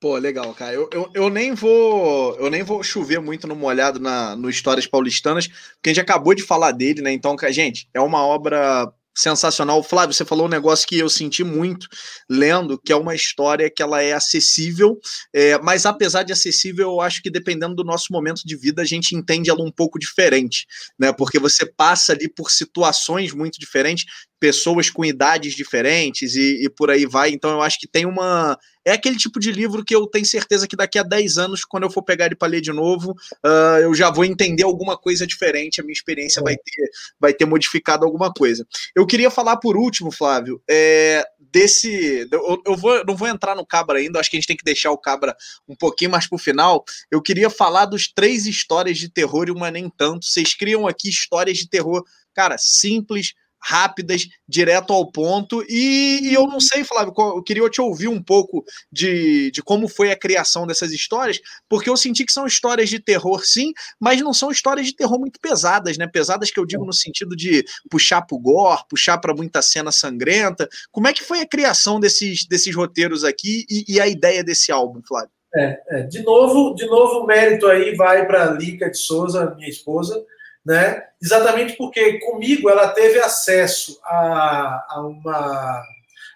Pô, 0.00 0.16
legal, 0.16 0.54
cara. 0.54 0.72
Eu, 0.72 0.88
eu, 0.90 1.10
eu, 1.12 1.28
nem 1.28 1.52
vou 1.52 2.34
eu 2.36 2.48
nem 2.48 2.62
vou 2.62 2.82
chover 2.82 3.20
muito 3.20 3.46
no 3.46 3.54
molhado 3.54 4.00
na, 4.00 4.34
no 4.34 4.48
Histórias 4.48 4.86
Paulistanas, 4.86 5.48
porque 5.48 5.90
a 5.90 5.92
gente 5.92 6.00
acabou 6.00 6.34
de 6.34 6.42
falar 6.42 6.72
dele, 6.72 7.02
né? 7.02 7.12
Então, 7.12 7.36
gente, 7.50 7.90
é 7.92 8.00
uma 8.00 8.24
obra 8.24 8.90
sensacional. 9.18 9.82
Flávio, 9.82 10.14
você 10.14 10.24
falou 10.24 10.46
um 10.46 10.50
negócio 10.50 10.86
que 10.86 10.96
eu 10.96 11.08
senti 11.08 11.42
muito 11.42 11.88
lendo, 12.30 12.78
que 12.78 12.92
é 12.92 12.96
uma 12.96 13.16
história 13.16 13.68
que 13.68 13.82
ela 13.82 14.00
é 14.00 14.12
acessível, 14.12 14.96
é, 15.34 15.58
mas 15.58 15.84
apesar 15.84 16.22
de 16.22 16.32
acessível, 16.32 16.92
eu 16.92 17.00
acho 17.00 17.20
que 17.20 17.28
dependendo 17.28 17.74
do 17.74 17.82
nosso 17.82 18.12
momento 18.12 18.42
de 18.44 18.56
vida, 18.56 18.82
a 18.82 18.84
gente 18.84 19.16
entende 19.16 19.50
ela 19.50 19.62
um 19.62 19.72
pouco 19.72 19.98
diferente, 19.98 20.66
né? 20.96 21.12
Porque 21.12 21.38
você 21.38 21.66
passa 21.66 22.12
ali 22.12 22.28
por 22.28 22.50
situações 22.52 23.32
muito 23.32 23.58
diferentes, 23.58 24.06
pessoas 24.38 24.88
com 24.88 25.04
idades 25.04 25.54
diferentes 25.54 26.36
e, 26.36 26.64
e 26.64 26.70
por 26.70 26.88
aí 26.88 27.04
vai. 27.04 27.30
Então 27.30 27.50
eu 27.50 27.60
acho 27.60 27.78
que 27.80 27.88
tem 27.88 28.06
uma 28.06 28.56
é 28.88 28.92
aquele 28.92 29.16
tipo 29.16 29.38
de 29.38 29.52
livro 29.52 29.84
que 29.84 29.94
eu 29.94 30.06
tenho 30.06 30.24
certeza 30.24 30.66
que 30.66 30.76
daqui 30.76 30.98
a 30.98 31.02
10 31.02 31.36
anos, 31.36 31.64
quando 31.64 31.82
eu 31.82 31.90
for 31.90 32.02
pegar 32.02 32.26
ele 32.26 32.34
para 32.34 32.48
ler 32.48 32.60
de 32.62 32.72
novo, 32.72 33.12
uh, 33.44 33.80
eu 33.82 33.94
já 33.94 34.10
vou 34.10 34.24
entender 34.24 34.62
alguma 34.62 34.96
coisa 34.96 35.26
diferente, 35.26 35.80
a 35.80 35.84
minha 35.84 35.92
experiência 35.92 36.42
vai 36.42 36.56
ter, 36.56 36.90
vai 37.20 37.34
ter 37.34 37.44
modificado 37.44 38.04
alguma 38.04 38.32
coisa. 38.32 38.66
Eu 38.94 39.06
queria 39.06 39.30
falar 39.30 39.58
por 39.58 39.76
último, 39.76 40.10
Flávio, 40.10 40.62
é, 40.68 41.22
desse. 41.52 42.26
Eu, 42.32 42.62
eu 42.64 42.76
vou, 42.76 43.04
não 43.04 43.14
vou 43.14 43.28
entrar 43.28 43.54
no 43.54 43.66
Cabra 43.66 43.98
ainda, 43.98 44.18
acho 44.18 44.30
que 44.30 44.36
a 44.36 44.40
gente 44.40 44.48
tem 44.48 44.56
que 44.56 44.64
deixar 44.64 44.90
o 44.90 44.98
Cabra 44.98 45.36
um 45.68 45.76
pouquinho 45.76 46.10
mais 46.10 46.26
pro 46.26 46.38
final. 46.38 46.82
Eu 47.10 47.20
queria 47.20 47.50
falar 47.50 47.84
dos 47.84 48.10
três 48.10 48.46
histórias 48.46 48.96
de 48.96 49.10
terror 49.10 49.48
e 49.48 49.52
uma 49.52 49.70
nem 49.70 49.90
tanto. 49.90 50.24
Vocês 50.24 50.54
criam 50.54 50.86
aqui 50.86 51.10
histórias 51.10 51.58
de 51.58 51.68
terror, 51.68 52.02
cara, 52.34 52.56
simples 52.58 53.34
rápidas, 53.60 54.26
direto 54.48 54.92
ao 54.92 55.10
ponto. 55.10 55.64
E, 55.68 56.20
e, 56.22 56.34
eu 56.34 56.46
não 56.46 56.60
sei, 56.60 56.84
Flávio, 56.84 57.12
eu 57.16 57.42
queria 57.42 57.68
te 57.68 57.80
ouvir 57.80 58.08
um 58.08 58.22
pouco 58.22 58.64
de, 58.90 59.50
de 59.50 59.62
como 59.62 59.88
foi 59.88 60.10
a 60.10 60.16
criação 60.16 60.66
dessas 60.66 60.92
histórias, 60.92 61.40
porque 61.68 61.90
eu 61.90 61.96
senti 61.96 62.24
que 62.24 62.32
são 62.32 62.46
histórias 62.46 62.88
de 62.88 62.98
terror, 62.98 63.44
sim, 63.44 63.72
mas 64.00 64.20
não 64.20 64.32
são 64.32 64.50
histórias 64.50 64.86
de 64.86 64.94
terror 64.94 65.18
muito 65.18 65.40
pesadas, 65.40 65.98
né? 65.98 66.06
Pesadas 66.06 66.50
que 66.50 66.58
eu 66.58 66.66
digo 66.66 66.84
no 66.84 66.92
sentido 66.92 67.36
de 67.36 67.64
puxar 67.90 68.22
pro 68.22 68.38
gore, 68.38 68.82
puxar 68.88 69.18
para 69.18 69.34
muita 69.34 69.62
cena 69.62 69.92
sangrenta. 69.92 70.68
Como 70.90 71.08
é 71.08 71.12
que 71.12 71.24
foi 71.24 71.40
a 71.40 71.46
criação 71.46 72.00
desses, 72.00 72.46
desses 72.46 72.74
roteiros 72.74 73.24
aqui 73.24 73.64
e, 73.68 73.84
e 73.94 74.00
a 74.00 74.06
ideia 74.06 74.42
desse 74.42 74.72
álbum, 74.72 75.00
Flávio? 75.06 75.30
É, 75.54 75.80
é, 75.88 76.02
de 76.02 76.22
novo, 76.22 76.74
de 76.74 76.86
novo 76.86 77.20
o 77.20 77.26
mérito 77.26 77.66
aí 77.66 77.94
vai 77.96 78.26
para 78.26 78.50
Lica 78.50 78.90
de 78.90 78.98
Souza, 78.98 79.54
minha 79.56 79.68
esposa, 79.68 80.22
né? 80.68 81.02
Exatamente 81.20 81.76
porque 81.78 82.20
comigo 82.20 82.68
ela 82.68 82.88
teve 82.88 83.18
acesso 83.18 83.98
a, 84.04 84.84
a, 84.90 85.00
uma, 85.00 85.82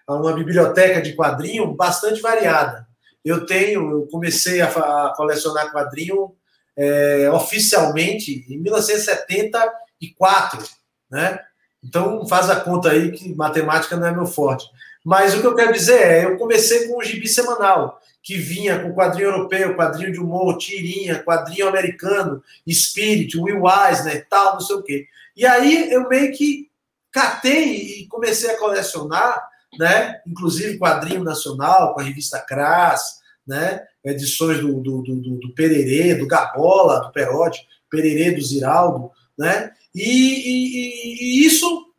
a 0.06 0.14
uma 0.14 0.32
biblioteca 0.32 1.02
de 1.02 1.14
quadrinho 1.14 1.74
bastante 1.74 2.22
variada. 2.22 2.88
Eu 3.22 3.44
tenho, 3.44 3.90
eu 3.90 4.08
comecei 4.10 4.62
a, 4.62 4.68
a 4.68 5.12
colecionar 5.14 5.70
quadrinho 5.70 6.34
é, 6.74 7.30
oficialmente 7.30 8.46
em 8.48 8.58
1974, 8.58 10.66
né? 11.10 11.38
Então 11.84 12.26
faz 12.26 12.48
a 12.48 12.58
conta 12.58 12.90
aí 12.90 13.12
que 13.12 13.34
matemática 13.34 13.96
não 13.96 14.06
é 14.06 14.12
meu 14.12 14.24
forte. 14.24 14.64
Mas 15.04 15.34
o 15.34 15.40
que 15.40 15.46
eu 15.46 15.54
quero 15.54 15.72
dizer 15.72 16.00
é, 16.00 16.24
eu 16.24 16.36
comecei 16.36 16.88
com 16.88 16.98
um 16.98 17.02
gibi 17.02 17.28
semanal 17.28 18.00
que 18.22 18.36
vinha 18.36 18.78
com 18.78 18.94
quadrinho 18.94 19.30
europeu, 19.30 19.74
quadrinho 19.74 20.12
de 20.12 20.20
humor, 20.20 20.56
tirinha, 20.56 21.22
quadrinho 21.22 21.66
americano, 21.68 22.42
Spirit, 22.70 23.36
Will 23.36 23.64
Eisner, 23.66 24.26
tal, 24.30 24.54
não 24.54 24.60
sei 24.60 24.76
o 24.76 24.82
quê. 24.82 25.06
E 25.36 25.44
aí 25.44 25.90
eu 25.90 26.08
meio 26.08 26.32
que 26.32 26.70
catei 27.10 28.02
e 28.02 28.06
comecei 28.06 28.50
a 28.50 28.58
colecionar, 28.58 29.42
né? 29.78 30.20
Inclusive 30.26 30.78
quadrinho 30.78 31.24
nacional, 31.24 31.94
com 31.94 32.00
a 32.00 32.04
revista 32.04 32.38
Cras, 32.38 33.20
né? 33.46 33.82
Edições 34.04 34.60
do, 34.60 34.80
do, 34.80 35.02
do, 35.02 35.38
do 35.38 35.54
Pererê, 35.54 36.14
do 36.14 36.26
Gabola, 36.26 37.00
do 37.00 37.12
Perotti, 37.12 37.66
Pererê 37.90 38.30
do 38.30 38.42
Ziraldo, 38.42 39.10
né? 39.36 39.72
E, 39.92 40.02
e, 40.02 41.42
e 41.42 41.46
isso 41.46 41.91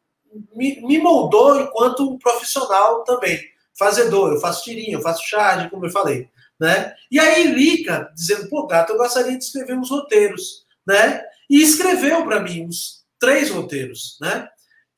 me, 0.55 0.81
me 0.81 0.97
moldou 0.99 1.59
enquanto 1.59 2.17
profissional 2.19 3.03
também 3.03 3.53
fazedor, 3.73 4.33
eu 4.33 4.39
faço 4.39 4.63
tirinha, 4.63 4.93
eu 4.93 5.01
faço 5.01 5.27
charge, 5.27 5.69
como 5.69 5.85
eu 5.85 5.91
falei. 5.91 6.29
Né? 6.59 6.93
E 7.11 7.19
aí 7.19 7.51
Lica, 7.51 8.11
dizendo, 8.13 8.47
pô, 8.47 8.67
Gato, 8.67 8.93
eu 8.93 8.97
gostaria 8.97 9.37
de 9.37 9.43
escrever 9.43 9.77
uns 9.77 9.89
roteiros, 9.89 10.65
né? 10.87 11.21
E 11.49 11.61
escreveu 11.61 12.23
para 12.23 12.39
mim 12.39 12.65
uns 12.65 13.03
três 13.19 13.49
roteiros, 13.49 14.17
né? 14.21 14.47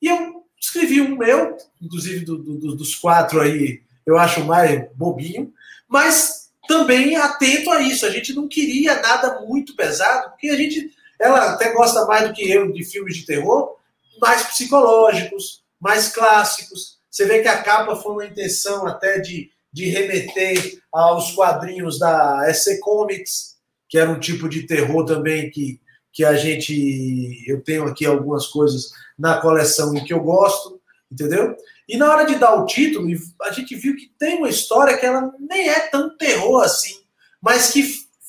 E 0.00 0.06
eu 0.06 0.44
escrevi 0.60 1.00
um 1.00 1.16
meu, 1.16 1.56
inclusive 1.80 2.24
do, 2.24 2.36
do, 2.36 2.76
dos 2.76 2.94
quatro 2.94 3.40
aí, 3.40 3.82
eu 4.04 4.18
acho 4.18 4.44
mais 4.44 4.86
bobinho, 4.94 5.52
mas 5.88 6.50
também 6.68 7.16
atento 7.16 7.70
a 7.70 7.80
isso. 7.80 8.06
A 8.06 8.10
gente 8.10 8.32
não 8.34 8.46
queria 8.46 9.00
nada 9.00 9.40
muito 9.40 9.74
pesado, 9.74 10.30
porque 10.30 10.50
a 10.50 10.56
gente, 10.56 10.94
ela 11.18 11.52
até 11.52 11.72
gosta 11.72 12.04
mais 12.04 12.28
do 12.28 12.34
que 12.34 12.48
eu 12.48 12.70
de 12.70 12.84
filmes 12.84 13.16
de 13.16 13.26
terror, 13.26 13.76
mais 14.20 14.42
psicológicos, 14.42 15.64
mais 15.80 16.08
clássicos, 16.08 16.96
você 17.16 17.24
vê 17.24 17.40
que 17.40 17.48
a 17.48 17.62
capa 17.62 17.96
foi 17.96 18.12
uma 18.12 18.26
intenção 18.26 18.86
até 18.86 19.18
de, 19.18 19.50
de 19.72 19.86
remeter 19.86 20.78
aos 20.92 21.32
quadrinhos 21.32 21.98
da 21.98 22.46
EC 22.50 22.78
Comics, 22.80 23.56
que 23.88 23.96
era 23.96 24.10
um 24.10 24.20
tipo 24.20 24.48
de 24.48 24.66
terror 24.66 25.04
também 25.06 25.50
que, 25.50 25.80
que 26.12 26.24
a 26.24 26.36
gente. 26.36 27.42
Eu 27.46 27.62
tenho 27.62 27.84
aqui 27.84 28.04
algumas 28.04 28.46
coisas 28.46 28.90
na 29.18 29.40
coleção 29.40 29.96
em 29.96 30.04
que 30.04 30.12
eu 30.12 30.20
gosto, 30.20 30.78
entendeu? 31.10 31.56
E 31.88 31.96
na 31.96 32.10
hora 32.10 32.26
de 32.26 32.34
dar 32.34 32.54
o 32.54 32.66
título, 32.66 33.08
a 33.42 33.50
gente 33.50 33.74
viu 33.76 33.96
que 33.96 34.12
tem 34.18 34.36
uma 34.36 34.50
história 34.50 34.98
que 34.98 35.06
ela 35.06 35.32
nem 35.40 35.70
é 35.70 35.88
tão 35.88 36.14
terror 36.18 36.62
assim, 36.64 37.00
mas 37.40 37.70
que 37.70 37.82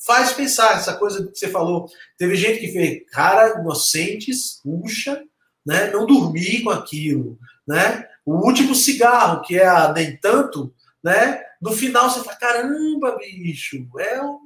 faz 0.06 0.32
pensar 0.32 0.76
essa 0.76 0.94
coisa 0.96 1.26
que 1.26 1.38
você 1.38 1.48
falou. 1.48 1.90
Teve 2.16 2.36
gente 2.36 2.60
que 2.60 2.72
fez, 2.72 3.02
cara, 3.10 3.60
inocentes, 3.60 4.60
puxa, 4.62 5.22
né? 5.68 5.90
Não 5.90 6.06
dormi 6.06 6.62
com 6.62 6.70
aquilo, 6.70 7.38
né? 7.66 8.06
O 8.24 8.36
último 8.46 8.74
cigarro, 8.74 9.42
que 9.42 9.58
é 9.58 9.66
a 9.66 9.92
Nem 9.92 10.16
Tanto, 10.16 10.72
né? 11.04 11.42
No 11.60 11.72
final 11.72 12.08
você 12.08 12.24
fala, 12.24 12.38
caramba, 12.38 13.18
bicho, 13.18 13.86
é 13.98 14.22
um. 14.22 14.38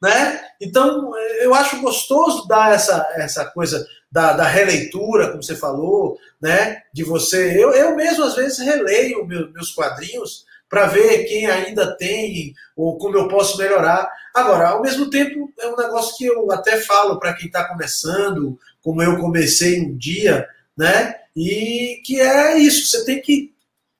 Né? 0.00 0.40
Então, 0.60 1.10
eu 1.40 1.54
acho 1.54 1.80
gostoso 1.80 2.46
dar 2.46 2.72
essa, 2.72 3.04
essa 3.14 3.46
coisa 3.46 3.84
da, 4.12 4.34
da 4.34 4.44
releitura, 4.44 5.30
como 5.30 5.42
você 5.42 5.56
falou, 5.56 6.18
né? 6.40 6.82
De 6.92 7.02
você. 7.02 7.56
Eu, 7.60 7.70
eu 7.70 7.96
mesmo, 7.96 8.24
às 8.24 8.36
vezes, 8.36 8.58
releio 8.58 9.26
meu, 9.26 9.50
meus 9.50 9.70
quadrinhos 9.70 10.44
para 10.68 10.86
ver 10.86 11.24
quem 11.24 11.46
ainda 11.46 11.96
tem 11.96 12.52
ou 12.76 12.98
como 12.98 13.16
eu 13.16 13.26
posso 13.26 13.56
melhorar. 13.56 14.06
Agora, 14.34 14.68
ao 14.68 14.82
mesmo 14.82 15.08
tempo, 15.08 15.50
é 15.58 15.66
um 15.66 15.76
negócio 15.76 16.14
que 16.18 16.26
eu 16.26 16.52
até 16.52 16.76
falo 16.82 17.18
para 17.18 17.32
quem 17.32 17.46
está 17.46 17.66
começando, 17.66 18.58
como 18.82 19.02
eu 19.02 19.18
comecei 19.18 19.80
um 19.80 19.96
dia, 19.96 20.46
né? 20.78 21.16
E 21.34 22.00
que 22.04 22.20
é 22.20 22.56
isso, 22.56 22.86
você 22.86 23.04
tem 23.04 23.20
que 23.20 23.52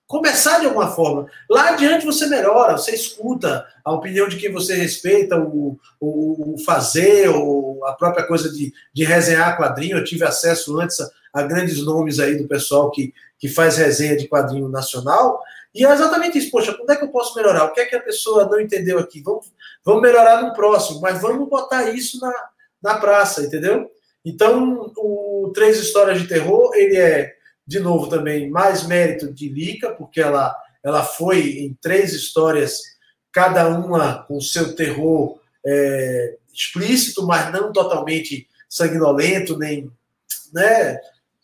começar 0.06 0.60
de 0.60 0.66
alguma 0.66 0.88
forma. 0.88 1.26
Lá 1.50 1.70
adiante 1.70 2.06
você 2.06 2.26
melhora, 2.26 2.78
você 2.78 2.94
escuta 2.94 3.66
a 3.84 3.92
opinião 3.92 4.28
de 4.28 4.36
quem 4.36 4.50
você 4.50 4.74
respeita, 4.74 5.36
o, 5.36 5.78
o, 6.00 6.54
o 6.54 6.58
fazer, 6.64 7.28
ou 7.28 7.84
a 7.84 7.92
própria 7.92 8.26
coisa 8.26 8.50
de, 8.50 8.72
de 8.94 9.04
resenhar 9.04 9.58
quadrinho. 9.58 9.98
Eu 9.98 10.04
tive 10.04 10.24
acesso 10.24 10.80
antes 10.80 10.98
a, 11.00 11.10
a, 11.34 11.42
grandes 11.42 11.84
nomes 11.84 12.20
aí 12.20 12.36
do 12.36 12.48
pessoal 12.48 12.90
que, 12.90 13.12
que 13.38 13.48
faz 13.48 13.76
resenha 13.76 14.16
de 14.16 14.28
quadrinho 14.28 14.68
nacional. 14.68 15.42
E 15.74 15.84
é 15.84 15.92
exatamente 15.92 16.38
isso. 16.38 16.50
Poxa, 16.50 16.72
quando 16.72 16.90
é 16.90 16.96
que 16.96 17.04
eu 17.04 17.10
posso 17.10 17.36
melhorar? 17.36 17.64
O 17.64 17.72
que 17.72 17.80
é 17.80 17.84
que 17.84 17.96
a 17.96 18.00
pessoa 18.00 18.46
não 18.46 18.58
entendeu 18.58 18.98
aqui? 18.98 19.20
Vamos, 19.20 19.52
vamos 19.84 20.00
melhorar 20.00 20.42
no 20.42 20.54
próximo, 20.54 21.00
mas 21.00 21.20
vamos 21.20 21.46
botar 21.48 21.90
isso 21.90 22.18
na, 22.18 22.32
na 22.82 22.94
praça, 22.98 23.42
entendeu? 23.42 23.90
Então, 24.28 24.92
o 24.94 25.50
Três 25.54 25.78
Histórias 25.78 26.20
de 26.20 26.28
Terror, 26.28 26.72
ele 26.74 26.98
é, 26.98 27.34
de 27.66 27.80
novo, 27.80 28.08
também 28.08 28.50
mais 28.50 28.86
mérito 28.86 29.32
de 29.32 29.48
Lica, 29.48 29.90
porque 29.90 30.20
ela, 30.20 30.54
ela 30.84 31.02
foi 31.02 31.60
em 31.60 31.76
três 31.80 32.12
histórias, 32.12 32.78
cada 33.32 33.68
uma 33.68 34.22
com 34.24 34.38
seu 34.38 34.74
terror 34.76 35.40
é, 35.64 36.36
explícito, 36.52 37.26
mas 37.26 37.50
não 37.50 37.72
totalmente 37.72 38.46
sanguinolento, 38.68 39.56
nem 39.56 39.90
né, 40.52 40.98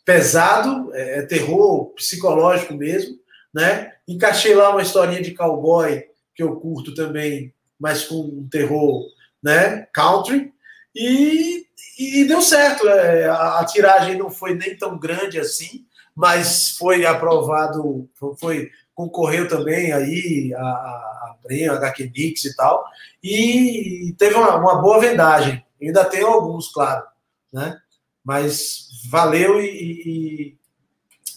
pesado, 0.05 0.95
é, 0.95 1.20
é 1.20 1.22
terror 1.22 1.87
psicológico 1.95 2.74
mesmo. 2.74 3.18
Né? 3.53 3.93
Encaixei 4.07 4.55
lá 4.55 4.70
uma 4.70 4.82
historinha 4.82 5.22
de 5.22 5.32
cowboy 5.32 6.05
que 6.35 6.43
eu 6.43 6.57
curto 6.57 6.95
também, 6.95 7.55
mas 7.80 8.05
com 8.05 8.16
um 8.16 8.47
terror 8.47 9.07
né, 9.43 9.87
country. 9.91 10.54
E 10.95 11.65
e 11.99 12.25
deu 12.25 12.43
certo. 12.43 12.89
É, 12.89 13.29
a, 13.29 13.65
tiragem 13.65 14.19
não 14.19 14.31
foi 14.31 14.55
nem 14.55 14.77
tão 14.77 14.99
grande 14.99 15.39
assim, 15.39 15.87
mas 16.15 16.71
foi 16.71 17.07
aprovado, 17.07 18.09
foi 18.39 18.71
concorreu 18.95 19.49
também 19.49 19.93
aí 19.93 20.55
a, 20.55 20.61
a 20.61 21.31
a 21.69 21.75
HQ 21.75 22.13
Mix 22.17 22.45
e 22.47 22.57
tal, 22.57 22.87
e 23.23 24.15
teve 24.17 24.35
uma, 24.35 24.57
uma, 24.57 24.81
boa 24.81 24.99
vendagem. 24.99 25.63
Ainda 25.83 26.05
tem 26.05 26.23
alguns, 26.23 26.73
claro, 26.73 27.05
né? 27.53 27.79
Mas 28.25 28.89
valeu 29.11 29.61
e, 29.61 29.67
e, 29.67 30.59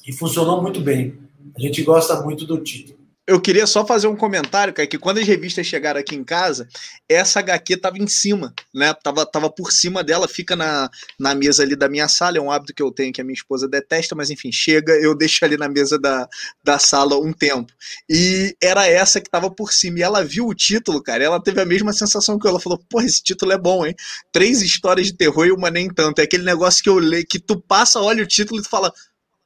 e 0.08 0.14
funcionou 0.14 0.62
muito 0.62 0.80
bem. 0.80 1.20
A 1.58 1.60
gente 1.60 1.84
gosta 1.84 2.22
muito 2.22 2.45
do 2.45 2.64
título 2.64 2.96
eu 3.28 3.41
queria 3.41 3.67
só 3.67 3.86
fazer 3.86 4.07
um 4.07 4.15
comentário, 4.15 4.73
cara, 4.73 4.88
que 4.88 4.97
quando 4.97 5.17
as 5.17 5.28
revistas 5.28 5.67
chegaram 5.67 5.99
aqui 5.99 6.15
em 6.15 6.23
casa, 6.23 6.65
essa 7.09 7.39
HQ 7.39 7.75
tava 7.75 7.97
em 7.97 8.07
cima, 8.07 8.53
né? 8.73 8.93
Tava, 9.03 9.25
tava 9.25 9.49
por 9.49 9.69
cima 9.73 10.01
dela, 10.01 10.30
fica 10.30 10.55
na, 10.55 10.89
na 11.19 11.36
mesa 11.36 11.61
ali 11.61 11.75
da 11.75 11.89
minha 11.89 12.07
sala, 12.07 12.38
é 12.38 12.41
um 12.41 12.49
hábito 12.49 12.73
que 12.73 12.82
eu 12.82 12.89
tenho 12.89 13.11
que 13.11 13.19
a 13.19 13.25
minha 13.25 13.34
esposa 13.34 13.67
detesta, 13.67 14.15
mas 14.15 14.30
enfim, 14.30 14.49
chega, 14.49 14.93
eu 14.93 15.13
deixo 15.13 15.43
ali 15.43 15.57
na 15.57 15.67
mesa 15.67 15.99
da, 15.99 16.25
da 16.63 16.80
sala 16.80 17.19
um 17.19 17.34
tempo. 17.34 17.73
E 18.09 18.55
era 18.63 18.88
essa 18.88 19.19
que 19.19 19.30
tava 19.30 19.51
por 19.51 19.73
cima, 19.73 19.99
e 19.99 20.03
ela 20.03 20.23
viu 20.23 20.47
o 20.47 20.55
título, 20.55 21.03
cara, 21.03 21.21
ela 21.21 21.43
teve 21.43 21.59
a 21.59 21.65
mesma 21.65 21.91
sensação 21.91 22.39
que 22.39 22.47
eu, 22.47 22.51
ela 22.51 22.61
falou, 22.61 22.82
pô, 22.89 23.01
esse 23.01 23.21
título 23.21 23.51
é 23.51 23.57
bom, 23.57 23.86
hein? 23.86 23.93
Três 24.32 24.61
histórias 24.61 25.07
de 25.07 25.17
terror 25.17 25.45
e 25.45 25.51
uma 25.51 25.69
nem 25.69 25.89
tanto. 25.89 26.19
É 26.19 26.23
aquele 26.23 26.43
negócio 26.43 26.82
que 26.82 26.89
eu 26.89 26.97
leio, 26.97 27.28
que 27.28 27.39
tu 27.39 27.59
passa, 27.59 27.99
olha 27.99 28.23
o 28.23 28.28
título 28.28 28.61
e 28.61 28.63
tu 28.63 28.69
fala, 28.69 28.93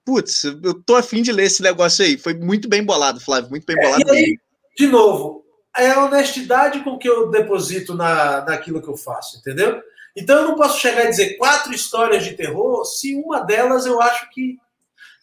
putz, 0.05 0.43
eu 0.43 0.73
tô 0.83 0.95
afim 0.95 1.21
de 1.21 1.31
ler 1.31 1.45
esse 1.45 1.61
negócio 1.61 2.03
aí. 2.03 2.17
Foi 2.17 2.33
muito 2.33 2.67
bem 2.67 2.83
bolado, 2.83 3.19
Flávio, 3.19 3.49
muito 3.49 3.65
bem 3.65 3.77
é, 3.79 3.81
bolado. 3.81 4.09
É, 4.09 4.13
e 4.13 4.17
aí, 4.17 4.37
de 4.77 4.87
novo, 4.87 5.45
é 5.77 5.89
a 5.89 6.05
honestidade 6.05 6.83
com 6.83 6.97
que 6.97 7.09
eu 7.09 7.29
deposito 7.29 7.93
na, 7.93 8.41
naquilo 8.45 8.81
que 8.81 8.89
eu 8.89 8.97
faço, 8.97 9.37
entendeu? 9.37 9.81
Então 10.15 10.37
eu 10.41 10.47
não 10.49 10.55
posso 10.55 10.79
chegar 10.79 11.05
e 11.05 11.09
dizer 11.09 11.37
quatro 11.37 11.73
histórias 11.73 12.23
de 12.23 12.33
terror 12.33 12.83
se 12.85 13.15
uma 13.15 13.41
delas 13.41 13.85
eu 13.85 14.01
acho 14.01 14.29
que. 14.31 14.57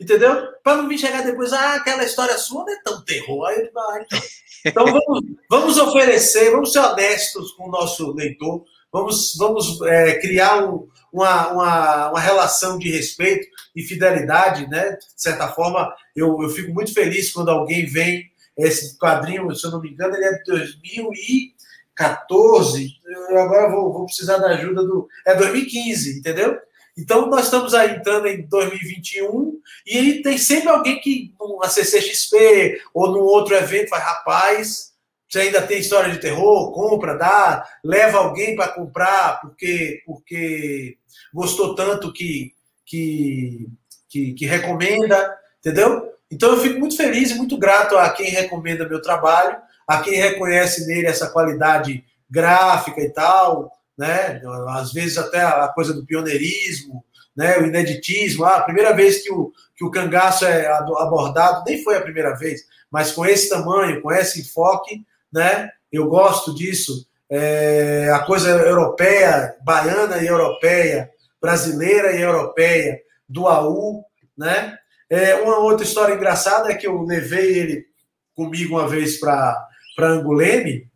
Entendeu? 0.00 0.52
Para 0.62 0.76
não 0.76 0.88
vir 0.88 0.96
chegar 0.96 1.24
depois, 1.24 1.52
ah, 1.52 1.74
aquela 1.74 2.04
história 2.04 2.38
sua 2.38 2.64
não 2.64 2.72
é 2.72 2.80
tão 2.82 3.04
terror. 3.04 3.46
Aí, 3.46 3.68
ah, 3.76 4.00
então, 4.00 4.20
então 4.64 4.84
vamos, 4.86 5.24
vamos 5.50 5.78
oferecer, 5.78 6.52
vamos 6.52 6.72
ser 6.72 6.78
honestos 6.78 7.50
com 7.52 7.64
o 7.64 7.70
nosso 7.70 8.12
leitor, 8.12 8.64
vamos, 8.92 9.34
vamos 9.36 9.80
é, 9.82 10.20
criar 10.20 10.64
um, 10.64 10.88
uma, 11.12 11.52
uma, 11.52 12.11
uma, 12.11 12.20
relação 12.20 12.78
de 12.78 12.90
respeito 12.90 13.46
e 13.74 13.82
fidelidade, 13.82 14.68
né? 14.68 14.92
De 14.92 15.06
certa 15.16 15.48
forma, 15.48 15.92
eu, 16.14 16.40
eu 16.42 16.50
fico 16.50 16.72
muito 16.72 16.92
feliz 16.92 17.32
quando 17.32 17.50
alguém 17.50 17.86
vem. 17.86 18.30
Esse 18.56 18.96
quadrinho, 18.98 19.52
se 19.54 19.66
eu 19.66 19.70
não 19.70 19.80
me 19.80 19.90
engano, 19.90 20.16
ele 20.16 20.24
é 20.24 20.32
de 20.32 20.42
2014. 20.44 22.88
Eu 23.30 23.38
agora 23.38 23.70
vou, 23.70 23.92
vou 23.92 24.06
precisar 24.06 24.38
da 24.38 24.48
ajuda 24.48 24.82
do. 24.82 25.09
É 25.24 25.34
2015, 25.34 26.18
entendeu? 26.18 26.59
Então, 26.98 27.30
nós 27.30 27.44
estamos 27.44 27.74
aí 27.74 27.94
entrando 27.94 28.26
em 28.26 28.42
2021 28.48 29.61
e 29.86 30.20
tem 30.20 30.36
sempre 30.36 30.68
alguém 30.68 31.00
que, 31.00 31.32
na 31.61 31.68
CCXP 31.68 32.82
ou 32.92 33.12
num 33.12 33.20
outro 33.20 33.54
evento, 33.54 33.90
vai, 33.90 34.00
rapaz, 34.00 34.88
você 35.28 35.40
ainda 35.40 35.60
tem 35.62 35.78
história 35.78 36.10
de 36.10 36.20
terror, 36.20 36.72
compra, 36.72 37.14
dá, 37.14 37.68
leva 37.84 38.18
alguém 38.18 38.56
para 38.56 38.68
comprar 38.68 39.40
porque, 39.40 40.02
porque 40.06 40.96
gostou 41.32 41.74
tanto 41.74 42.12
que, 42.12 42.54
que, 42.86 43.68
que, 44.08 44.32
que 44.32 44.46
recomenda, 44.46 45.36
entendeu? 45.60 46.08
Então, 46.30 46.52
eu 46.52 46.60
fico 46.60 46.78
muito 46.78 46.96
feliz 46.96 47.30
e 47.30 47.34
muito 47.34 47.56
grato 47.58 47.96
a 47.96 48.10
quem 48.10 48.30
recomenda 48.30 48.88
meu 48.88 49.00
trabalho, 49.00 49.56
a 49.86 50.00
quem 50.00 50.14
reconhece 50.14 50.86
nele 50.86 51.06
essa 51.06 51.28
qualidade 51.28 52.04
gráfica 52.30 53.00
e 53.00 53.10
tal, 53.10 53.72
né? 53.96 54.40
Às 54.68 54.92
vezes 54.92 55.16
até 55.16 55.40
a 55.40 55.68
coisa 55.68 55.94
do 55.94 56.04
pioneirismo, 56.04 57.04
né? 57.34 57.58
O 57.58 57.66
ineditismo. 57.66 58.44
Ah, 58.44 58.56
a 58.56 58.62
primeira 58.62 58.92
vez 58.92 59.22
que 59.22 59.32
o, 59.32 59.52
que 59.74 59.84
o 59.84 59.90
cangaço 59.90 60.44
é 60.44 60.66
abordado, 60.66 61.64
nem 61.66 61.82
foi 61.82 61.96
a 61.96 62.02
primeira 62.02 62.34
vez, 62.36 62.62
mas 62.90 63.12
com 63.12 63.24
esse 63.24 63.48
tamanho, 63.48 64.02
com 64.02 64.12
esse 64.12 64.40
enfoque, 64.40 65.02
né? 65.32 65.70
Eu 65.90 66.08
gosto 66.08 66.54
disso. 66.54 67.06
É, 67.30 68.10
a 68.12 68.20
coisa 68.20 68.48
europeia, 68.48 69.54
baiana 69.62 70.18
e 70.18 70.26
europeia, 70.26 71.10
brasileira 71.40 72.16
e 72.16 72.20
europeia, 72.20 73.00
do 73.28 73.46
AU, 73.46 74.04
né? 74.36 74.78
É, 75.10 75.36
uma 75.36 75.58
outra 75.58 75.84
história 75.84 76.14
engraçada 76.14 76.70
é 76.70 76.74
que 76.74 76.86
eu 76.86 77.02
levei 77.02 77.58
ele 77.58 77.86
comigo 78.34 78.78
uma 78.78 78.86
vez 78.86 79.18
para 79.18 79.68
Anguleme. 79.98 80.88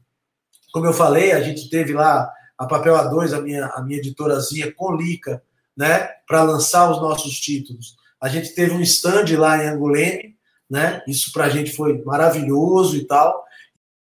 Como 0.73 0.87
eu 0.87 0.93
falei, 0.93 1.33
a 1.33 1.41
gente 1.41 1.69
teve 1.69 1.93
lá 1.93 2.31
a 2.57 2.67
Papel 2.67 2.95
A2, 2.95 3.37
a 3.37 3.41
minha, 3.41 3.67
a 3.67 3.83
minha 3.83 3.99
editorazinha, 3.99 4.73
com 4.73 4.95
Lica, 4.95 5.43
né, 5.77 6.09
para 6.27 6.43
lançar 6.43 6.91
os 6.91 7.01
nossos 7.01 7.41
títulos. 7.41 7.97
A 8.21 8.29
gente 8.29 8.55
teve 8.55 8.73
um 8.73 8.81
stand 8.81 9.37
lá 9.37 9.63
em 9.63 9.69
Anguleme, 9.69 10.37
né, 10.71 11.03
isso 11.09 11.33
para 11.33 11.47
a 11.47 11.49
gente 11.49 11.75
foi 11.75 12.03
maravilhoso 12.05 12.97
e 12.97 13.05
tal. 13.05 13.45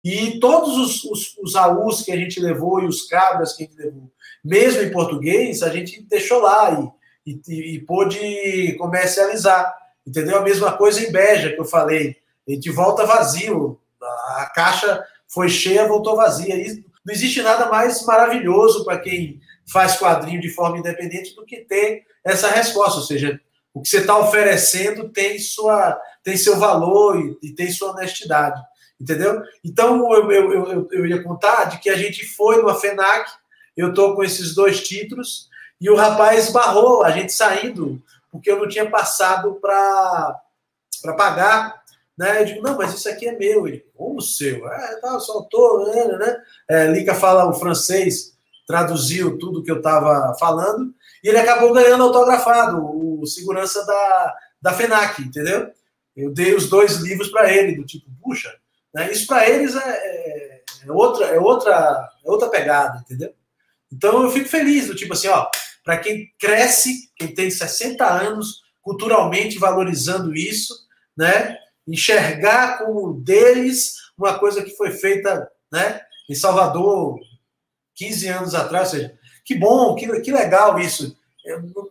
E 0.04 0.40
todos 0.40 0.78
os, 0.78 1.04
os, 1.06 1.38
os 1.42 1.56
AUs 1.56 2.02
que 2.02 2.12
a 2.12 2.18
gente 2.18 2.40
levou 2.40 2.82
e 2.82 2.86
os 2.86 3.04
cabras 3.04 3.54
que 3.54 3.64
a 3.64 3.66
gente 3.66 3.78
levou, 3.78 4.12
mesmo 4.44 4.82
em 4.82 4.92
português, 4.92 5.64
a 5.64 5.70
gente 5.70 6.02
deixou 6.04 6.42
lá 6.42 6.94
e, 7.26 7.40
e, 7.48 7.76
e 7.76 7.80
pôde 7.80 8.76
comercializar. 8.78 9.74
Entendeu? 10.06 10.38
A 10.38 10.42
mesma 10.42 10.74
coisa 10.74 11.02
em 11.02 11.12
Beja, 11.12 11.54
que 11.54 11.60
eu 11.60 11.66
falei. 11.66 12.18
A 12.48 12.52
gente 12.52 12.70
volta 12.70 13.06
vazio. 13.06 13.80
A 14.02 14.52
caixa 14.54 15.02
foi 15.28 15.48
cheia, 15.48 15.88
voltou 15.88 16.18
vazia. 16.18 16.56
E 16.56 16.84
não 17.06 17.14
existe 17.14 17.42
nada 17.42 17.70
mais 17.70 18.06
maravilhoso 18.06 18.84
para 18.84 19.00
quem 19.00 19.40
faz 19.72 19.98
quadrinho 19.98 20.42
de 20.42 20.50
forma 20.50 20.78
independente 20.78 21.36
do 21.36 21.46
que 21.46 21.62
ter 21.62 22.04
essa 22.24 22.50
resposta. 22.50 23.00
Ou 23.00 23.06
seja, 23.06 23.40
o 23.74 23.82
que 23.82 23.90
você 23.90 24.00
está 24.00 24.18
oferecendo 24.18 25.10
tem, 25.10 25.40
sua, 25.40 26.00
tem 26.24 26.38
seu 26.38 26.58
valor 26.60 27.20
e, 27.20 27.48
e, 27.48 27.54
tem 27.54 27.72
sua 27.72 27.92
honestidade. 27.92 28.62
Entendeu? 29.04 29.42
Então, 29.64 30.14
eu, 30.14 30.32
eu, 30.32 30.54
eu, 30.54 30.88
eu 30.92 31.06
ia 31.06 31.22
contar 31.22 31.66
de 31.66 31.80
que 31.80 31.90
a 31.90 31.98
gente 31.98 32.26
foi 32.26 32.58
numa 32.58 32.80
FENAC, 32.80 33.30
eu 33.76 33.90
estou 33.90 34.16
com 34.16 34.24
esses 34.24 34.56
dois 34.56 34.82
títulos, 34.82 35.50
e 35.82 35.90
o 35.90 35.96
rapaz 35.96 36.52
barrou 36.52 37.04
a 37.04 37.12
gente 37.12 37.34
saindo, 37.34 38.02
porque 38.32 38.50
eu 38.50 38.58
não 38.58 38.68
tinha 38.68 38.90
passado 38.90 39.56
para 39.56 40.40
pagar 41.18 41.84
né? 42.18 42.42
Eu 42.42 42.46
digo, 42.46 42.62
não, 42.62 42.78
mas 42.78 42.94
isso 42.94 43.10
aqui 43.10 43.28
é 43.28 43.38
meu. 43.38 43.68
Ele, 43.68 43.86
como 43.96 44.22
seu? 44.22 44.68
É, 44.68 44.96
tá, 45.00 45.20
soltou, 45.20 45.88
né? 45.88 46.06
né? 46.18 46.42
É, 46.70 46.88
Lica 46.88 47.16
fala 47.16 47.50
o 47.50 47.54
francês, 47.54 48.38
traduziu 48.68 49.38
tudo 49.38 49.64
que 49.64 49.72
eu 49.72 49.78
estava 49.78 50.36
falando, 50.40 50.94
e 51.24 51.30
ele 51.30 51.38
acabou 51.38 51.74
ganhando 51.74 52.04
autografado, 52.04 52.78
o 52.82 53.26
segurança 53.26 53.86
da, 53.86 54.36
da 54.62 54.74
FENAC, 54.74 55.22
entendeu? 55.22 55.70
Eu 56.16 56.32
dei 56.32 56.54
os 56.54 56.70
dois 56.70 56.98
livros 56.98 57.30
para 57.30 57.52
ele, 57.52 57.76
do 57.76 57.86
tipo, 57.86 58.06
puxa, 58.22 58.54
né? 58.94 59.12
isso 59.12 59.28
para 59.28 59.50
eles 59.50 59.76
é, 59.76 59.80
é, 59.80 60.62
é, 60.86 60.92
outra, 60.92 61.26
é, 61.28 61.40
outra, 61.40 62.10
é 62.26 62.30
outra 62.30 62.50
pegada, 62.50 63.00
entendeu? 63.00 63.34
Então 63.92 64.24
eu 64.24 64.30
fico 64.30 64.50
feliz, 64.50 64.88
do 64.88 64.96
tipo 64.96 65.14
assim, 65.14 65.28
ó, 65.28 65.48
para 65.84 65.98
quem 65.98 66.32
cresce, 66.40 67.12
quem 67.16 67.34
tem 67.34 67.50
60 67.50 68.06
anos, 68.06 68.62
culturalmente 68.82 69.60
valorizando 69.60 70.36
isso, 70.36 70.74
né? 71.16 71.58
enxergar 71.88 72.80
como 72.80 73.14
deles 73.14 73.96
uma 74.18 74.38
coisa 74.40 74.64
que 74.64 74.76
foi 74.76 74.92
feita 74.92 75.50
né, 75.72 76.02
em 76.30 76.36
Salvador 76.36 77.20
15 77.96 78.28
anos 78.30 78.56
atrás. 78.56 78.94
Ou 78.94 79.00
seja, 79.00 79.20
que 79.46 79.56
bom, 79.56 79.96
que, 79.96 80.22
que 80.22 80.32
legal 80.32 80.80
isso. 80.80 81.16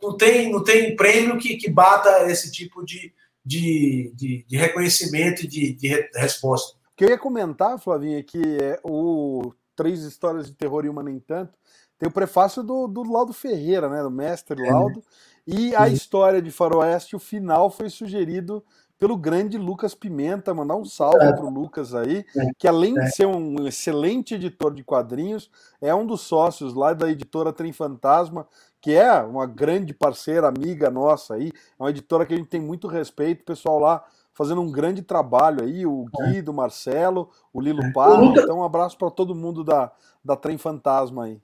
Não 0.02 0.16
tem, 0.16 0.50
não 0.50 0.64
tem 0.64 0.96
prêmio 0.96 1.38
que, 1.38 1.56
que 1.56 1.68
bata 1.68 2.30
esse 2.30 2.50
tipo 2.50 2.84
de, 2.84 3.12
de, 3.44 4.12
de, 4.14 4.46
de 4.48 4.56
reconhecimento 4.56 5.44
e 5.44 5.46
de, 5.46 5.72
de 5.74 6.10
resposta. 6.14 6.78
O 7.02 7.04
que 7.04 7.10
eu 7.10 7.10
ia 7.10 7.18
comentar, 7.18 7.80
Flavinha, 7.80 8.20
é 8.20 8.22
que 8.22 8.40
é 8.62 8.78
o 8.84 9.52
Três 9.74 10.04
Histórias 10.04 10.46
de 10.46 10.52
Terror 10.52 10.84
e 10.84 10.88
Uma 10.88 11.02
Nem 11.02 11.18
Tanto 11.18 11.58
tem 11.98 12.08
o 12.08 12.12
prefácio 12.12 12.62
do, 12.62 12.86
do 12.86 13.02
Laudo 13.02 13.32
Ferreira, 13.32 13.88
né, 13.88 14.02
do 14.04 14.10
mestre 14.10 14.60
é. 14.60 14.72
Laudo, 14.72 15.00
é. 15.00 15.02
e 15.46 15.74
a 15.74 15.88
história 15.88 16.40
de 16.40 16.52
Faroeste, 16.52 17.16
o 17.16 17.18
final 17.18 17.70
foi 17.70 17.90
sugerido 17.90 18.64
pelo 19.00 19.16
grande 19.16 19.58
Lucas 19.58 19.96
Pimenta, 19.96 20.54
mandar 20.54 20.76
um 20.76 20.84
salve 20.84 21.24
é. 21.24 21.32
pro 21.32 21.48
Lucas 21.48 21.92
aí, 21.92 22.24
é. 22.36 22.50
que 22.56 22.68
além 22.68 22.94
de 22.94 23.00
é. 23.00 23.06
ser 23.06 23.26
um 23.26 23.66
excelente 23.66 24.36
editor 24.36 24.72
de 24.72 24.84
quadrinhos, 24.84 25.50
é 25.80 25.92
um 25.92 26.06
dos 26.06 26.20
sócios 26.20 26.72
lá 26.72 26.92
da 26.92 27.10
editora 27.10 27.52
Trem 27.52 27.72
Fantasma, 27.72 28.46
que 28.80 28.92
é 28.92 29.12
uma 29.22 29.46
grande 29.46 29.92
parceira, 29.92 30.46
amiga 30.46 30.88
nossa 30.88 31.34
aí, 31.34 31.48
é 31.48 31.82
uma 31.82 31.90
editora 31.90 32.24
que 32.24 32.34
a 32.34 32.36
gente 32.36 32.48
tem 32.48 32.60
muito 32.60 32.86
respeito, 32.86 33.42
o 33.42 33.46
pessoal 33.46 33.80
lá 33.80 34.04
fazendo 34.34 34.60
um 34.60 34.70
grande 34.70 35.02
trabalho 35.02 35.62
aí, 35.62 35.86
o 35.86 36.06
Guido, 36.16 36.50
o 36.50 36.54
Marcelo, 36.54 37.30
o 37.52 37.60
Lilo 37.60 37.92
Parra, 37.92 38.24
então 38.24 38.58
um 38.58 38.64
abraço 38.64 38.96
para 38.96 39.10
todo 39.10 39.34
mundo 39.34 39.62
da, 39.62 39.92
da 40.24 40.36
Trem 40.36 40.58
Fantasma 40.58 41.24
aí. 41.24 41.38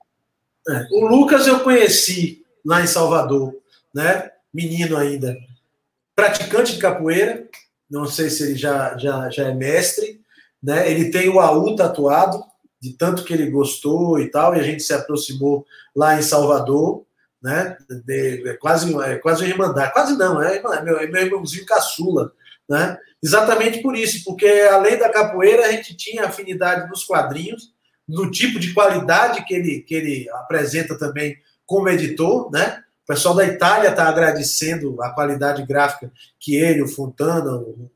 O 0.91 1.07
Lucas 1.07 1.47
eu 1.47 1.61
conheci 1.61 2.43
lá 2.65 2.81
em 2.81 2.87
Salvador, 2.87 3.55
né? 3.93 4.31
Menino 4.53 4.97
ainda 4.97 5.37
praticante 6.19 6.73
de 6.73 6.79
capoeira, 6.79 7.47
não 7.89 8.05
sei 8.05 8.29
se 8.29 8.43
ele 8.43 8.55
já, 8.55 8.97
já, 8.97 9.29
já 9.29 9.45
é 9.45 9.53
mestre, 9.53 10.21
né? 10.61 10.91
Ele 10.91 11.09
tem 11.09 11.29
o 11.29 11.39
AU 11.39 11.75
tatuado, 11.75 12.43
de 12.81 12.93
tanto 12.93 13.23
que 13.23 13.33
ele 13.33 13.49
gostou 13.49 14.19
e 14.19 14.29
tal, 14.29 14.55
e 14.55 14.59
a 14.59 14.63
gente 14.63 14.83
se 14.83 14.93
aproximou 14.93 15.65
lá 15.95 16.19
em 16.19 16.21
Salvador, 16.21 17.05
né? 17.41 17.77
De, 18.05 18.49
é 18.49 18.53
quase, 18.55 18.93
é 19.01 19.15
quase 19.15 19.45
irmandade, 19.45 19.93
quase 19.93 20.17
não, 20.17 20.41
é, 20.41 20.57
é 20.57 20.81
meu, 20.81 20.99
é 20.99 21.07
meu 21.07 21.21
irmãozinho 21.21 21.65
caçula, 21.65 22.33
né? 22.69 22.97
Exatamente 23.21 23.81
por 23.81 23.95
isso, 23.95 24.23
porque 24.23 24.47
além 24.71 24.97
da 24.97 25.09
capoeira, 25.09 25.65
a 25.65 25.71
gente 25.71 25.95
tinha 25.95 26.25
afinidade 26.25 26.87
nos 26.87 27.03
quadrinhos, 27.03 27.73
no 28.07 28.31
tipo 28.31 28.59
de 28.59 28.73
qualidade 28.73 29.43
que 29.45 29.53
ele, 29.53 29.81
que 29.81 29.93
ele 29.93 30.29
apresenta 30.31 30.97
também 30.97 31.37
como 31.65 31.89
editor, 31.89 32.49
né? 32.51 32.83
O 33.03 33.07
pessoal 33.07 33.35
da 33.35 33.45
Itália 33.45 33.89
está 33.89 34.07
agradecendo 34.07 35.01
a 35.01 35.09
qualidade 35.09 35.65
gráfica 35.65 36.11
que 36.39 36.55
ele, 36.55 36.81
o 36.81 36.87
Fontana, 36.87 37.55
o, 37.55 37.91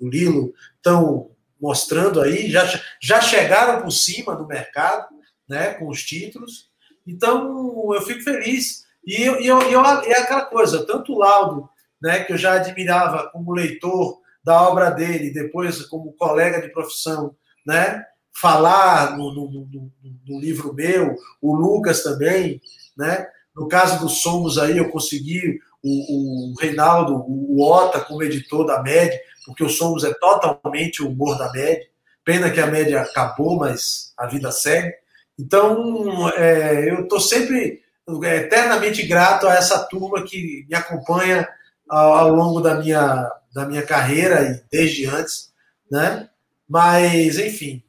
o 0.00 0.08
Lilo 0.08 0.52
estão 0.76 1.30
mostrando 1.60 2.20
aí. 2.20 2.50
Já, 2.50 2.64
já 3.00 3.20
chegaram 3.20 3.82
por 3.82 3.90
cima 3.90 4.34
do 4.34 4.46
mercado, 4.46 5.08
né, 5.48 5.74
com 5.74 5.88
os 5.88 6.02
títulos. 6.02 6.68
Então, 7.06 7.94
eu 7.94 8.02
fico 8.02 8.22
feliz. 8.22 8.84
E, 9.06 9.22
eu, 9.22 9.36
eu, 9.36 9.62
eu, 9.62 9.84
é 9.84 10.18
aquela 10.18 10.44
coisa, 10.44 10.86
tanto 10.86 11.12
o 11.12 11.18
Laudo, 11.18 11.68
né, 12.00 12.24
que 12.24 12.32
eu 12.32 12.38
já 12.38 12.54
admirava 12.54 13.28
como 13.30 13.52
leitor 13.52 14.18
da 14.44 14.62
obra 14.68 14.90
dele, 14.90 15.32
depois 15.32 15.82
como 15.82 16.12
colega 16.12 16.60
de 16.60 16.72
profissão, 16.72 17.34
né, 17.66 18.04
falar 18.32 19.16
no, 19.16 19.34
no, 19.34 19.50
no, 19.50 19.92
no 20.26 20.40
livro 20.40 20.72
meu, 20.72 21.16
o 21.42 21.54
Lucas 21.54 22.02
também, 22.02 22.60
né, 22.96 23.26
no 23.54 23.66
caso 23.66 24.00
do 24.00 24.08
Somos 24.08 24.56
aí, 24.56 24.78
eu 24.78 24.88
consegui 24.88 25.58
o, 25.82 26.52
o 26.52 26.54
Reinaldo, 26.60 27.24
o 27.26 27.60
Ota 27.60 28.00
como 28.00 28.22
editor 28.22 28.64
da 28.64 28.82
MED, 28.82 29.18
porque 29.44 29.64
o 29.64 29.68
Somos 29.68 30.04
é 30.04 30.14
totalmente 30.14 31.02
o 31.02 31.08
humor 31.08 31.36
da 31.36 31.50
MED. 31.52 31.88
Pena 32.24 32.50
que 32.50 32.60
a 32.60 32.66
média 32.66 33.00
acabou, 33.00 33.56
mas 33.56 34.12
a 34.16 34.26
vida 34.26 34.52
segue. 34.52 34.92
Então, 35.38 36.28
é, 36.30 36.90
eu 36.90 37.02
estou 37.02 37.18
sempre 37.20 37.80
é, 38.24 38.36
eternamente 38.36 39.06
grato 39.06 39.48
a 39.48 39.54
essa 39.54 39.78
turma 39.84 40.22
que 40.22 40.66
me 40.68 40.74
acompanha 40.76 41.48
ao, 41.88 42.12
ao, 42.12 42.34
longo 42.34 42.60
da 42.60 42.76
minha, 42.76 43.30
da 43.54 43.66
minha 43.66 43.82
carreira 43.82 44.42
e 44.42 44.62
desde 44.70 45.06
antes, 45.06 45.52
né? 45.90 46.28
Mas, 46.68 47.38
enfim, 47.38 47.82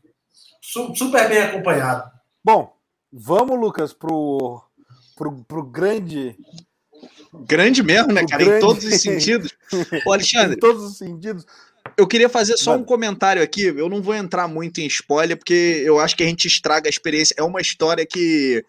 su, 0.61 0.95
super 0.95 1.27
bem 1.27 1.39
acompanhado. 1.39 2.09
Bom, 2.43 2.73
vamos, 3.11 3.59
Lucas, 3.59 3.93
pro, 3.93 4.63
pro, 5.15 5.43
pro 5.43 5.63
grande 5.63 6.37
Grande 7.33 7.83
mesmo, 7.83 8.11
né, 8.11 8.25
cara? 8.25 8.43
Grande... 8.43 8.57
Em 8.57 8.67
todos 8.67 8.83
os 8.83 9.01
sentidos. 9.01 9.53
Ô, 10.05 10.13
Alexandre. 10.13 10.55
em 10.55 10.59
todos 10.59 10.83
os 10.83 10.97
sentidos. 10.97 11.45
Eu 11.97 12.07
queria 12.07 12.29
fazer 12.29 12.57
só 12.57 12.75
um 12.75 12.83
comentário 12.83 13.41
aqui. 13.41 13.63
Eu 13.63 13.89
não 13.89 14.01
vou 14.01 14.15
entrar 14.15 14.47
muito 14.47 14.79
em 14.79 14.87
spoiler, 14.87 15.37
porque 15.37 15.81
eu 15.85 15.99
acho 15.99 16.15
que 16.15 16.23
a 16.23 16.25
gente 16.25 16.47
estraga 16.47 16.87
a 16.87 16.89
experiência. 16.89 17.35
É 17.37 17.43
uma 17.43 17.61
história 17.61 18.05
que, 18.05 18.63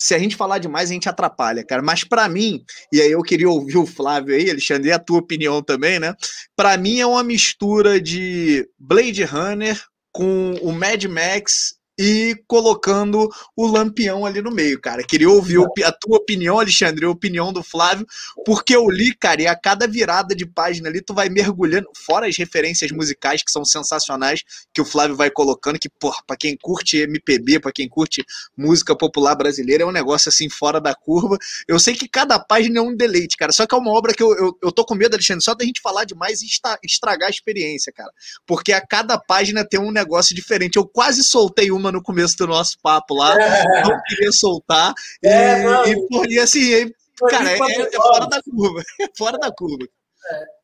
se 0.00 0.14
a 0.14 0.18
gente 0.18 0.34
falar 0.34 0.58
demais, 0.58 0.90
a 0.90 0.94
gente 0.94 1.08
atrapalha, 1.10 1.62
cara. 1.62 1.82
Mas 1.82 2.02
para 2.02 2.26
mim, 2.26 2.64
e 2.90 3.02
aí 3.02 3.12
eu 3.12 3.22
queria 3.22 3.50
ouvir 3.50 3.76
o 3.76 3.84
Flávio 3.84 4.34
aí, 4.34 4.48
Alexandre, 4.48 4.88
e 4.88 4.92
a 4.92 4.98
tua 4.98 5.18
opinião 5.18 5.62
também, 5.62 6.00
né? 6.00 6.14
Para 6.56 6.78
mim 6.78 7.00
é 7.00 7.06
uma 7.06 7.22
mistura 7.22 8.00
de 8.00 8.66
Blade 8.78 9.22
Runner 9.24 9.78
com 10.10 10.54
o 10.62 10.72
Mad 10.72 11.04
Max 11.04 11.74
e 12.02 12.34
colocando 12.46 13.28
o 13.54 13.66
Lampião 13.66 14.24
ali 14.24 14.40
no 14.40 14.50
meio, 14.50 14.80
cara. 14.80 15.04
Queria 15.04 15.28
ouvir 15.28 15.58
a 15.84 15.92
tua 15.92 16.16
opinião, 16.16 16.58
Alexandre, 16.58 17.04
a 17.04 17.10
opinião 17.10 17.52
do 17.52 17.62
Flávio, 17.62 18.06
porque 18.46 18.74
eu 18.74 18.88
li, 18.88 19.14
cara, 19.14 19.42
e 19.42 19.46
a 19.46 19.54
cada 19.54 19.86
virada 19.86 20.34
de 20.34 20.46
página 20.46 20.88
ali 20.88 21.02
tu 21.02 21.12
vai 21.12 21.28
mergulhando, 21.28 21.90
fora 21.94 22.26
as 22.26 22.38
referências 22.38 22.90
musicais 22.90 23.42
que 23.42 23.50
são 23.50 23.66
sensacionais, 23.66 24.42
que 24.72 24.80
o 24.80 24.84
Flávio 24.84 25.14
vai 25.14 25.30
colocando, 25.30 25.78
que, 25.78 25.90
porra, 25.90 26.16
pra 26.26 26.38
quem 26.38 26.56
curte 26.56 26.96
MPB, 26.96 27.60
pra 27.60 27.70
quem 27.70 27.86
curte 27.86 28.24
música 28.56 28.96
popular 28.96 29.34
brasileira, 29.34 29.82
é 29.82 29.86
um 29.86 29.92
negócio 29.92 30.30
assim 30.30 30.48
fora 30.48 30.80
da 30.80 30.94
curva. 30.94 31.36
Eu 31.68 31.78
sei 31.78 31.94
que 31.94 32.08
cada 32.08 32.38
página 32.38 32.78
é 32.78 32.82
um 32.82 32.96
deleite, 32.96 33.36
cara, 33.36 33.52
só 33.52 33.66
que 33.66 33.74
é 33.74 33.78
uma 33.78 33.92
obra 33.92 34.14
que 34.14 34.22
eu, 34.22 34.34
eu, 34.38 34.58
eu 34.62 34.72
tô 34.72 34.86
com 34.86 34.94
medo, 34.94 35.16
Alexandre, 35.16 35.44
só 35.44 35.54
da 35.54 35.66
gente 35.66 35.82
falar 35.82 36.06
demais 36.06 36.40
e 36.40 36.46
estragar 36.82 37.26
a 37.26 37.30
experiência, 37.30 37.92
cara, 37.92 38.10
porque 38.46 38.72
a 38.72 38.80
cada 38.80 39.18
página 39.18 39.68
tem 39.68 39.78
um 39.78 39.90
negócio 39.90 40.34
diferente. 40.34 40.76
Eu 40.76 40.86
quase 40.86 41.22
soltei 41.22 41.70
uma 41.70 41.89
no 41.92 42.02
começo 42.02 42.36
do 42.36 42.46
nosso 42.46 42.78
papo 42.82 43.14
lá, 43.14 43.34
é. 43.34 43.82
não 43.84 44.00
queria 44.06 44.32
soltar. 44.32 44.92
É, 45.24 45.62
e, 45.62 45.92
e, 45.92 46.34
e, 46.34 46.38
assim, 46.38 46.92
cara, 47.28 47.50
é, 47.50 47.54
é, 47.82 47.92
fora 47.92 48.26
da 48.26 48.42
curva. 48.42 48.82
É 49.00 49.06
fora 49.16 49.38
da 49.38 49.52
curva. 49.52 49.88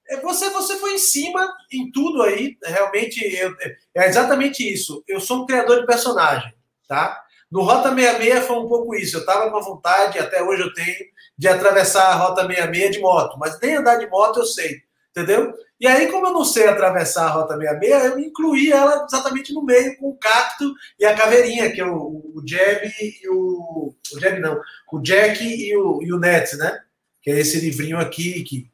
É, 0.08 0.20
você, 0.20 0.50
você 0.50 0.76
foi 0.76 0.94
em 0.94 0.98
cima 0.98 1.48
em 1.72 1.90
tudo 1.90 2.22
aí, 2.22 2.56
realmente 2.64 3.20
eu, 3.36 3.54
é 3.94 4.06
exatamente 4.06 4.62
isso. 4.62 5.02
Eu 5.08 5.20
sou 5.20 5.42
um 5.42 5.46
criador 5.46 5.80
de 5.80 5.86
personagem, 5.86 6.52
tá? 6.88 7.22
No 7.50 7.62
Rota 7.62 7.94
66 7.94 8.46
foi 8.46 8.56
um 8.56 8.68
pouco 8.68 8.94
isso. 8.94 9.16
Eu 9.16 9.20
estava 9.20 9.50
com 9.50 9.60
vontade, 9.60 10.18
até 10.18 10.42
hoje 10.42 10.62
eu 10.62 10.72
tenho, 10.74 11.06
de 11.38 11.48
atravessar 11.48 12.08
a 12.08 12.14
Rota 12.14 12.46
66 12.46 12.92
de 12.92 13.00
moto, 13.00 13.38
mas 13.38 13.58
nem 13.60 13.76
andar 13.76 13.96
de 13.96 14.08
moto 14.08 14.40
eu 14.40 14.46
sei, 14.46 14.80
entendeu? 15.16 15.54
E 15.80 15.86
aí, 15.86 16.10
como 16.10 16.26
eu 16.26 16.32
não 16.32 16.44
sei 16.44 16.66
atravessar 16.66 17.26
a 17.26 17.30
Rota 17.30 17.56
66, 17.56 18.04
eu 18.04 18.18
incluí 18.18 18.70
ela 18.70 19.06
exatamente 19.06 19.52
no 19.52 19.64
meio, 19.64 19.96
com 19.96 20.10
o 20.10 20.16
cacto 20.16 20.74
e 20.98 21.04
a 21.04 21.14
caveirinha, 21.14 21.72
que 21.72 21.80
é 21.80 21.86
o, 21.86 22.32
o 22.34 22.42
Jeb 22.46 22.92
e 23.00 23.28
o. 23.28 23.94
O 24.12 24.20
Jeb 24.20 24.38
não, 24.40 24.60
o 24.92 25.00
Jack 25.00 25.42
e 25.42 25.76
o, 25.76 26.02
e 26.02 26.12
o 26.12 26.18
Nets, 26.18 26.58
né? 26.58 26.78
Que 27.22 27.30
é 27.30 27.40
esse 27.40 27.58
livrinho 27.58 27.98
aqui, 27.98 28.42
que 28.44 28.70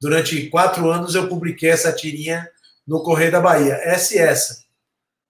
durante 0.00 0.48
quatro 0.48 0.90
anos 0.90 1.14
eu 1.14 1.28
publiquei 1.28 1.70
essa 1.70 1.92
tirinha 1.92 2.48
no 2.86 3.02
Correio 3.02 3.32
da 3.32 3.40
Bahia. 3.40 3.74
Essa 3.82 4.14
e 4.14 4.18
essa, 4.18 4.64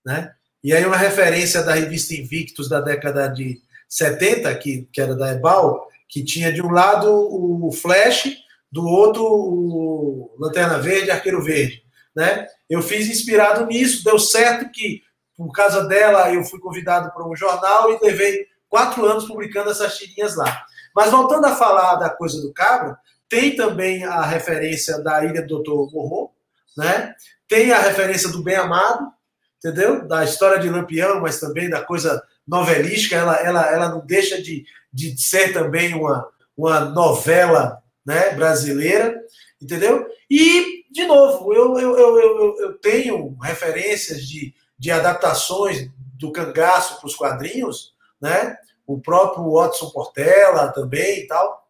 né? 0.05 0.33
E 0.63 0.73
aí, 0.73 0.85
uma 0.85 0.97
referência 0.97 1.63
da 1.63 1.75
revista 1.75 2.15
Invictus 2.15 2.69
da 2.69 2.81
década 2.81 3.29
de 3.29 3.61
70, 3.89 4.53
que, 4.57 4.89
que 4.93 5.01
era 5.01 5.15
da 5.15 5.33
Ebal, 5.33 5.89
que 6.09 6.25
tinha 6.25 6.53
de 6.53 6.61
um 6.61 6.71
lado 6.71 7.09
o 7.09 7.71
Flash 7.71 8.46
do 8.71 8.85
outro 8.87 9.23
o 9.25 10.35
Lanterna 10.39 10.79
Verde, 10.79 11.11
Arqueiro 11.11 11.43
Verde, 11.43 11.83
né? 12.15 12.47
Eu 12.69 12.83
fiz 12.83 13.09
inspirado 13.09 13.67
nisso, 13.67 14.05
deu 14.05 14.19
certo 14.19 14.71
que 14.71 15.03
por 15.37 15.53
causa 15.53 15.87
dela 15.87 16.33
eu 16.33 16.43
fui 16.45 16.59
convidado 16.59 17.13
para 17.13 17.29
um 17.29 17.37
jornal 17.37 17.93
e 17.93 17.99
levei 18.03 18.47
quatro 18.69 19.05
anos 19.05 19.27
publicando 19.27 19.71
essas 19.71 19.97
tirinhas 19.97 20.35
lá. 20.35 20.65
Mas 20.95 21.11
voltando 21.11 21.47
a 21.47 21.55
falar 21.55 21.97
da 21.97 22.09
coisa 22.09 22.41
do 22.41 22.53
cabra, 22.53 22.99
tem 23.29 23.55
também 23.55 24.05
a 24.05 24.23
referência 24.23 24.99
da 25.03 25.25
Ilha 25.25 25.43
do 25.43 25.63
Dr. 25.63 25.93
Morro, 25.93 26.33
né? 26.77 27.15
Tem 27.49 27.73
a 27.73 27.79
referência 27.79 28.31
do 28.31 28.43
Bem 28.43 28.57
Amado, 28.57 29.13
entendeu? 29.59 30.07
Da 30.07 30.25
história 30.25 30.59
de 30.59 30.71
Lampião, 30.71 31.21
mas 31.21 31.39
também 31.39 31.69
da 31.69 31.83
coisa 31.83 32.23
novelística. 32.47 33.17
Ela, 33.17 33.37
ela, 33.37 33.73
ela 33.73 33.89
não 33.89 34.05
deixa 34.05 34.41
de, 34.41 34.65
de 34.93 35.15
ser 35.21 35.53
também 35.53 35.95
uma, 35.95 36.27
uma 36.57 36.81
novela 36.81 37.83
né, 38.07 38.31
brasileira, 38.31 39.21
entendeu? 39.61 40.07
E, 40.31 40.85
de 40.93 41.05
novo, 41.07 41.53
eu, 41.53 41.77
eu, 41.77 41.99
eu, 41.99 42.57
eu, 42.59 42.79
tenho 42.79 43.37
referências 43.43 44.25
de, 44.27 44.55
de 44.79 44.91
adaptações 44.93 45.91
do 46.15 46.31
cangaço 46.31 47.01
para 47.01 47.07
os 47.07 47.17
quadrinhos, 47.17 47.95
né? 48.21 48.57
O 48.87 49.01
próprio 49.01 49.51
Watson 49.51 49.91
Portela 49.91 50.69
também 50.69 51.21
e 51.21 51.27
tal, 51.27 51.69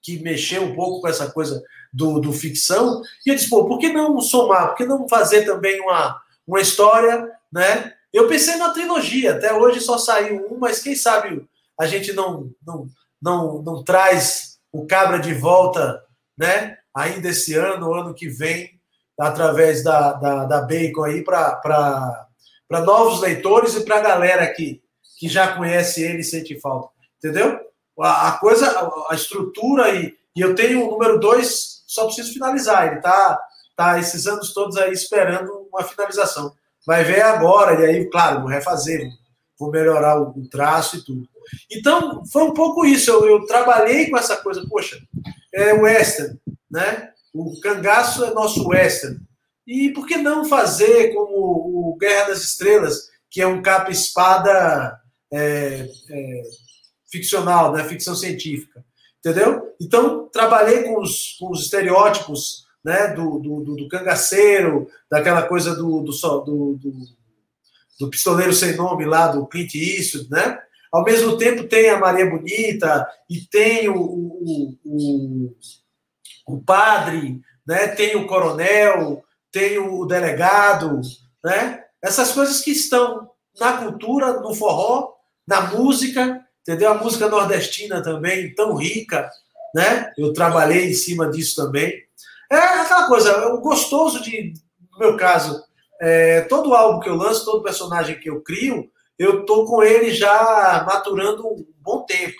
que 0.00 0.22
mexeu 0.22 0.62
um 0.62 0.74
pouco 0.76 1.00
com 1.00 1.08
essa 1.08 1.30
coisa 1.32 1.60
do, 1.92 2.20
do 2.20 2.32
ficção. 2.32 3.02
E 3.26 3.30
eu 3.30 3.34
disse, 3.34 3.50
pô, 3.50 3.66
por 3.66 3.78
que 3.78 3.92
não 3.92 4.20
somar? 4.20 4.68
Por 4.68 4.76
que 4.76 4.84
não 4.84 5.08
fazer 5.08 5.44
também 5.44 5.80
uma, 5.80 6.22
uma 6.46 6.60
história, 6.60 7.28
né? 7.52 7.92
Eu 8.12 8.28
pensei 8.28 8.54
na 8.56 8.70
trilogia, 8.70 9.34
até 9.34 9.52
hoje 9.52 9.80
só 9.80 9.98
saiu 9.98 10.46
um, 10.48 10.58
mas 10.58 10.80
quem 10.80 10.94
sabe 10.94 11.46
a 11.78 11.86
gente 11.86 12.12
não, 12.12 12.50
não, 12.64 12.86
não, 13.20 13.62
não 13.62 13.84
traz 13.84 14.55
o 14.76 14.86
Cabra 14.86 15.18
de 15.18 15.32
volta, 15.32 16.02
né? 16.36 16.76
Ainda 16.94 17.28
esse 17.28 17.54
ano, 17.54 17.94
ano 17.94 18.14
que 18.14 18.28
vem, 18.28 18.78
através 19.18 19.82
da, 19.82 20.12
da, 20.12 20.44
da 20.44 20.60
Bacon 20.60 21.04
aí, 21.04 21.24
para 21.24 22.36
novos 22.84 23.20
leitores 23.20 23.74
e 23.74 23.84
para 23.84 23.96
a 23.96 24.02
galera 24.02 24.52
que, 24.52 24.82
que 25.18 25.28
já 25.28 25.56
conhece 25.56 26.02
ele 26.02 26.20
e 26.20 26.24
sente 26.24 26.60
falta. 26.60 26.90
Entendeu? 27.18 27.58
A, 27.98 28.28
a 28.28 28.32
coisa, 28.38 28.66
a, 28.68 29.12
a 29.12 29.14
estrutura 29.14 29.94
e, 29.94 30.14
e 30.34 30.40
eu 30.42 30.54
tenho 30.54 30.86
o 30.86 30.90
número 30.90 31.18
dois, 31.18 31.82
só 31.86 32.04
preciso 32.04 32.34
finalizar. 32.34 32.86
Ele 32.86 33.00
tá, 33.00 33.40
tá 33.74 33.98
esses 33.98 34.26
anos 34.26 34.52
todos 34.52 34.76
aí 34.76 34.92
esperando 34.92 35.68
uma 35.72 35.82
finalização. 35.82 36.52
Vai 36.86 37.02
ver 37.02 37.22
agora, 37.22 37.80
e 37.80 37.86
aí, 37.86 38.10
claro, 38.10 38.40
vou 38.40 38.50
refazer, 38.50 39.08
vou 39.58 39.70
melhorar 39.70 40.20
o, 40.20 40.28
o 40.38 40.48
traço 40.50 40.98
e 40.98 41.02
tudo. 41.02 41.26
Então, 41.70 42.24
foi 42.32 42.42
um 42.42 42.52
pouco 42.52 42.84
isso. 42.84 43.10
Eu, 43.10 43.26
eu 43.26 43.46
trabalhei 43.46 44.10
com 44.10 44.16
essa 44.16 44.36
coisa, 44.36 44.64
poxa, 44.68 45.00
é 45.52 45.72
western, 45.72 46.38
né? 46.70 47.10
O 47.32 47.58
cangaço 47.60 48.24
é 48.24 48.32
nosso 48.32 48.66
western. 48.68 49.18
E 49.66 49.90
por 49.90 50.06
que 50.06 50.16
não 50.16 50.44
fazer 50.44 51.12
como 51.12 51.90
o 51.90 51.96
Guerra 51.98 52.28
das 52.28 52.42
Estrelas, 52.42 53.08
que 53.28 53.40
é 53.40 53.46
um 53.46 53.60
capa-espada 53.60 55.00
é, 55.32 55.88
é, 56.08 56.42
ficcional, 57.10 57.72
né? 57.72 57.84
ficção 57.84 58.14
científica? 58.14 58.84
Entendeu? 59.18 59.74
Então, 59.80 60.28
trabalhei 60.28 60.84
com 60.84 61.00
os, 61.00 61.36
com 61.38 61.50
os 61.50 61.62
estereótipos 61.62 62.64
né? 62.84 63.08
do, 63.08 63.40
do, 63.40 63.74
do, 63.74 63.88
cangaceiro, 63.88 64.88
daquela 65.10 65.42
coisa 65.42 65.74
do, 65.74 66.02
do, 66.02 66.12
do, 66.12 66.74
do, 66.76 66.92
do 67.98 68.10
pistoleiro 68.10 68.52
sem 68.52 68.76
nome 68.76 69.04
lá, 69.04 69.26
do 69.26 69.46
Clint 69.46 69.74
Eastwood, 69.74 70.30
né? 70.30 70.60
Ao 70.92 71.02
mesmo 71.04 71.36
tempo 71.36 71.64
tem 71.64 71.90
a 71.90 71.98
Maria 71.98 72.28
Bonita 72.28 73.06
e 73.28 73.40
tem 73.40 73.88
o, 73.88 73.96
o, 73.96 74.78
o, 74.84 75.56
o 76.46 76.62
padre, 76.62 77.40
né? 77.66 77.88
tem 77.88 78.16
o 78.16 78.26
coronel, 78.26 79.22
tem 79.50 79.78
o 79.78 80.04
delegado, 80.04 81.00
né? 81.44 81.84
essas 82.02 82.32
coisas 82.32 82.60
que 82.60 82.70
estão 82.70 83.30
na 83.58 83.78
cultura, 83.78 84.40
no 84.40 84.54
forró, 84.54 85.14
na 85.46 85.62
música, 85.72 86.44
entendeu? 86.60 86.90
A 86.90 87.02
música 87.02 87.28
nordestina 87.28 88.02
também, 88.02 88.54
tão 88.54 88.74
rica, 88.74 89.30
né? 89.74 90.12
Eu 90.16 90.32
trabalhei 90.32 90.90
em 90.90 90.94
cima 90.94 91.30
disso 91.30 91.56
também. 91.56 91.92
É 92.50 92.56
aquela 92.56 93.06
coisa, 93.06 93.48
o 93.54 93.60
gostoso 93.60 94.22
de, 94.22 94.54
no 94.92 94.98
meu 94.98 95.16
caso, 95.16 95.62
é, 96.00 96.42
todo 96.42 96.74
álbum 96.74 97.00
que 97.00 97.08
eu 97.08 97.16
lanço, 97.16 97.44
todo 97.44 97.62
personagem 97.62 98.18
que 98.18 98.28
eu 98.28 98.40
crio, 98.42 98.90
eu 99.18 99.40
estou 99.40 99.64
com 99.66 99.82
ele 99.82 100.10
já 100.10 100.84
maturando 100.86 101.46
um 101.46 101.66
bom 101.80 102.04
tempo. 102.04 102.36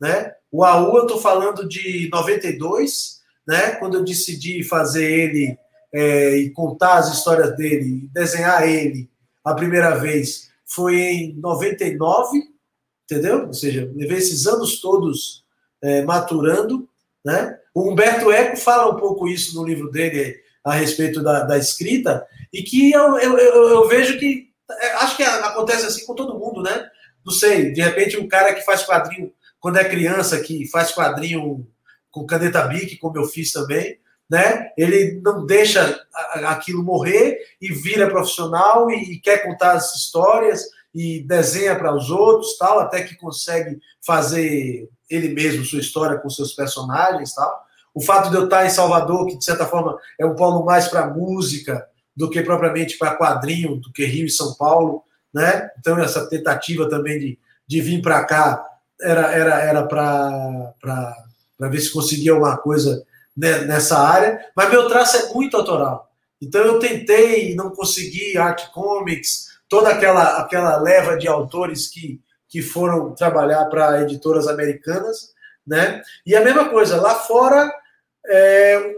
Né? 0.00 0.32
O 0.50 0.64
AU 0.64 0.96
eu 0.96 1.02
estou 1.02 1.20
falando 1.20 1.68
de 1.68 2.08
92, 2.12 3.20
né? 3.46 3.72
quando 3.72 3.94
eu 3.94 4.04
decidi 4.04 4.62
fazer 4.62 5.10
ele 5.10 5.58
é, 5.92 6.36
e 6.36 6.50
contar 6.50 6.98
as 6.98 7.12
histórias 7.14 7.56
dele, 7.56 8.08
desenhar 8.12 8.68
ele 8.68 9.10
a 9.44 9.54
primeira 9.54 9.96
vez, 9.96 10.50
foi 10.66 10.96
em 11.00 11.34
99, 11.36 12.42
entendeu? 13.04 13.46
Ou 13.46 13.54
seja, 13.54 13.90
levei 13.94 14.18
esses 14.18 14.46
anos 14.46 14.80
todos 14.80 15.44
é, 15.82 16.02
maturando. 16.02 16.86
Né? 17.24 17.58
O 17.74 17.90
Humberto 17.90 18.30
Eco 18.30 18.56
fala 18.56 18.92
um 18.92 18.98
pouco 18.98 19.26
isso 19.26 19.56
no 19.56 19.66
livro 19.66 19.90
dele 19.90 20.38
a 20.62 20.74
respeito 20.74 21.22
da, 21.22 21.44
da 21.44 21.56
escrita, 21.56 22.26
e 22.52 22.62
que 22.62 22.92
eu, 22.92 23.18
eu, 23.18 23.38
eu, 23.38 23.68
eu 23.68 23.88
vejo 23.88 24.18
que 24.18 24.47
acho 24.98 25.16
que 25.16 25.22
acontece 25.22 25.86
assim 25.86 26.04
com 26.06 26.14
todo 26.14 26.38
mundo, 26.38 26.62
né? 26.62 26.88
Não 27.24 27.32
sei, 27.32 27.72
de 27.72 27.80
repente 27.80 28.18
um 28.18 28.28
cara 28.28 28.54
que 28.54 28.64
faz 28.64 28.84
quadrinho 28.84 29.32
quando 29.60 29.78
é 29.78 29.84
criança, 29.84 30.40
que 30.40 30.68
faz 30.68 30.92
quadrinho 30.92 31.66
com 32.10 32.26
caneta 32.26 32.62
Bic, 32.62 32.96
como 32.96 33.18
eu 33.18 33.24
fiz 33.24 33.52
também, 33.52 33.98
né? 34.30 34.70
Ele 34.76 35.20
não 35.22 35.44
deixa 35.44 36.00
aquilo 36.46 36.82
morrer 36.82 37.38
e 37.60 37.72
vira 37.72 38.08
profissional 38.08 38.90
e 38.90 39.20
quer 39.20 39.44
contar 39.44 39.72
as 39.72 39.94
histórias 39.94 40.64
e 40.94 41.22
desenha 41.22 41.76
para 41.76 41.94
os 41.94 42.10
outros, 42.10 42.56
tal, 42.58 42.80
até 42.80 43.02
que 43.02 43.16
consegue 43.16 43.78
fazer 44.04 44.88
ele 45.08 45.28
mesmo 45.28 45.64
sua 45.64 45.80
história 45.80 46.18
com 46.18 46.28
seus 46.28 46.52
personagens, 46.52 47.34
tal. 47.34 47.66
O 47.94 48.00
fato 48.00 48.30
de 48.30 48.36
eu 48.36 48.44
estar 48.44 48.66
em 48.66 48.70
Salvador, 48.70 49.26
que 49.26 49.38
de 49.38 49.44
certa 49.44 49.66
forma 49.66 49.98
é 50.18 50.26
um 50.26 50.34
polo 50.34 50.64
mais 50.64 50.88
para 50.88 51.08
música 51.08 51.86
do 52.18 52.28
que 52.28 52.42
propriamente 52.42 52.98
para 52.98 53.14
quadrinho, 53.14 53.76
do 53.76 53.92
que 53.92 54.04
Rio 54.04 54.26
e 54.26 54.30
São 54.30 54.52
Paulo, 54.54 55.04
né? 55.32 55.70
Então 55.78 55.96
essa 56.00 56.28
tentativa 56.28 56.90
também 56.90 57.16
de, 57.16 57.38
de 57.64 57.80
vir 57.80 58.02
para 58.02 58.24
cá 58.24 58.66
era 59.00 59.32
era 59.32 59.62
era 59.62 59.82
para 59.86 61.70
ver 61.70 61.80
se 61.80 61.92
conseguia 61.92 62.32
alguma 62.32 62.56
coisa 62.58 63.06
nessa 63.36 63.96
área, 63.96 64.44
mas 64.56 64.68
meu 64.68 64.88
traço 64.88 65.16
é 65.16 65.32
muito 65.32 65.56
autoral. 65.56 66.10
Então 66.42 66.60
eu 66.60 66.80
tentei, 66.80 67.54
não 67.54 67.70
consegui, 67.70 68.36
Art 68.36 68.68
Comics, 68.72 69.46
toda 69.68 69.90
aquela, 69.90 70.38
aquela 70.40 70.76
leva 70.76 71.16
de 71.16 71.28
autores 71.28 71.86
que, 71.86 72.20
que 72.48 72.60
foram 72.60 73.14
trabalhar 73.14 73.64
para 73.66 74.02
editoras 74.02 74.48
americanas, 74.48 75.32
né? 75.64 76.02
E 76.26 76.34
a 76.34 76.40
mesma 76.40 76.68
coisa, 76.68 77.00
lá 77.00 77.14
fora, 77.14 77.72
é, 78.26 78.96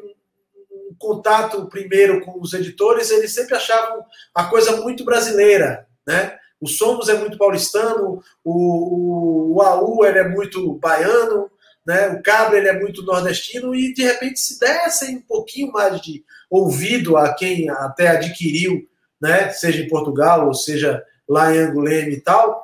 contato 1.01 1.66
primeiro 1.66 2.20
com 2.20 2.38
os 2.38 2.53
editores, 2.53 3.11
eles 3.11 3.34
sempre 3.34 3.57
achavam 3.57 4.05
a 4.34 4.44
coisa 4.44 4.76
muito 4.76 5.03
brasileira, 5.03 5.86
né? 6.07 6.36
O 6.61 6.68
Somos 6.68 7.09
é 7.09 7.14
muito 7.14 7.38
paulistano, 7.38 8.22
o, 8.44 8.53
o, 8.53 9.55
o 9.57 9.62
AU 9.62 10.05
ele 10.05 10.18
é 10.18 10.28
muito 10.28 10.74
baiano, 10.74 11.51
né? 11.86 12.09
O 12.09 12.22
Cabra 12.22 12.59
ele 12.59 12.68
é 12.68 12.78
muito 12.78 13.03
nordestino 13.03 13.74
e 13.74 13.94
de 13.94 14.03
repente 14.03 14.38
se 14.38 14.61
dessem 14.61 15.16
um 15.16 15.22
pouquinho 15.22 15.72
mais 15.72 15.98
de 16.03 16.22
ouvido 16.51 17.16
a 17.16 17.34
quem 17.34 17.70
até 17.70 18.09
adquiriu, 18.09 18.86
né? 19.20 19.48
Seja 19.51 19.82
em 19.82 19.88
Portugal 19.88 20.46
ou 20.46 20.55
seja 20.55 21.03
lá 21.26 21.55
em 21.55 21.61
Anguleme 21.61 22.12
e 22.12 22.20
tal, 22.20 22.62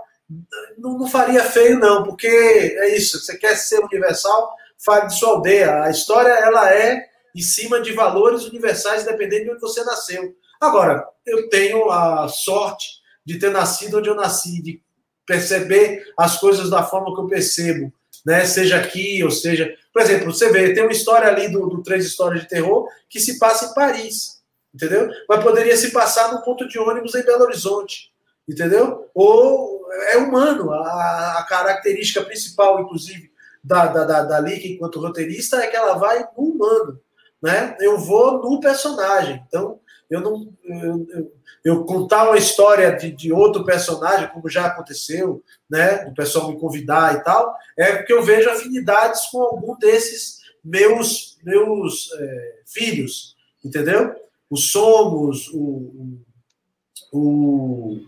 não, 0.76 0.98
não 0.98 1.08
faria 1.08 1.42
feio 1.42 1.78
não, 1.78 2.04
porque 2.04 2.26
é 2.26 2.94
isso. 2.94 3.18
Você 3.18 3.38
quer 3.38 3.56
ser 3.56 3.78
universal, 3.80 4.54
fale 4.84 5.06
de 5.06 5.18
sua 5.18 5.30
aldeia. 5.30 5.84
A 5.84 5.90
história 5.90 6.32
ela 6.32 6.70
é 6.70 7.15
em 7.36 7.42
cima 7.42 7.80
de 7.82 7.92
valores 7.92 8.44
universais, 8.46 9.04
dependendo 9.04 9.44
de 9.44 9.50
onde 9.50 9.60
você 9.60 9.84
nasceu. 9.84 10.34
Agora, 10.58 11.06
eu 11.26 11.50
tenho 11.50 11.90
a 11.90 12.26
sorte 12.28 12.86
de 13.24 13.38
ter 13.38 13.50
nascido 13.50 13.98
onde 13.98 14.08
eu 14.08 14.14
nasci, 14.14 14.62
de 14.62 14.82
perceber 15.26 16.02
as 16.18 16.40
coisas 16.40 16.70
da 16.70 16.82
forma 16.82 17.14
que 17.14 17.20
eu 17.20 17.26
percebo, 17.26 17.92
né? 18.24 18.46
Seja 18.46 18.78
aqui, 18.78 19.22
ou 19.22 19.30
seja. 19.30 19.76
Por 19.92 20.00
exemplo, 20.00 20.32
você 20.32 20.50
vê, 20.50 20.72
tem 20.72 20.82
uma 20.82 20.92
história 20.92 21.28
ali 21.28 21.50
do, 21.50 21.66
do 21.66 21.82
Três 21.82 22.06
Histórias 22.06 22.42
de 22.42 22.48
Terror 22.48 22.88
que 23.10 23.20
se 23.20 23.38
passa 23.38 23.66
em 23.66 23.74
Paris, 23.74 24.40
entendeu? 24.74 25.10
Mas 25.28 25.42
poderia 25.42 25.76
se 25.76 25.90
passar 25.90 26.32
no 26.32 26.42
ponto 26.42 26.66
de 26.66 26.78
ônibus 26.78 27.14
em 27.14 27.22
Belo 27.22 27.42
Horizonte, 27.42 28.10
entendeu? 28.48 29.10
Ou 29.14 29.86
é 30.08 30.16
humano. 30.16 30.72
A, 30.72 31.40
a 31.40 31.46
característica 31.46 32.24
principal, 32.24 32.80
inclusive, 32.80 33.30
da, 33.62 33.88
da, 33.88 34.04
da, 34.04 34.22
da 34.22 34.40
Lika 34.40 34.68
enquanto 34.68 35.00
roteirista 35.00 35.56
é 35.56 35.66
que 35.66 35.76
ela 35.76 35.94
vai 35.94 36.20
no 36.36 36.44
humano, 36.44 37.00
né? 37.42 37.76
Eu 37.80 37.98
vou 37.98 38.42
no 38.42 38.60
personagem. 38.60 39.42
Então, 39.46 39.80
eu 40.10 40.20
não. 40.20 40.52
Eu, 40.64 41.06
eu, 41.10 41.32
eu 41.64 41.84
contar 41.84 42.28
uma 42.28 42.38
história 42.38 42.92
de, 42.92 43.10
de, 43.10 43.32
outro 43.32 43.64
personagem, 43.64 44.28
como 44.28 44.48
já 44.48 44.66
aconteceu, 44.66 45.42
né? 45.68 46.06
O 46.06 46.14
pessoal 46.14 46.50
me 46.50 46.60
convidar 46.60 47.14
e 47.14 47.24
tal, 47.24 47.56
é 47.76 47.96
porque 47.96 48.12
eu 48.12 48.22
vejo 48.22 48.48
afinidades 48.48 49.26
com 49.26 49.42
algum 49.42 49.76
desses 49.76 50.40
meus, 50.64 51.38
meus 51.42 52.12
é, 52.18 52.54
filhos, 52.66 53.36
entendeu? 53.64 54.14
O 54.48 54.56
Somos, 54.56 55.48
o, 55.52 56.20
o, 57.12 58.00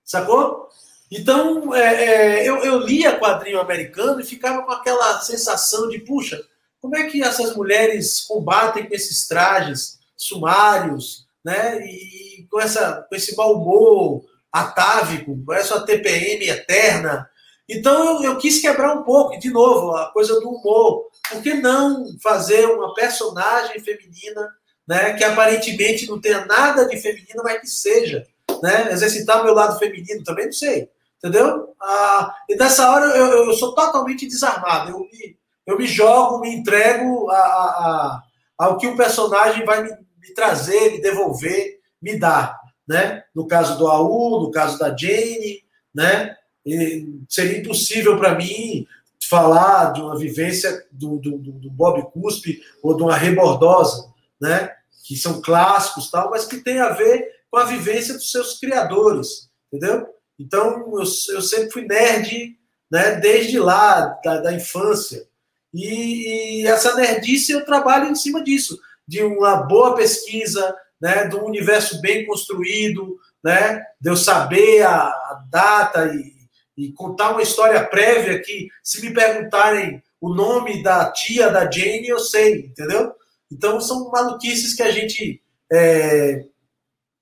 Sacou? 0.04 0.68
Então, 1.10 1.74
é, 1.74 2.04
é, 2.04 2.48
eu, 2.48 2.56
eu 2.64 2.78
lia 2.80 3.18
quadrinho 3.18 3.60
americano 3.60 4.20
e 4.20 4.24
ficava 4.24 4.62
com 4.62 4.72
aquela 4.72 5.20
sensação 5.20 5.88
de, 5.88 6.00
puxa, 6.00 6.42
como 6.80 6.96
é 6.96 7.04
que 7.04 7.22
essas 7.22 7.54
mulheres 7.54 8.22
combatem 8.22 8.88
com 8.88 8.94
esses 8.94 9.26
trajes 9.26 9.98
sumários, 10.16 11.26
né? 11.44 11.80
E 11.84 12.46
com, 12.50 12.60
essa, 12.60 13.06
com 13.08 13.14
esse 13.14 13.36
mau 13.36 13.54
humor 13.54 14.24
atávico, 14.52 15.38
com 15.44 15.52
essa 15.52 15.84
TPM 15.84 16.48
eterna. 16.48 17.28
Então 17.68 18.22
eu, 18.22 18.32
eu, 18.32 18.38
quis 18.38 18.60
quebrar 18.60 18.94
um 18.94 19.02
pouco, 19.02 19.34
e 19.34 19.38
de 19.38 19.50
novo, 19.50 19.94
a 19.96 20.12
coisa 20.12 20.40
do 20.40 20.48
humor. 20.48 21.06
Por 21.30 21.42
que 21.42 21.54
não 21.54 22.06
fazer 22.22 22.66
uma 22.66 22.94
personagem 22.94 23.80
feminina, 23.80 24.48
né, 24.86 25.14
que 25.14 25.24
aparentemente 25.24 26.08
não 26.08 26.20
tenha 26.20 26.44
nada 26.46 26.86
de 26.86 26.96
feminina, 26.96 27.42
mas 27.42 27.60
que 27.60 27.66
seja, 27.66 28.24
né? 28.62 28.92
Exercitar 28.92 29.42
meu 29.42 29.52
lado 29.52 29.78
feminino 29.78 30.22
também, 30.22 30.46
não 30.46 30.52
sei. 30.52 30.88
Entendeu? 31.18 31.74
Ah, 31.80 32.34
e 32.48 32.56
nessa 32.56 32.90
hora 32.90 33.06
eu, 33.16 33.46
eu 33.46 33.52
sou 33.54 33.74
totalmente 33.74 34.26
desarmado. 34.26 34.90
Eu 34.90 35.00
me, 35.00 35.38
eu 35.66 35.78
me 35.78 35.86
jogo, 35.86 36.40
me 36.40 36.54
entrego 36.54 37.30
a, 37.30 37.36
a, 37.36 37.40
a, 37.40 38.22
ao 38.58 38.78
que 38.78 38.86
o 38.86 38.96
personagem 38.96 39.64
vai 39.64 39.82
me, 39.82 39.90
me 39.90 40.34
trazer, 40.34 40.92
me 40.92 41.00
devolver, 41.00 41.80
me 42.00 42.18
dar. 42.18 42.58
Né? 42.86 43.24
No 43.34 43.46
caso 43.46 43.76
do 43.78 43.88
AU, 43.88 44.42
no 44.42 44.50
caso 44.50 44.78
da 44.78 44.96
Jane, 44.96 45.64
né? 45.94 46.36
E 46.64 47.20
seria 47.28 47.58
impossível 47.58 48.18
para 48.18 48.34
mim 48.34 48.86
falar 49.28 49.92
de 49.92 50.00
uma 50.00 50.16
vivência 50.16 50.86
do, 50.90 51.18
do, 51.18 51.38
do, 51.38 51.70
Bob 51.70 52.10
Cuspe 52.12 52.60
ou 52.82 52.96
de 52.96 53.02
uma 53.02 53.16
Rebordosa, 53.16 54.12
né? 54.40 54.72
que 55.04 55.16
são 55.16 55.40
clássicos, 55.40 56.10
tal, 56.10 56.30
mas 56.30 56.44
que 56.44 56.58
tem 56.58 56.80
a 56.80 56.90
ver 56.90 57.28
com 57.50 57.58
a 57.58 57.64
vivência 57.64 58.14
dos 58.14 58.30
seus 58.30 58.58
criadores, 58.58 59.48
entendeu? 59.72 60.06
Então, 60.38 60.92
eu, 60.96 61.04
eu 61.34 61.42
sempre 61.42 61.70
fui 61.70 61.86
nerd 61.86 62.56
né, 62.90 63.16
desde 63.16 63.58
lá, 63.58 64.18
da, 64.24 64.38
da 64.38 64.52
infância. 64.52 65.26
E, 65.72 66.62
e, 66.62 66.66
essa 66.66 66.94
nerdice 66.94 67.52
eu 67.52 67.64
trabalho 67.64 68.08
em 68.08 68.14
cima 68.14 68.42
disso, 68.42 68.78
de 69.06 69.22
uma 69.22 69.56
boa 69.56 69.94
pesquisa, 69.94 70.74
né, 71.00 71.26
de 71.26 71.36
um 71.36 71.44
universo 71.44 72.00
bem 72.00 72.24
construído, 72.26 73.18
né, 73.42 73.82
de 74.00 74.10
eu 74.10 74.16
saber 74.16 74.82
a, 74.82 75.02
a 75.02 75.44
data 75.50 76.12
e, 76.14 76.84
e, 76.84 76.92
contar 76.92 77.30
uma 77.30 77.42
história 77.42 77.84
prévia 77.84 78.40
que, 78.40 78.68
se 78.82 79.00
me 79.00 79.12
perguntarem 79.12 80.02
o 80.20 80.32
nome 80.32 80.82
da 80.82 81.10
tia 81.12 81.50
da 81.50 81.70
Jane, 81.70 82.08
eu 82.08 82.18
sei, 82.18 82.66
entendeu? 82.66 83.12
Então, 83.52 83.80
são 83.80 84.10
maluquices 84.10 84.74
que 84.74 84.82
a 84.82 84.90
gente 84.90 85.42
é, 85.70 86.44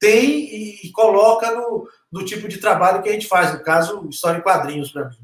tem 0.05 0.55
e, 0.55 0.81
e 0.85 0.93
coloca 0.93 1.51
no, 1.53 1.89
no 2.13 2.25
tipo 2.25 2.47
de 2.47 2.59
trabalho 2.59 3.03
que 3.03 3.09
a 3.09 3.13
gente 3.13 3.27
faz, 3.27 3.55
no 3.55 3.63
caso, 3.63 4.07
história 4.11 4.39
em 4.39 4.43
quadrinhos 4.43 4.93
para 4.93 5.09
mim. 5.09 5.17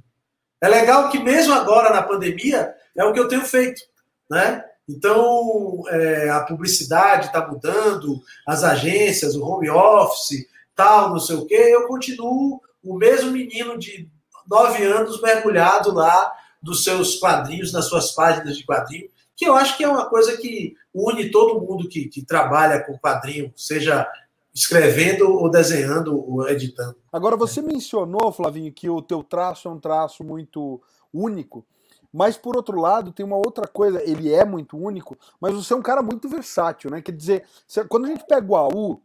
É 0.62 0.68
legal 0.68 1.10
que 1.10 1.18
mesmo 1.18 1.52
agora 1.52 1.92
na 1.92 2.02
pandemia 2.02 2.74
é 2.96 3.04
o 3.04 3.12
que 3.12 3.20
eu 3.20 3.28
tenho 3.28 3.42
feito, 3.42 3.82
né? 4.30 4.64
Então, 4.88 5.82
é, 5.88 6.30
a 6.30 6.40
publicidade 6.40 7.26
está 7.26 7.46
mudando, 7.46 8.20
as 8.46 8.64
agências, 8.64 9.36
o 9.36 9.44
home 9.44 9.70
office, 9.70 10.46
tal, 10.74 11.10
não 11.10 11.20
sei 11.20 11.36
o 11.36 11.46
quê. 11.46 11.54
Eu 11.54 11.86
continuo 11.86 12.60
o 12.82 12.96
mesmo 12.96 13.30
menino 13.30 13.78
de 13.78 14.08
nove 14.48 14.82
anos 14.82 15.20
mergulhado 15.20 15.92
lá 15.92 16.32
dos 16.60 16.82
seus 16.82 17.16
quadrinhos, 17.16 17.72
nas 17.72 17.86
suas 17.86 18.12
páginas 18.12 18.56
de 18.56 18.64
quadrinho, 18.64 19.08
que 19.36 19.46
eu 19.46 19.54
acho 19.54 19.76
que 19.76 19.84
é 19.84 19.88
uma 19.88 20.08
coisa 20.08 20.36
que 20.36 20.74
une 20.92 21.30
todo 21.30 21.60
mundo 21.60 21.88
que, 21.88 22.06
que 22.06 22.24
trabalha 22.24 22.80
com 22.80 22.98
quadrinho, 22.98 23.52
seja 23.56 24.06
escrevendo 24.54 25.30
ou 25.30 25.50
desenhando 25.50 26.16
ou 26.16 26.48
editando. 26.48 26.96
Agora, 27.12 27.36
você 27.36 27.62
mencionou, 27.62 28.32
Flavinho, 28.32 28.72
que 28.72 28.88
o 28.88 29.00
teu 29.00 29.22
traço 29.22 29.68
é 29.68 29.70
um 29.70 29.78
traço 29.78 30.24
muito 30.24 30.80
único. 31.12 31.64
Mas 32.12 32.36
por 32.36 32.56
outro 32.56 32.80
lado, 32.80 33.12
tem 33.12 33.24
uma 33.24 33.36
outra 33.36 33.68
coisa, 33.68 34.02
ele 34.02 34.32
é 34.32 34.44
muito 34.44 34.76
único, 34.76 35.16
mas 35.40 35.54
você 35.54 35.72
é 35.72 35.76
um 35.76 35.82
cara 35.82 36.02
muito 36.02 36.28
versátil, 36.28 36.90
né? 36.90 37.00
Quer 37.00 37.12
dizer, 37.12 37.44
quando 37.88 38.06
a 38.06 38.08
gente 38.08 38.26
pega 38.26 38.50
o 38.50 38.56
AU, 38.56 39.00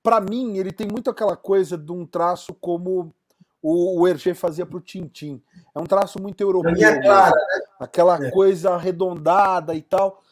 para 0.00 0.20
mim 0.20 0.56
ele 0.56 0.70
tem 0.70 0.86
muito 0.86 1.10
aquela 1.10 1.36
coisa 1.36 1.76
de 1.76 1.90
um 1.90 2.06
traço 2.06 2.54
como 2.54 3.12
o, 3.60 4.00
o 4.00 4.06
Hergé 4.06 4.32
fazia 4.32 4.64
para 4.64 4.76
o 4.76 4.80
Tintim. 4.80 5.42
É 5.74 5.80
um 5.80 5.86
traço 5.86 6.22
muito 6.22 6.40
europeu. 6.40 6.86
É 6.86 7.02
clara, 7.02 7.34
né? 7.34 7.64
Aquela 7.80 8.26
é. 8.26 8.30
coisa 8.30 8.74
arredondada 8.74 9.74
e 9.74 9.82
tal. 9.82 10.22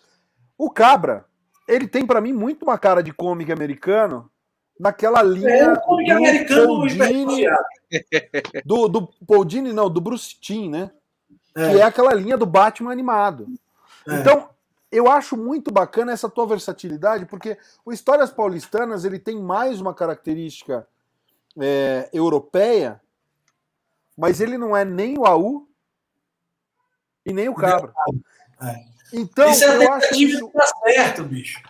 O 0.57 0.71
Cabra, 0.71 1.25
ele 1.73 1.89
tem 1.89 2.07
para 2.07 2.21
mim 2.21 2.33
muito 2.33 2.65
uma 2.65 2.79
cara 2.79 3.03
de 3.03 3.13
cômico 3.13 3.53
americano, 3.53 4.31
naquela 4.79 5.23
linha 5.23 5.49
é, 5.49 5.75
do 5.75 5.81
Paul 5.81 6.87
Dini, 6.87 7.47
do, 8.65 8.89
do 8.89 9.07
Paul 9.27 9.45
Dini, 9.45 9.73
não, 9.73 9.89
do 9.89 10.01
Bruce 10.01 10.39
Timm, 10.41 10.71
né? 10.71 10.91
É. 11.55 11.71
Que 11.71 11.81
é 11.81 11.83
aquela 11.83 12.13
linha 12.15 12.37
do 12.37 12.47
Batman 12.47 12.91
animado. 12.91 13.47
É. 14.09 14.15
Então, 14.17 14.49
eu 14.91 15.11
acho 15.11 15.37
muito 15.37 15.73
bacana 15.73 16.13
essa 16.13 16.29
tua 16.29 16.47
versatilidade, 16.47 17.27
porque 17.27 17.57
o 17.85 17.93
Histórias 17.93 18.31
Paulistanas 18.31 19.05
ele 19.05 19.19
tem 19.19 19.41
mais 19.41 19.81
uma 19.81 19.95
característica 19.95 20.87
é, 21.59 22.09
europeia, 22.13 23.01
mas 24.17 24.41
ele 24.41 24.59
não 24.59 24.77
é 24.77 24.85
nem 24.85 25.19
o 25.19 25.25
AU 25.27 25.69
e 27.25 27.33
nem 27.33 27.49
o 27.49 27.55
Cabra. 27.55 27.93
É. 28.61 28.93
Então, 29.13 29.51
isso 29.51 29.65
é 29.65 29.77
eu 29.77 29.93
acho 29.93 30.15
isso 30.15 30.53
certo, 30.85 31.25
bicho. 31.25 31.61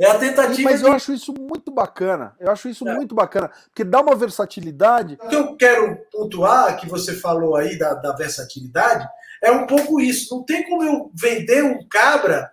É 0.00 0.06
a 0.06 0.18
tentativa. 0.18 0.70
Mas 0.70 0.80
de... 0.80 0.86
eu 0.86 0.92
acho 0.92 1.12
isso 1.12 1.34
muito 1.38 1.70
bacana. 1.70 2.34
Eu 2.40 2.50
acho 2.50 2.68
isso 2.70 2.88
é. 2.88 2.94
muito 2.94 3.14
bacana. 3.14 3.50
Porque 3.66 3.84
dá 3.84 4.00
uma 4.00 4.16
versatilidade. 4.16 5.18
O 5.22 5.28
que 5.28 5.36
eu 5.36 5.56
quero 5.56 5.98
pontuar, 6.10 6.80
que 6.80 6.88
você 6.88 7.14
falou 7.14 7.54
aí 7.54 7.78
da, 7.78 7.92
da 7.92 8.12
versatilidade, 8.12 9.06
é 9.42 9.50
um 9.50 9.66
pouco 9.66 10.00
isso. 10.00 10.34
Não 10.34 10.42
tem 10.42 10.64
como 10.64 10.82
eu 10.82 11.10
vender 11.14 11.62
um 11.62 11.86
cabra 11.86 12.50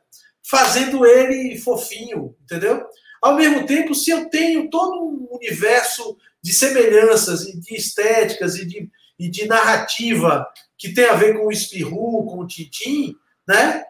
fazendo 0.49 1.05
ele 1.05 1.57
fofinho, 1.57 2.35
entendeu? 2.43 2.85
Ao 3.21 3.35
mesmo 3.35 3.65
tempo, 3.65 3.95
se 3.95 4.11
eu 4.11 4.29
tenho 4.29 4.69
todo 4.69 5.01
um 5.01 5.27
universo 5.31 6.17
de 6.41 6.53
semelhanças 6.53 7.43
e 7.43 7.59
de 7.59 7.75
estéticas 7.75 8.55
e 8.55 8.65
de, 8.65 8.89
e 9.17 9.29
de 9.29 9.47
narrativa 9.47 10.45
que 10.77 10.93
tem 10.93 11.05
a 11.05 11.15
ver 11.15 11.37
com 11.37 11.47
o 11.47 11.51
Espirru, 11.51 12.25
com 12.25 12.39
o 12.39 12.47
Tintim, 12.47 13.15
né? 13.47 13.83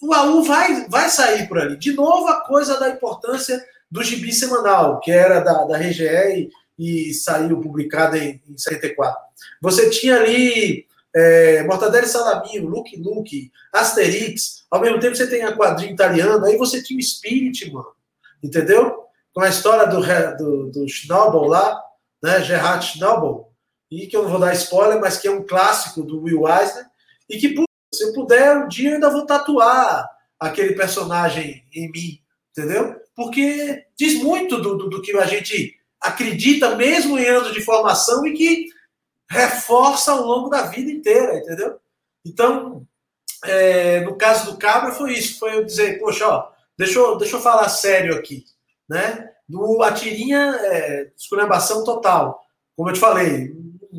O 0.00 0.12
AU 0.12 0.42
vai, 0.42 0.86
vai 0.88 1.08
sair 1.08 1.48
por 1.48 1.58
ali. 1.58 1.76
De 1.76 1.92
novo, 1.92 2.28
a 2.28 2.40
coisa 2.40 2.78
da 2.78 2.90
importância 2.90 3.64
do 3.90 4.02
gibi 4.02 4.32
semanal, 4.32 5.00
que 5.00 5.10
era 5.10 5.40
da, 5.40 5.64
da 5.64 5.78
RGE 5.78 6.50
e, 6.78 7.10
e 7.10 7.14
saiu 7.14 7.60
publicado 7.60 8.16
em, 8.16 8.42
em 8.48 8.58
74. 8.58 9.18
Você 9.62 9.90
tinha 9.90 10.16
ali 10.16 10.86
é, 11.14 11.62
Mortadelo 11.62 12.04
e 12.04 12.08
Salamino, 12.08 12.68
Luke 12.68 12.94
Luke, 12.96 13.50
Asterix, 13.72 14.66
ao 14.70 14.80
mesmo 14.80 15.00
tempo 15.00 15.16
você 15.16 15.26
tem 15.26 15.42
a 15.42 15.56
quadrinha 15.56 15.92
italiana, 15.92 16.46
aí 16.46 16.58
você 16.58 16.82
tinha 16.82 16.98
o 16.98 17.02
Spirit, 17.02 17.72
mano, 17.72 17.92
entendeu? 18.42 19.04
Com 19.32 19.40
a 19.40 19.48
história 19.48 19.86
do, 19.86 20.00
do, 20.36 20.70
do 20.70 20.88
Schnabel 20.88 21.44
lá, 21.44 21.82
né, 22.22 22.42
Gerhard 22.42 22.84
Schnabel, 22.84 23.50
e 23.90 24.06
que 24.06 24.16
eu 24.16 24.24
não 24.24 24.30
vou 24.30 24.40
dar 24.40 24.52
spoiler, 24.54 25.00
mas 25.00 25.16
que 25.16 25.28
é 25.28 25.30
um 25.30 25.46
clássico 25.46 26.02
do 26.02 26.22
Will 26.22 26.46
Eisner, 26.46 26.84
e 27.30 27.38
que, 27.38 27.65
se 27.96 28.04
eu 28.04 28.12
puder, 28.12 28.56
um 28.58 28.68
dia 28.68 28.90
eu 28.90 28.94
ainda 28.94 29.10
vou 29.10 29.26
tatuar 29.26 30.08
aquele 30.38 30.74
personagem 30.74 31.64
em 31.74 31.90
mim, 31.90 32.20
entendeu? 32.50 32.96
Porque 33.14 33.84
diz 33.96 34.22
muito 34.22 34.60
do, 34.60 34.76
do, 34.76 34.90
do 34.90 35.02
que 35.02 35.16
a 35.16 35.26
gente 35.26 35.74
acredita, 36.00 36.76
mesmo 36.76 37.18
em 37.18 37.26
anos 37.26 37.52
de 37.52 37.62
formação, 37.62 38.26
e 38.26 38.34
que 38.34 38.66
reforça 39.28 40.12
ao 40.12 40.22
longo 40.22 40.48
da 40.48 40.62
vida 40.62 40.90
inteira, 40.90 41.38
entendeu? 41.38 41.78
Então, 42.24 42.86
é, 43.44 44.00
no 44.00 44.16
caso 44.16 44.52
do 44.52 44.58
Cabra 44.58 44.92
foi 44.92 45.14
isso, 45.14 45.38
foi 45.38 45.56
eu 45.56 45.64
dizer, 45.64 45.98
poxa, 45.98 46.26
ó, 46.28 46.48
deixa 46.76 46.98
eu, 46.98 47.16
deixa 47.16 47.36
eu 47.36 47.40
falar 47.40 47.68
sério 47.68 48.14
aqui, 48.14 48.44
né? 48.88 49.30
No, 49.48 49.82
a 49.82 49.92
tirinha 49.92 50.58
é 50.60 51.10
esculhambação 51.16 51.84
total. 51.84 52.44
Como 52.76 52.90
eu 52.90 52.94
te 52.94 53.00
falei, 53.00 53.54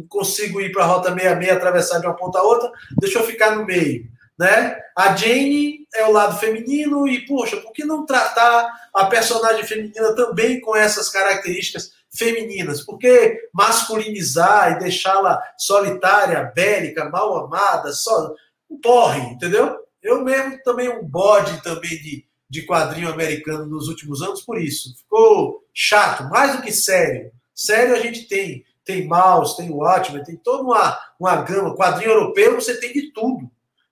consigo 0.08 0.62
ir 0.62 0.72
para 0.72 0.84
a 0.84 0.88
rota 0.88 1.14
66, 1.14 1.52
atravessar 1.52 2.00
de 2.00 2.08
uma 2.08 2.16
ponta 2.16 2.40
a 2.40 2.44
outra, 2.44 2.72
deixa 3.00 3.20
eu 3.20 3.24
ficar 3.24 3.56
no 3.56 3.66
meio, 3.66 4.06
né? 4.38 4.78
A 4.96 5.16
Jane 5.16 5.88
é 5.94 6.06
o 6.06 6.12
lado 6.12 6.40
feminino 6.40 7.08
e, 7.08 7.26
poxa, 7.26 7.58
por 7.58 7.72
que 7.72 7.84
não 7.84 8.06
tratar 8.06 8.72
a 8.94 9.06
personagem 9.06 9.64
feminina 9.64 10.16
também 10.16 10.60
com 10.60 10.76
essas 10.76 11.10
características 11.10 11.92
femininas, 12.10 12.82
porque 12.82 13.50
masculinizar 13.54 14.74
e 14.74 14.80
deixá-la 14.80 15.42
solitária, 15.58 16.52
bélica, 16.56 17.10
mal 17.10 17.46
amada, 17.46 17.92
só 17.92 18.34
um 18.70 18.80
porre, 18.80 19.22
entendeu? 19.22 19.78
Eu 20.02 20.24
mesmo 20.24 20.62
também 20.64 20.90
um 20.90 21.04
bode 21.04 21.62
também 21.62 21.90
de, 21.90 22.26
de 22.50 22.66
quadrinho 22.66 23.10
americano 23.10 23.66
nos 23.66 23.88
últimos 23.88 24.22
anos 24.22 24.42
por 24.42 24.60
isso. 24.60 24.96
Ficou 24.98 25.64
chato, 25.74 26.30
mais 26.30 26.56
do 26.56 26.62
que 26.62 26.72
sério. 26.72 27.32
Sério 27.54 27.96
a 27.96 28.00
gente 28.00 28.28
tem, 28.28 28.64
tem 28.88 29.06
Mouse, 29.06 29.56
tem 29.56 29.70
Watchmen, 29.70 30.24
tem 30.24 30.38
toda 30.38 30.64
uma, 30.64 31.00
uma 31.20 31.36
gama. 31.42 31.76
Quadrinho 31.76 32.12
europeu 32.12 32.56
você 32.56 32.80
tem 32.80 32.94
de 32.94 33.12
tudo. 33.12 33.52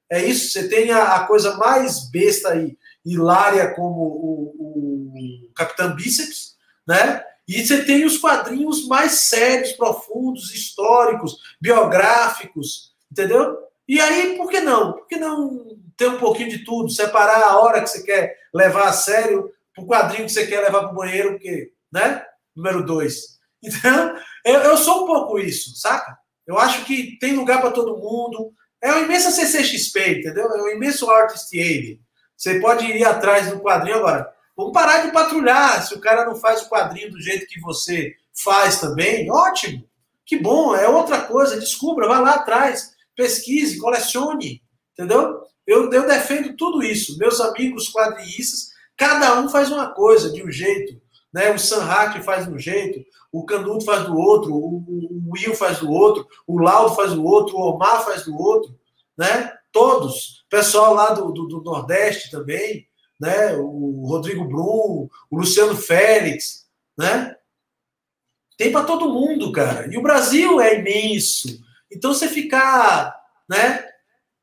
É 0.09 0.23
isso, 0.23 0.51
você 0.51 0.67
tem 0.67 0.91
a, 0.91 1.15
a 1.15 1.27
coisa 1.27 1.57
mais 1.57 2.09
besta 2.09 2.49
aí, 2.49 2.77
hilária 3.05 3.73
como 3.75 4.01
o, 4.01 5.13
o 5.15 5.51
Capitão 5.53 5.95
Bíceps, 5.95 6.55
né? 6.87 7.23
E 7.47 7.63
você 7.63 7.83
tem 7.83 8.05
os 8.05 8.17
quadrinhos 8.17 8.87
mais 8.87 9.27
sérios, 9.27 9.73
profundos, 9.73 10.53
históricos, 10.53 11.37
biográficos, 11.61 12.93
entendeu? 13.11 13.57
E 13.87 13.99
aí, 13.99 14.35
por 14.35 14.49
que 14.49 14.61
não? 14.61 14.93
Por 14.93 15.07
que 15.07 15.17
não 15.17 15.77
ter 15.95 16.07
um 16.07 16.17
pouquinho 16.17 16.49
de 16.49 16.65
tudo? 16.65 16.89
Separar 16.89 17.43
a 17.43 17.59
hora 17.59 17.81
que 17.81 17.87
você 17.87 18.01
quer 18.01 18.35
levar 18.53 18.87
a 18.87 18.93
sério 18.93 19.51
o 19.77 19.85
quadrinho 19.85 20.25
que 20.25 20.31
você 20.31 20.47
quer 20.47 20.61
levar 20.61 20.79
para 20.81 20.91
o 20.91 20.95
banheiro, 20.95 21.31
porque, 21.31 21.71
né? 21.91 22.25
Número 22.55 22.83
dois. 22.83 23.34
Então, 23.63 24.15
eu, 24.45 24.59
eu 24.61 24.77
sou 24.77 25.03
um 25.03 25.07
pouco 25.07 25.39
isso, 25.39 25.75
saca? 25.75 26.15
Eu 26.45 26.59
acho 26.59 26.85
que 26.85 27.17
tem 27.19 27.33
lugar 27.33 27.61
para 27.61 27.71
todo 27.71 27.97
mundo. 27.97 28.53
É 28.81 28.91
uma 28.91 29.01
imensa 29.01 29.31
CCXP, 29.31 30.19
entendeu? 30.19 30.47
É 30.47 30.61
um 30.61 30.69
imenso 30.69 31.09
Artist 31.09 31.57
Aid. 31.57 31.99
Você 32.37 32.59
pode 32.59 32.85
ir 32.85 33.03
atrás 33.03 33.49
do 33.49 33.59
quadrinho 33.59 33.97
agora. 33.97 34.31
Vamos 34.55 34.73
parar 34.73 35.05
de 35.05 35.11
patrulhar. 35.11 35.85
Se 35.85 35.95
o 35.95 35.99
cara 35.99 36.25
não 36.25 36.35
faz 36.35 36.61
o 36.61 36.69
quadrinho 36.69 37.11
do 37.11 37.19
jeito 37.19 37.47
que 37.47 37.59
você 37.59 38.13
faz 38.43 38.79
também, 38.79 39.31
ótimo. 39.31 39.87
Que 40.25 40.37
bom, 40.37 40.75
é 40.75 40.87
outra 40.87 41.21
coisa. 41.21 41.59
Descubra, 41.59 42.07
vá 42.07 42.19
lá 42.19 42.35
atrás, 42.35 42.91
pesquise, 43.15 43.79
colecione. 43.79 44.61
Entendeu? 44.93 45.41
Eu, 45.65 45.91
eu 45.91 46.07
defendo 46.07 46.55
tudo 46.55 46.83
isso. 46.83 47.17
Meus 47.17 47.41
amigos 47.41 47.91
quadrinistas, 47.91 48.69
cada 48.95 49.39
um 49.39 49.49
faz 49.49 49.71
uma 49.71 49.93
coisa 49.93 50.31
de 50.31 50.43
um 50.43 50.51
jeito. 50.51 51.01
Né? 51.33 51.51
O 51.51 51.59
Sanhaque 51.59 52.23
faz 52.23 52.45
de 52.45 52.53
um 52.53 52.59
jeito, 52.59 53.03
o 53.39 53.45
Canuto 53.45 53.85
faz 53.85 54.05
do 54.05 54.17
outro, 54.17 54.53
o, 54.53 55.31
Will 55.31 55.55
faz 55.55 55.79
do 55.79 55.91
outro, 55.91 56.27
o 56.47 56.57
Laudo 56.59 56.95
faz 56.95 57.13
do 57.13 57.25
outro, 57.25 57.57
o 57.57 57.61
Omar 57.61 58.05
faz 58.05 58.25
do 58.25 58.37
outro. 58.37 58.77
Né? 59.17 59.51
Todos. 59.71 60.45
Pessoal 60.49 60.93
lá 60.93 61.11
do, 61.11 61.31
do, 61.31 61.47
do 61.47 61.61
Nordeste 61.61 62.31
também 62.31 62.87
né? 63.19 63.55
O 63.55 64.05
Rodrigo 64.07 64.45
Brum, 64.45 65.09
o 65.29 65.37
Luciano 65.37 65.75
Félix, 65.75 66.67
né? 66.97 67.35
Tem 68.57 68.71
para 68.71 68.85
todo 68.85 69.13
mundo, 69.13 69.51
cara. 69.51 69.91
E 69.91 69.97
o 69.97 70.01
Brasil 70.01 70.61
é 70.61 70.79
imenso. 70.79 71.63
Então 71.91 72.13
você 72.13 72.27
ficar, 72.27 73.15
né? 73.49 73.85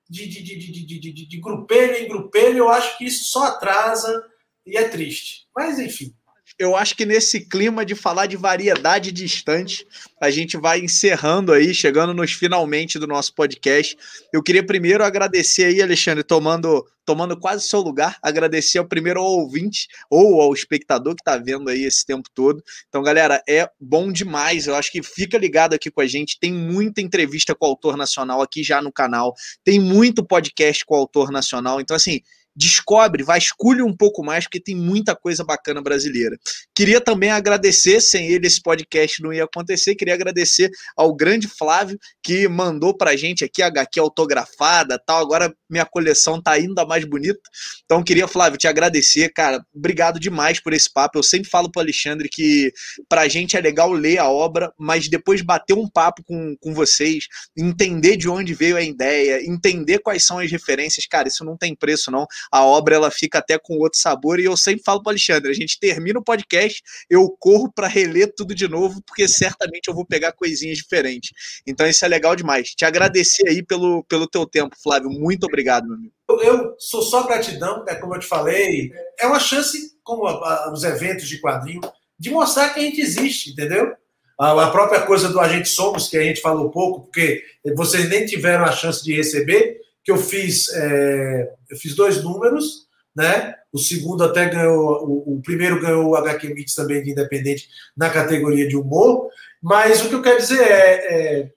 De, 0.09 0.27
de, 0.29 0.43
de, 0.43 0.59
de, 0.59 0.87
de, 0.87 1.13
de, 1.13 1.27
de 1.27 1.41
grupelho 1.41 1.97
em 1.97 2.09
grupelho, 2.09 2.59
eu 2.59 2.69
acho 2.69 2.99
que 2.99 3.07
isso 3.07 3.25
só 3.25 3.45
atrasa 3.45 4.23
e 4.67 4.77
é 4.77 4.89
triste. 4.89 5.49
Mas 5.55 5.79
enfim 5.79 6.15
eu 6.63 6.77
acho 6.77 6.95
que 6.95 7.05
nesse 7.05 7.41
clima 7.41 7.85
de 7.85 7.97
falar 7.97 8.27
de 8.27 8.37
variedade 8.37 9.11
distante, 9.11 9.85
a 10.21 10.31
gente 10.31 10.57
vai 10.57 10.79
encerrando 10.79 11.53
aí, 11.53 11.75
chegando 11.75 12.15
nos 12.15 12.33
finalmente 12.33 13.01
do 13.01 13.07
nosso 13.09 13.35
podcast. 13.35 13.99
Eu 14.33 14.41
queria 14.41 14.65
primeiro 14.65 15.03
agradecer 15.03 15.65
aí, 15.65 15.83
Alexandre, 15.83 16.23
tomando, 16.23 16.87
tomando 17.05 17.37
quase 17.37 17.67
seu 17.67 17.81
lugar, 17.81 18.17
agradecer 18.23 18.79
ao 18.79 18.87
primeiro 18.87 19.19
ao 19.19 19.27
ouvinte 19.27 19.89
ou 20.09 20.41
ao 20.41 20.53
espectador 20.55 21.17
que 21.17 21.23
está 21.23 21.37
vendo 21.37 21.69
aí 21.69 21.83
esse 21.83 22.07
tempo 22.07 22.29
todo. 22.33 22.63
Então, 22.89 23.03
galera, 23.03 23.43
é 23.49 23.69
bom 23.81 24.13
demais. 24.13 24.69
Eu 24.69 24.77
acho 24.77 24.93
que 24.93 25.03
fica 25.03 25.37
ligado 25.37 25.75
aqui 25.75 25.91
com 25.91 26.01
a 26.01 26.07
gente. 26.07 26.39
Tem 26.39 26.53
muita 26.53 27.01
entrevista 27.01 27.57
com 27.57 27.67
o 27.67 27.71
autor 27.71 27.97
nacional 27.97 28.41
aqui 28.41 28.63
já 28.63 28.81
no 28.81 28.93
canal, 28.93 29.35
tem 29.65 29.81
muito 29.81 30.25
podcast 30.25 30.85
com 30.87 30.95
o 30.95 30.99
autor 30.99 31.33
nacional. 31.33 31.81
Então, 31.81 31.97
assim 31.97 32.21
descobre, 32.55 33.23
vasculhe 33.23 33.83
um 33.83 33.97
pouco 33.97 34.23
mais, 34.23 34.45
porque 34.45 34.61
tem 34.61 34.77
muita 34.77 35.17
coisa 35.17 35.45
bacana 35.45 35.81
brasileira. 35.81 36.37
Queria 36.75 37.01
também 37.01 37.31
agradecer, 37.31 38.01
sem 38.01 38.29
ele 38.29 38.47
esse 38.47 38.61
podcast 38.61 39.23
não 39.23 39.33
ia 39.33 39.45
acontecer, 39.45 39.95
queria 39.95 40.15
agradecer 40.15 40.71
ao 40.97 41.15
grande 41.15 41.49
Flávio, 41.49 41.99
que 42.23 42.47
mandou 42.49 42.97
pra 42.97 43.17
gente 43.17 43.45
aqui 43.45 43.63
a 43.63 43.67
HQ 43.67 43.99
autografada 44.01 44.99
tal, 44.99 45.21
agora 45.21 45.55
minha 45.69 45.87
coleção 45.87 46.41
tá 46.41 46.53
ainda 46.53 46.85
mais 46.85 47.05
bonita, 47.05 47.41
então 47.85 48.03
queria, 48.03 48.29
Flávio, 48.29 48.59
te 48.59 48.69
agradecer, 48.69 49.31
cara, 49.31 49.65
obrigado 49.75 50.21
demais 50.21 50.61
por 50.61 50.73
esse 50.73 50.93
papo, 50.93 51.19
eu 51.19 51.23
sempre 51.23 51.49
falo 51.49 51.71
pro 51.71 51.81
Alexandre 51.81 52.29
que 52.29 52.73
pra 53.09 53.29
gente 53.29 53.57
é 53.57 53.61
legal 53.61 53.91
ler 53.93 54.19
a 54.19 54.29
obra, 54.29 54.73
mas 54.79 55.09
depois 55.09 55.41
bater 55.41 55.75
um 55.75 55.89
papo 55.89 56.23
com, 56.25 56.55
com 56.61 56.75
vocês, 56.75 57.27
entender 57.57 58.17
de 58.17 58.29
onde 58.29 58.55
veio 58.55 58.77
a 58.77 58.83
ideia, 58.83 59.43
entender 59.43 59.99
quais 60.01 60.25
são 60.25 60.39
as 60.39 60.51
referências, 60.51 61.07
cara, 61.07 61.29
isso 61.29 61.45
não 61.45 61.57
tem 61.57 61.75
preço 61.75 62.11
não, 62.11 62.27
a 62.51 62.65
obra 62.65 62.95
ela 62.95 63.11
fica 63.11 63.39
até 63.39 63.59
com 63.59 63.79
outro 63.79 63.99
sabor. 63.99 64.41
E 64.41 64.45
eu 64.45 64.57
sempre 64.57 64.83
falo 64.85 65.03
para 65.03 65.13
Alexandre, 65.13 65.51
a 65.51 65.55
gente 65.55 65.79
termina 65.79 66.19
o 66.19 66.25
podcast, 66.25 66.83
eu 67.09 67.29
corro 67.39 67.71
para 67.73 67.87
reler 67.87 68.33
tudo 68.35 68.55
de 68.55 68.69
novo, 68.69 69.03
porque 69.07 69.29
certamente 69.29 69.89
eu 69.89 69.95
vou 69.95 70.07
pegar 70.07 70.33
coisinhas 70.33 70.79
diferentes. 70.79 71.31
Então 71.67 71.87
isso 71.87 72.05
é 72.05 72.09
legal 72.09 72.35
demais. 72.35 72.71
Te 72.71 72.85
agradecer 72.85 73.49
aí 73.49 73.63
pelo, 73.63 74.05
pelo 74.05 74.27
teu 74.27 74.47
tempo, 74.47 74.77
Flávio. 74.83 75.11
Muito 75.11 75.45
obrigado, 75.45 75.87
meu 75.87 75.97
amigo. 75.97 76.13
Eu 76.43 76.75
sou 76.79 77.03
só 77.03 77.25
gratidão, 77.25 77.85
né, 77.85 77.95
como 77.97 78.15
eu 78.15 78.21
te 78.21 78.27
falei. 78.27 78.91
É 79.19 79.27
uma 79.27 79.41
chance, 79.41 79.97
como 80.03 80.27
a, 80.27 80.33
a, 80.33 80.73
os 80.73 80.83
eventos 80.83 81.29
de 81.29 81.41
quadrinho, 81.41 81.81
de 82.19 82.31
mostrar 82.31 82.71
que 82.71 82.81
a 82.81 82.83
gente 82.83 83.01
existe, 83.01 83.51
entendeu? 83.51 83.93
A 84.39 84.71
própria 84.71 85.03
coisa 85.03 85.29
do 85.29 85.39
Agente 85.39 85.69
Somos, 85.69 86.09
que 86.09 86.17
a 86.17 86.23
gente 86.23 86.41
falou 86.41 86.71
pouco, 86.71 87.03
porque 87.03 87.45
vocês 87.77 88.09
nem 88.09 88.25
tiveram 88.25 88.65
a 88.65 88.73
chance 88.73 89.05
de 89.05 89.15
receber, 89.15 89.82
que 90.05 90.11
eu 90.11 90.17
fiz, 90.17 90.69
é, 90.75 91.53
eu 91.71 91.77
fiz 91.77 91.95
dois 91.95 92.23
números, 92.23 92.89
né? 93.15 93.55
O 93.73 93.79
segundo 93.79 94.25
até 94.25 94.49
ganhou, 94.49 95.05
o, 95.05 95.37
o 95.37 95.43
primeiro 95.43 95.81
ganhou 95.81 96.09
o 96.09 96.17
HQ 96.17 96.55
Mix 96.55 96.75
também 96.75 97.03
de 97.03 97.11
Independente 97.11 97.69
na 97.97 98.11
categoria 98.11 98.67
de 98.69 98.77
humor. 98.77 99.29
Mas 99.63 100.03
o 100.03 100.09
que 100.09 100.15
eu 100.15 100.23
quero 100.23 100.39
dizer 100.39 100.61
é, 100.61 101.41
é 101.41 101.51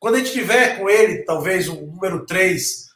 quando 0.00 0.16
a 0.16 0.18
gente 0.18 0.32
tiver 0.32 0.78
com 0.78 0.90
ele, 0.90 1.24
talvez 1.24 1.68
um 1.68 1.86
número 1.86 2.26
3 2.26 2.88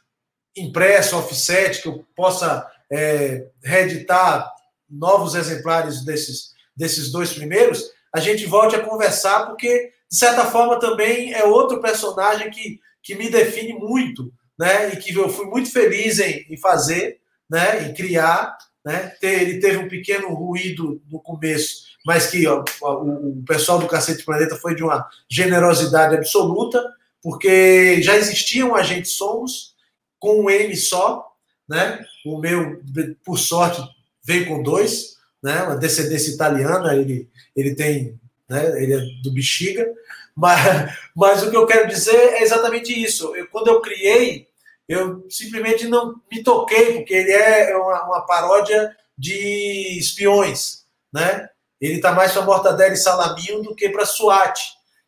impresso, 0.55 1.17
offset, 1.17 1.81
que 1.81 1.87
eu 1.87 2.05
possa 2.15 2.67
é, 2.91 3.47
reeditar 3.63 4.47
novos 4.89 5.35
exemplares 5.35 6.03
desses, 6.03 6.51
desses 6.75 7.11
dois 7.11 7.33
primeiros, 7.33 7.91
a 8.13 8.19
gente 8.19 8.45
volte 8.45 8.75
a 8.75 8.83
conversar, 8.83 9.45
porque, 9.45 9.91
de 10.09 10.17
certa 10.17 10.45
forma, 10.45 10.79
também 10.79 11.33
é 11.33 11.43
outro 11.43 11.81
personagem 11.81 12.49
que, 12.49 12.79
que 13.01 13.15
me 13.15 13.29
define 13.29 13.73
muito, 13.73 14.31
né? 14.59 14.93
E 14.93 14.97
que 14.97 15.15
eu 15.15 15.29
fui 15.29 15.45
muito 15.45 15.71
feliz 15.71 16.19
em, 16.19 16.45
em 16.49 16.57
fazer, 16.57 17.21
né? 17.49 17.87
Em 17.87 17.93
criar, 17.93 18.57
né? 18.85 19.13
Ele 19.21 19.59
teve 19.59 19.77
um 19.77 19.87
pequeno 19.87 20.33
ruído 20.33 21.01
no 21.09 21.21
começo, 21.21 21.85
mas 22.05 22.27
que 22.27 22.45
ó, 22.45 22.63
o, 22.81 23.41
pessoal 23.47 23.79
do 23.79 23.87
Cacete 23.87 24.25
Planeta 24.25 24.57
foi 24.57 24.75
de 24.75 24.83
uma 24.83 25.07
generosidade 25.29 26.15
absoluta, 26.15 26.83
porque 27.23 28.01
já 28.01 28.17
existiam 28.17 28.75
agentes 28.75 29.13
somos 29.13 29.75
com 30.19 30.41
um 30.41 30.49
M 30.49 30.75
só, 30.75 31.25
né? 31.67 32.03
O 32.25 32.37
meu, 32.37 32.81
por 33.23 33.39
sorte, 33.39 33.81
veio 34.23 34.45
com 34.45 34.61
dois, 34.61 35.15
né? 35.41 35.63
Uma 35.63 35.77
descendência 35.77 36.31
italiana, 36.31 36.95
ele, 36.95 37.29
ele 37.55 37.75
tem, 37.75 38.19
né? 38.49 38.83
Ele 38.83 38.93
é 38.93 38.99
do 39.23 39.31
Bexiga, 39.31 39.87
mas, 40.35 40.93
mas 41.15 41.43
o 41.43 41.49
que 41.49 41.55
eu 41.55 41.65
quero 41.65 41.87
dizer 41.87 42.15
é 42.15 42.43
exatamente 42.43 42.91
isso. 42.91 43.33
Eu, 43.35 43.47
quando 43.47 43.67
eu 43.69 43.81
criei, 43.81 44.48
eu 44.89 45.23
simplesmente 45.29 45.87
não 45.87 46.19
me 46.31 46.41
toquei, 46.41 46.95
porque 46.95 47.13
ele 47.13 47.31
é 47.31 47.77
uma, 47.77 48.05
uma 48.05 48.25
paródia 48.25 48.91
de 49.15 49.99
espiões, 49.99 50.83
né? 51.13 51.47
Ele 51.79 51.97
está 51.97 52.11
mais 52.11 52.31
para 52.31 52.41
Mortadela 52.41 52.93
e 52.93 52.97
Salaminho 52.97 53.61
do 53.61 53.75
que 53.75 53.87
para 53.89 54.03
SWAT, 54.03 54.59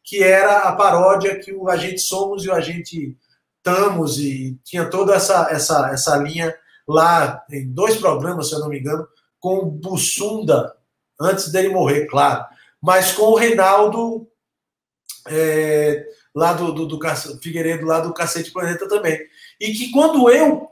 que 0.03 0.21
era 0.21 0.59
a 0.59 0.75
paródia 0.75 1.39
que 1.39 1.51
o 1.51 1.67
agente 1.67 1.99
Somos 1.99 2.45
e 2.45 2.49
o 2.49 2.53
agente 2.53 3.17
Tamos 3.63 4.19
e 4.19 4.59
tinha 4.63 4.89
toda 4.89 5.15
essa, 5.15 5.47
essa, 5.51 5.89
essa 5.91 6.15
linha 6.17 6.55
lá 6.87 7.43
em 7.51 7.67
dois 7.67 7.95
programas, 7.95 8.49
se 8.49 8.55
eu 8.55 8.59
não 8.59 8.69
me 8.69 8.79
engano, 8.79 9.07
com 9.39 9.57
o 9.57 9.71
Bussunda, 9.71 10.75
antes 11.19 11.51
dele 11.51 11.69
morrer, 11.69 12.05
claro, 12.05 12.45
mas 12.81 13.11
com 13.13 13.23
o 13.23 13.35
Reinaldo 13.35 14.27
é, 15.27 16.05
lá 16.33 16.53
do, 16.53 16.71
do, 16.71 16.85
do 16.85 16.99
Figueiredo, 17.41 17.85
lá 17.85 17.99
do 17.99 18.13
Cacete 18.13 18.51
Planeta 18.51 18.87
também. 18.87 19.19
E 19.61 19.73
que 19.73 19.91
quando 19.91 20.27
eu, 20.27 20.67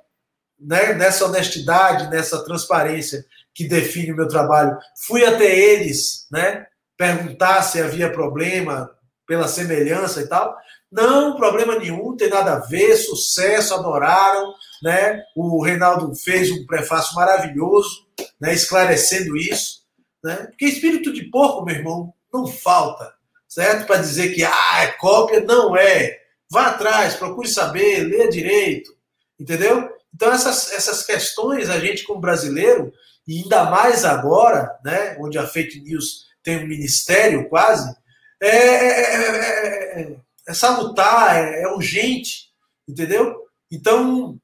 né, 0.60 0.94
nessa 0.94 1.26
honestidade, 1.26 2.10
nessa 2.10 2.44
transparência 2.44 3.24
que 3.54 3.68
define 3.68 4.12
o 4.12 4.16
meu 4.16 4.28
trabalho, 4.28 4.76
fui 5.06 5.24
até 5.24 5.46
eles, 5.46 6.28
né, 6.32 6.66
perguntar 6.98 7.62
se 7.62 7.80
havia 7.80 8.12
problema 8.12 8.90
pela 9.28 9.48
semelhança 9.48 10.22
e 10.22 10.28
tal, 10.28 10.58
não, 10.92 11.38
problema 11.38 11.78
nenhum, 11.78 12.18
tem 12.18 12.30
nada 12.30 12.54
a 12.54 12.60
ver, 12.60 12.98
sucesso, 12.98 13.76
adoraram, 13.76 14.56
né? 14.82 15.22
O 15.36 15.64
Reinaldo 15.64 16.16
fez 16.16 16.50
um 16.50 16.66
prefácio 16.66 17.14
maravilhoso, 17.14 18.08
né, 18.42 18.56
esclarecendo 18.56 19.38
isso, 19.38 19.84
né? 20.24 20.48
Porque 20.48 20.66
espírito 20.66 21.14
de 21.14 21.30
porco, 21.30 21.64
meu 21.64 21.76
irmão, 21.76 22.12
não 22.34 22.48
falta, 22.48 23.14
certo? 23.48 23.86
Para 23.86 24.02
dizer 24.02 24.34
que 24.34 24.44
ah, 24.44 24.82
é 24.82 24.88
cópia, 24.94 25.42
não 25.42 25.78
é. 25.78 26.18
Vá 26.52 26.68
atrás, 26.68 27.16
procure 27.16 27.48
saber, 27.48 28.04
leia 28.04 28.30
direito, 28.30 28.96
entendeu? 29.40 29.90
Então 30.14 30.32
essas, 30.32 30.72
essas 30.72 31.04
questões 31.04 31.70
a 31.70 31.80
gente 31.80 32.04
como 32.04 32.20
brasileiro 32.20 32.92
e 33.28 33.44
ainda 33.44 33.66
mais 33.66 34.04
agora, 34.04 34.76
né, 34.84 35.16
onde 35.20 35.38
a 35.38 35.46
fake 35.46 35.80
news 35.82 36.26
tem 36.42 36.58
um 36.58 36.68
ministério 36.68 37.48
quase, 37.48 37.96
é, 38.42 38.48
é, 38.48 40.02
é, 40.02 40.16
é 40.48 40.54
salutar, 40.54 41.38
é, 41.38 41.62
é 41.62 41.68
urgente, 41.68 42.50
entendeu? 42.88 43.44
Então, 43.72 44.40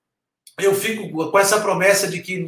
eu 0.59 0.75
fico 0.75 1.31
com 1.31 1.39
essa 1.39 1.59
promessa 1.59 2.07
de 2.07 2.21
que 2.21 2.47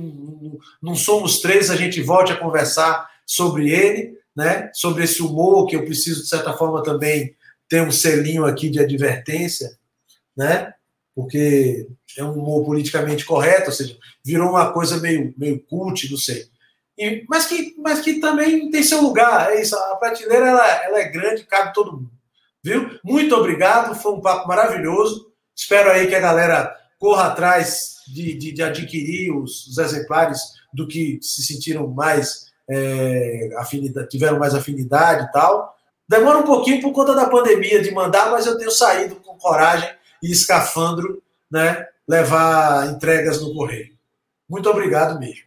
não 0.82 0.96
somos 0.96 1.40
três, 1.40 1.72
a 1.72 1.76
gente 1.76 2.02
volte 2.02 2.32
a 2.32 2.38
conversar 2.38 3.10
sobre 3.26 3.72
ele, 3.72 4.18
né? 4.36 4.70
Sobre 4.74 5.04
esse 5.04 5.22
humor 5.22 5.66
que 5.66 5.76
eu 5.76 5.84
preciso, 5.84 6.22
de 6.22 6.30
certa 6.30 6.54
forma, 6.54 6.84
também 6.84 7.36
ter 7.70 7.82
um 7.82 7.92
selinho 7.92 8.46
aqui 8.46 8.70
de 8.70 8.80
advertência, 8.80 9.78
né? 10.36 10.74
Porque 11.16 11.88
é 12.18 12.24
um 12.24 12.34
humor 12.34 12.66
politicamente 12.66 13.26
correto, 13.26 13.68
ou 13.68 13.76
seja, 13.76 13.98
virou 14.24 14.50
uma 14.50 14.72
coisa 14.72 14.98
meio, 14.98 15.34
meio 15.38 15.60
cult, 15.60 16.10
não 16.10 16.18
sei. 16.18 16.48
E, 16.98 17.24
mas, 17.30 17.46
que, 17.46 17.76
mas 17.78 18.02
que 18.02 18.20
também 18.20 18.72
tem 18.72 18.82
seu 18.82 19.02
lugar, 19.02 19.52
é 19.52 19.62
isso. 19.62 19.76
A 19.76 19.96
prateleira 19.98 20.48
ela, 20.48 20.84
ela 20.84 21.00
é 21.00 21.10
grande, 21.10 21.44
cabe 21.44 21.74
todo 21.74 21.94
mundo. 21.94 22.12
Viu? 22.64 23.00
Muito 23.04 23.36
obrigado, 23.36 23.96
foi 23.96 24.14
um 24.14 24.22
papo 24.22 24.48
maravilhoso. 24.48 25.32
Espero 25.56 25.92
aí 25.92 26.08
que 26.08 26.16
a 26.16 26.20
galera 26.20 26.76
corra 27.00 27.28
atrás 27.28 27.98
de, 28.08 28.34
de, 28.34 28.52
de 28.52 28.64
adquirir 28.64 29.32
os, 29.32 29.68
os, 29.68 29.78
exemplares 29.78 30.42
do 30.74 30.88
que 30.88 31.20
se 31.22 31.44
sentiram 31.44 31.88
mais 31.88 32.48
é, 32.70 33.50
afinidade, 33.58 34.10
tiveram 34.10 34.40
mais 34.40 34.56
afinidade 34.56 35.26
e 35.26 35.32
tal. 35.32 35.77
Demora 36.08 36.38
um 36.38 36.44
pouquinho 36.44 36.82
por 36.82 36.94
conta 36.94 37.14
da 37.14 37.30
pandemia 37.30 37.82
de 37.82 37.92
mandar, 37.92 38.32
mas 38.32 38.46
eu 38.46 38.58
tenho 38.58 38.72
saído 38.72 39.18
com 39.18 39.38
coragem 39.38 39.90
e 40.24 40.32
escafandro, 40.32 41.22
né? 41.52 41.86
Levar 42.08 42.88
entregas 42.88 43.42
no 43.42 43.54
correio. 43.54 43.94
Muito 44.50 44.70
obrigado 44.70 45.20
mesmo. 45.20 45.46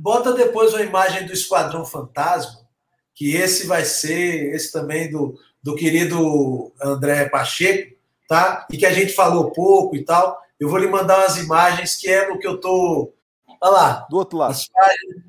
Bota 0.00 0.32
depois 0.32 0.72
uma 0.72 0.82
imagem 0.82 1.26
do 1.26 1.32
Esquadrão 1.32 1.84
Fantasma, 1.84 2.60
que 3.14 3.36
esse 3.36 3.66
vai 3.66 3.84
ser, 3.84 4.54
esse 4.54 4.72
também 4.72 5.10
do, 5.10 5.38
do 5.62 5.74
querido 5.74 6.72
André 6.82 7.28
Pacheco, 7.28 7.94
tá? 8.26 8.66
E 8.72 8.78
que 8.78 8.86
a 8.86 8.92
gente 8.92 9.12
falou 9.12 9.50
pouco 9.52 9.94
e 9.94 10.04
tal. 10.04 10.40
Eu 10.58 10.70
vou 10.70 10.78
lhe 10.78 10.86
mandar 10.86 11.18
umas 11.18 11.36
imagens 11.36 11.96
que 11.96 12.08
é 12.08 12.28
no 12.28 12.38
que 12.38 12.46
eu 12.46 12.58
tô. 12.58 13.12
Olha 13.60 13.70
lá. 13.70 14.06
Do 14.08 14.16
outro 14.16 14.38
lado. 14.38 14.56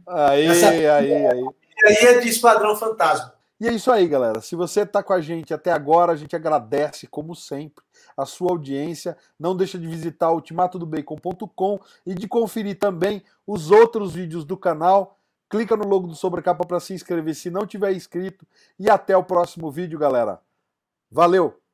Aí, 0.07 0.45
Essa... 0.45 0.69
aí, 0.69 0.87
aí. 0.87 1.09
E 1.11 1.87
aí 1.87 1.97
é 2.07 2.19
de 2.19 2.29
Esquadrão 2.29 2.75
Fantasma. 2.77 3.34
E 3.59 3.67
é 3.67 3.73
isso 3.73 3.89
aí, 3.89 4.07
galera. 4.07 4.41
Se 4.41 4.55
você 4.55 4.81
está 4.81 5.01
com 5.01 5.13
a 5.13 5.21
gente 5.21 5.53
até 5.53 5.71
agora, 5.71 6.11
a 6.11 6.15
gente 6.15 6.35
agradece, 6.35 7.07
como 7.07 7.33
sempre, 7.33 7.83
a 8.17 8.25
sua 8.25 8.51
audiência. 8.51 9.17
Não 9.39 9.55
deixa 9.55 9.79
de 9.79 9.87
visitar 9.87 10.31
ultimatodobacon.com 10.31 11.79
e 12.05 12.13
de 12.13 12.27
conferir 12.27 12.77
também 12.77 13.23
os 13.47 13.71
outros 13.71 14.13
vídeos 14.13 14.43
do 14.43 14.57
canal 14.57 15.17
clica 15.49 15.77
no 15.77 15.87
logo 15.87 16.07
do 16.07 16.15
Sobrecapa 16.15 16.65
para 16.65 16.79
se 16.79 16.93
inscrever 16.93 17.35
se 17.35 17.49
não 17.49 17.65
tiver 17.65 17.93
inscrito. 17.93 18.45
E 18.77 18.89
até 18.89 19.15
o 19.15 19.23
próximo 19.23 19.71
vídeo, 19.71 19.97
galera. 19.97 20.41
Valeu! 21.09 21.64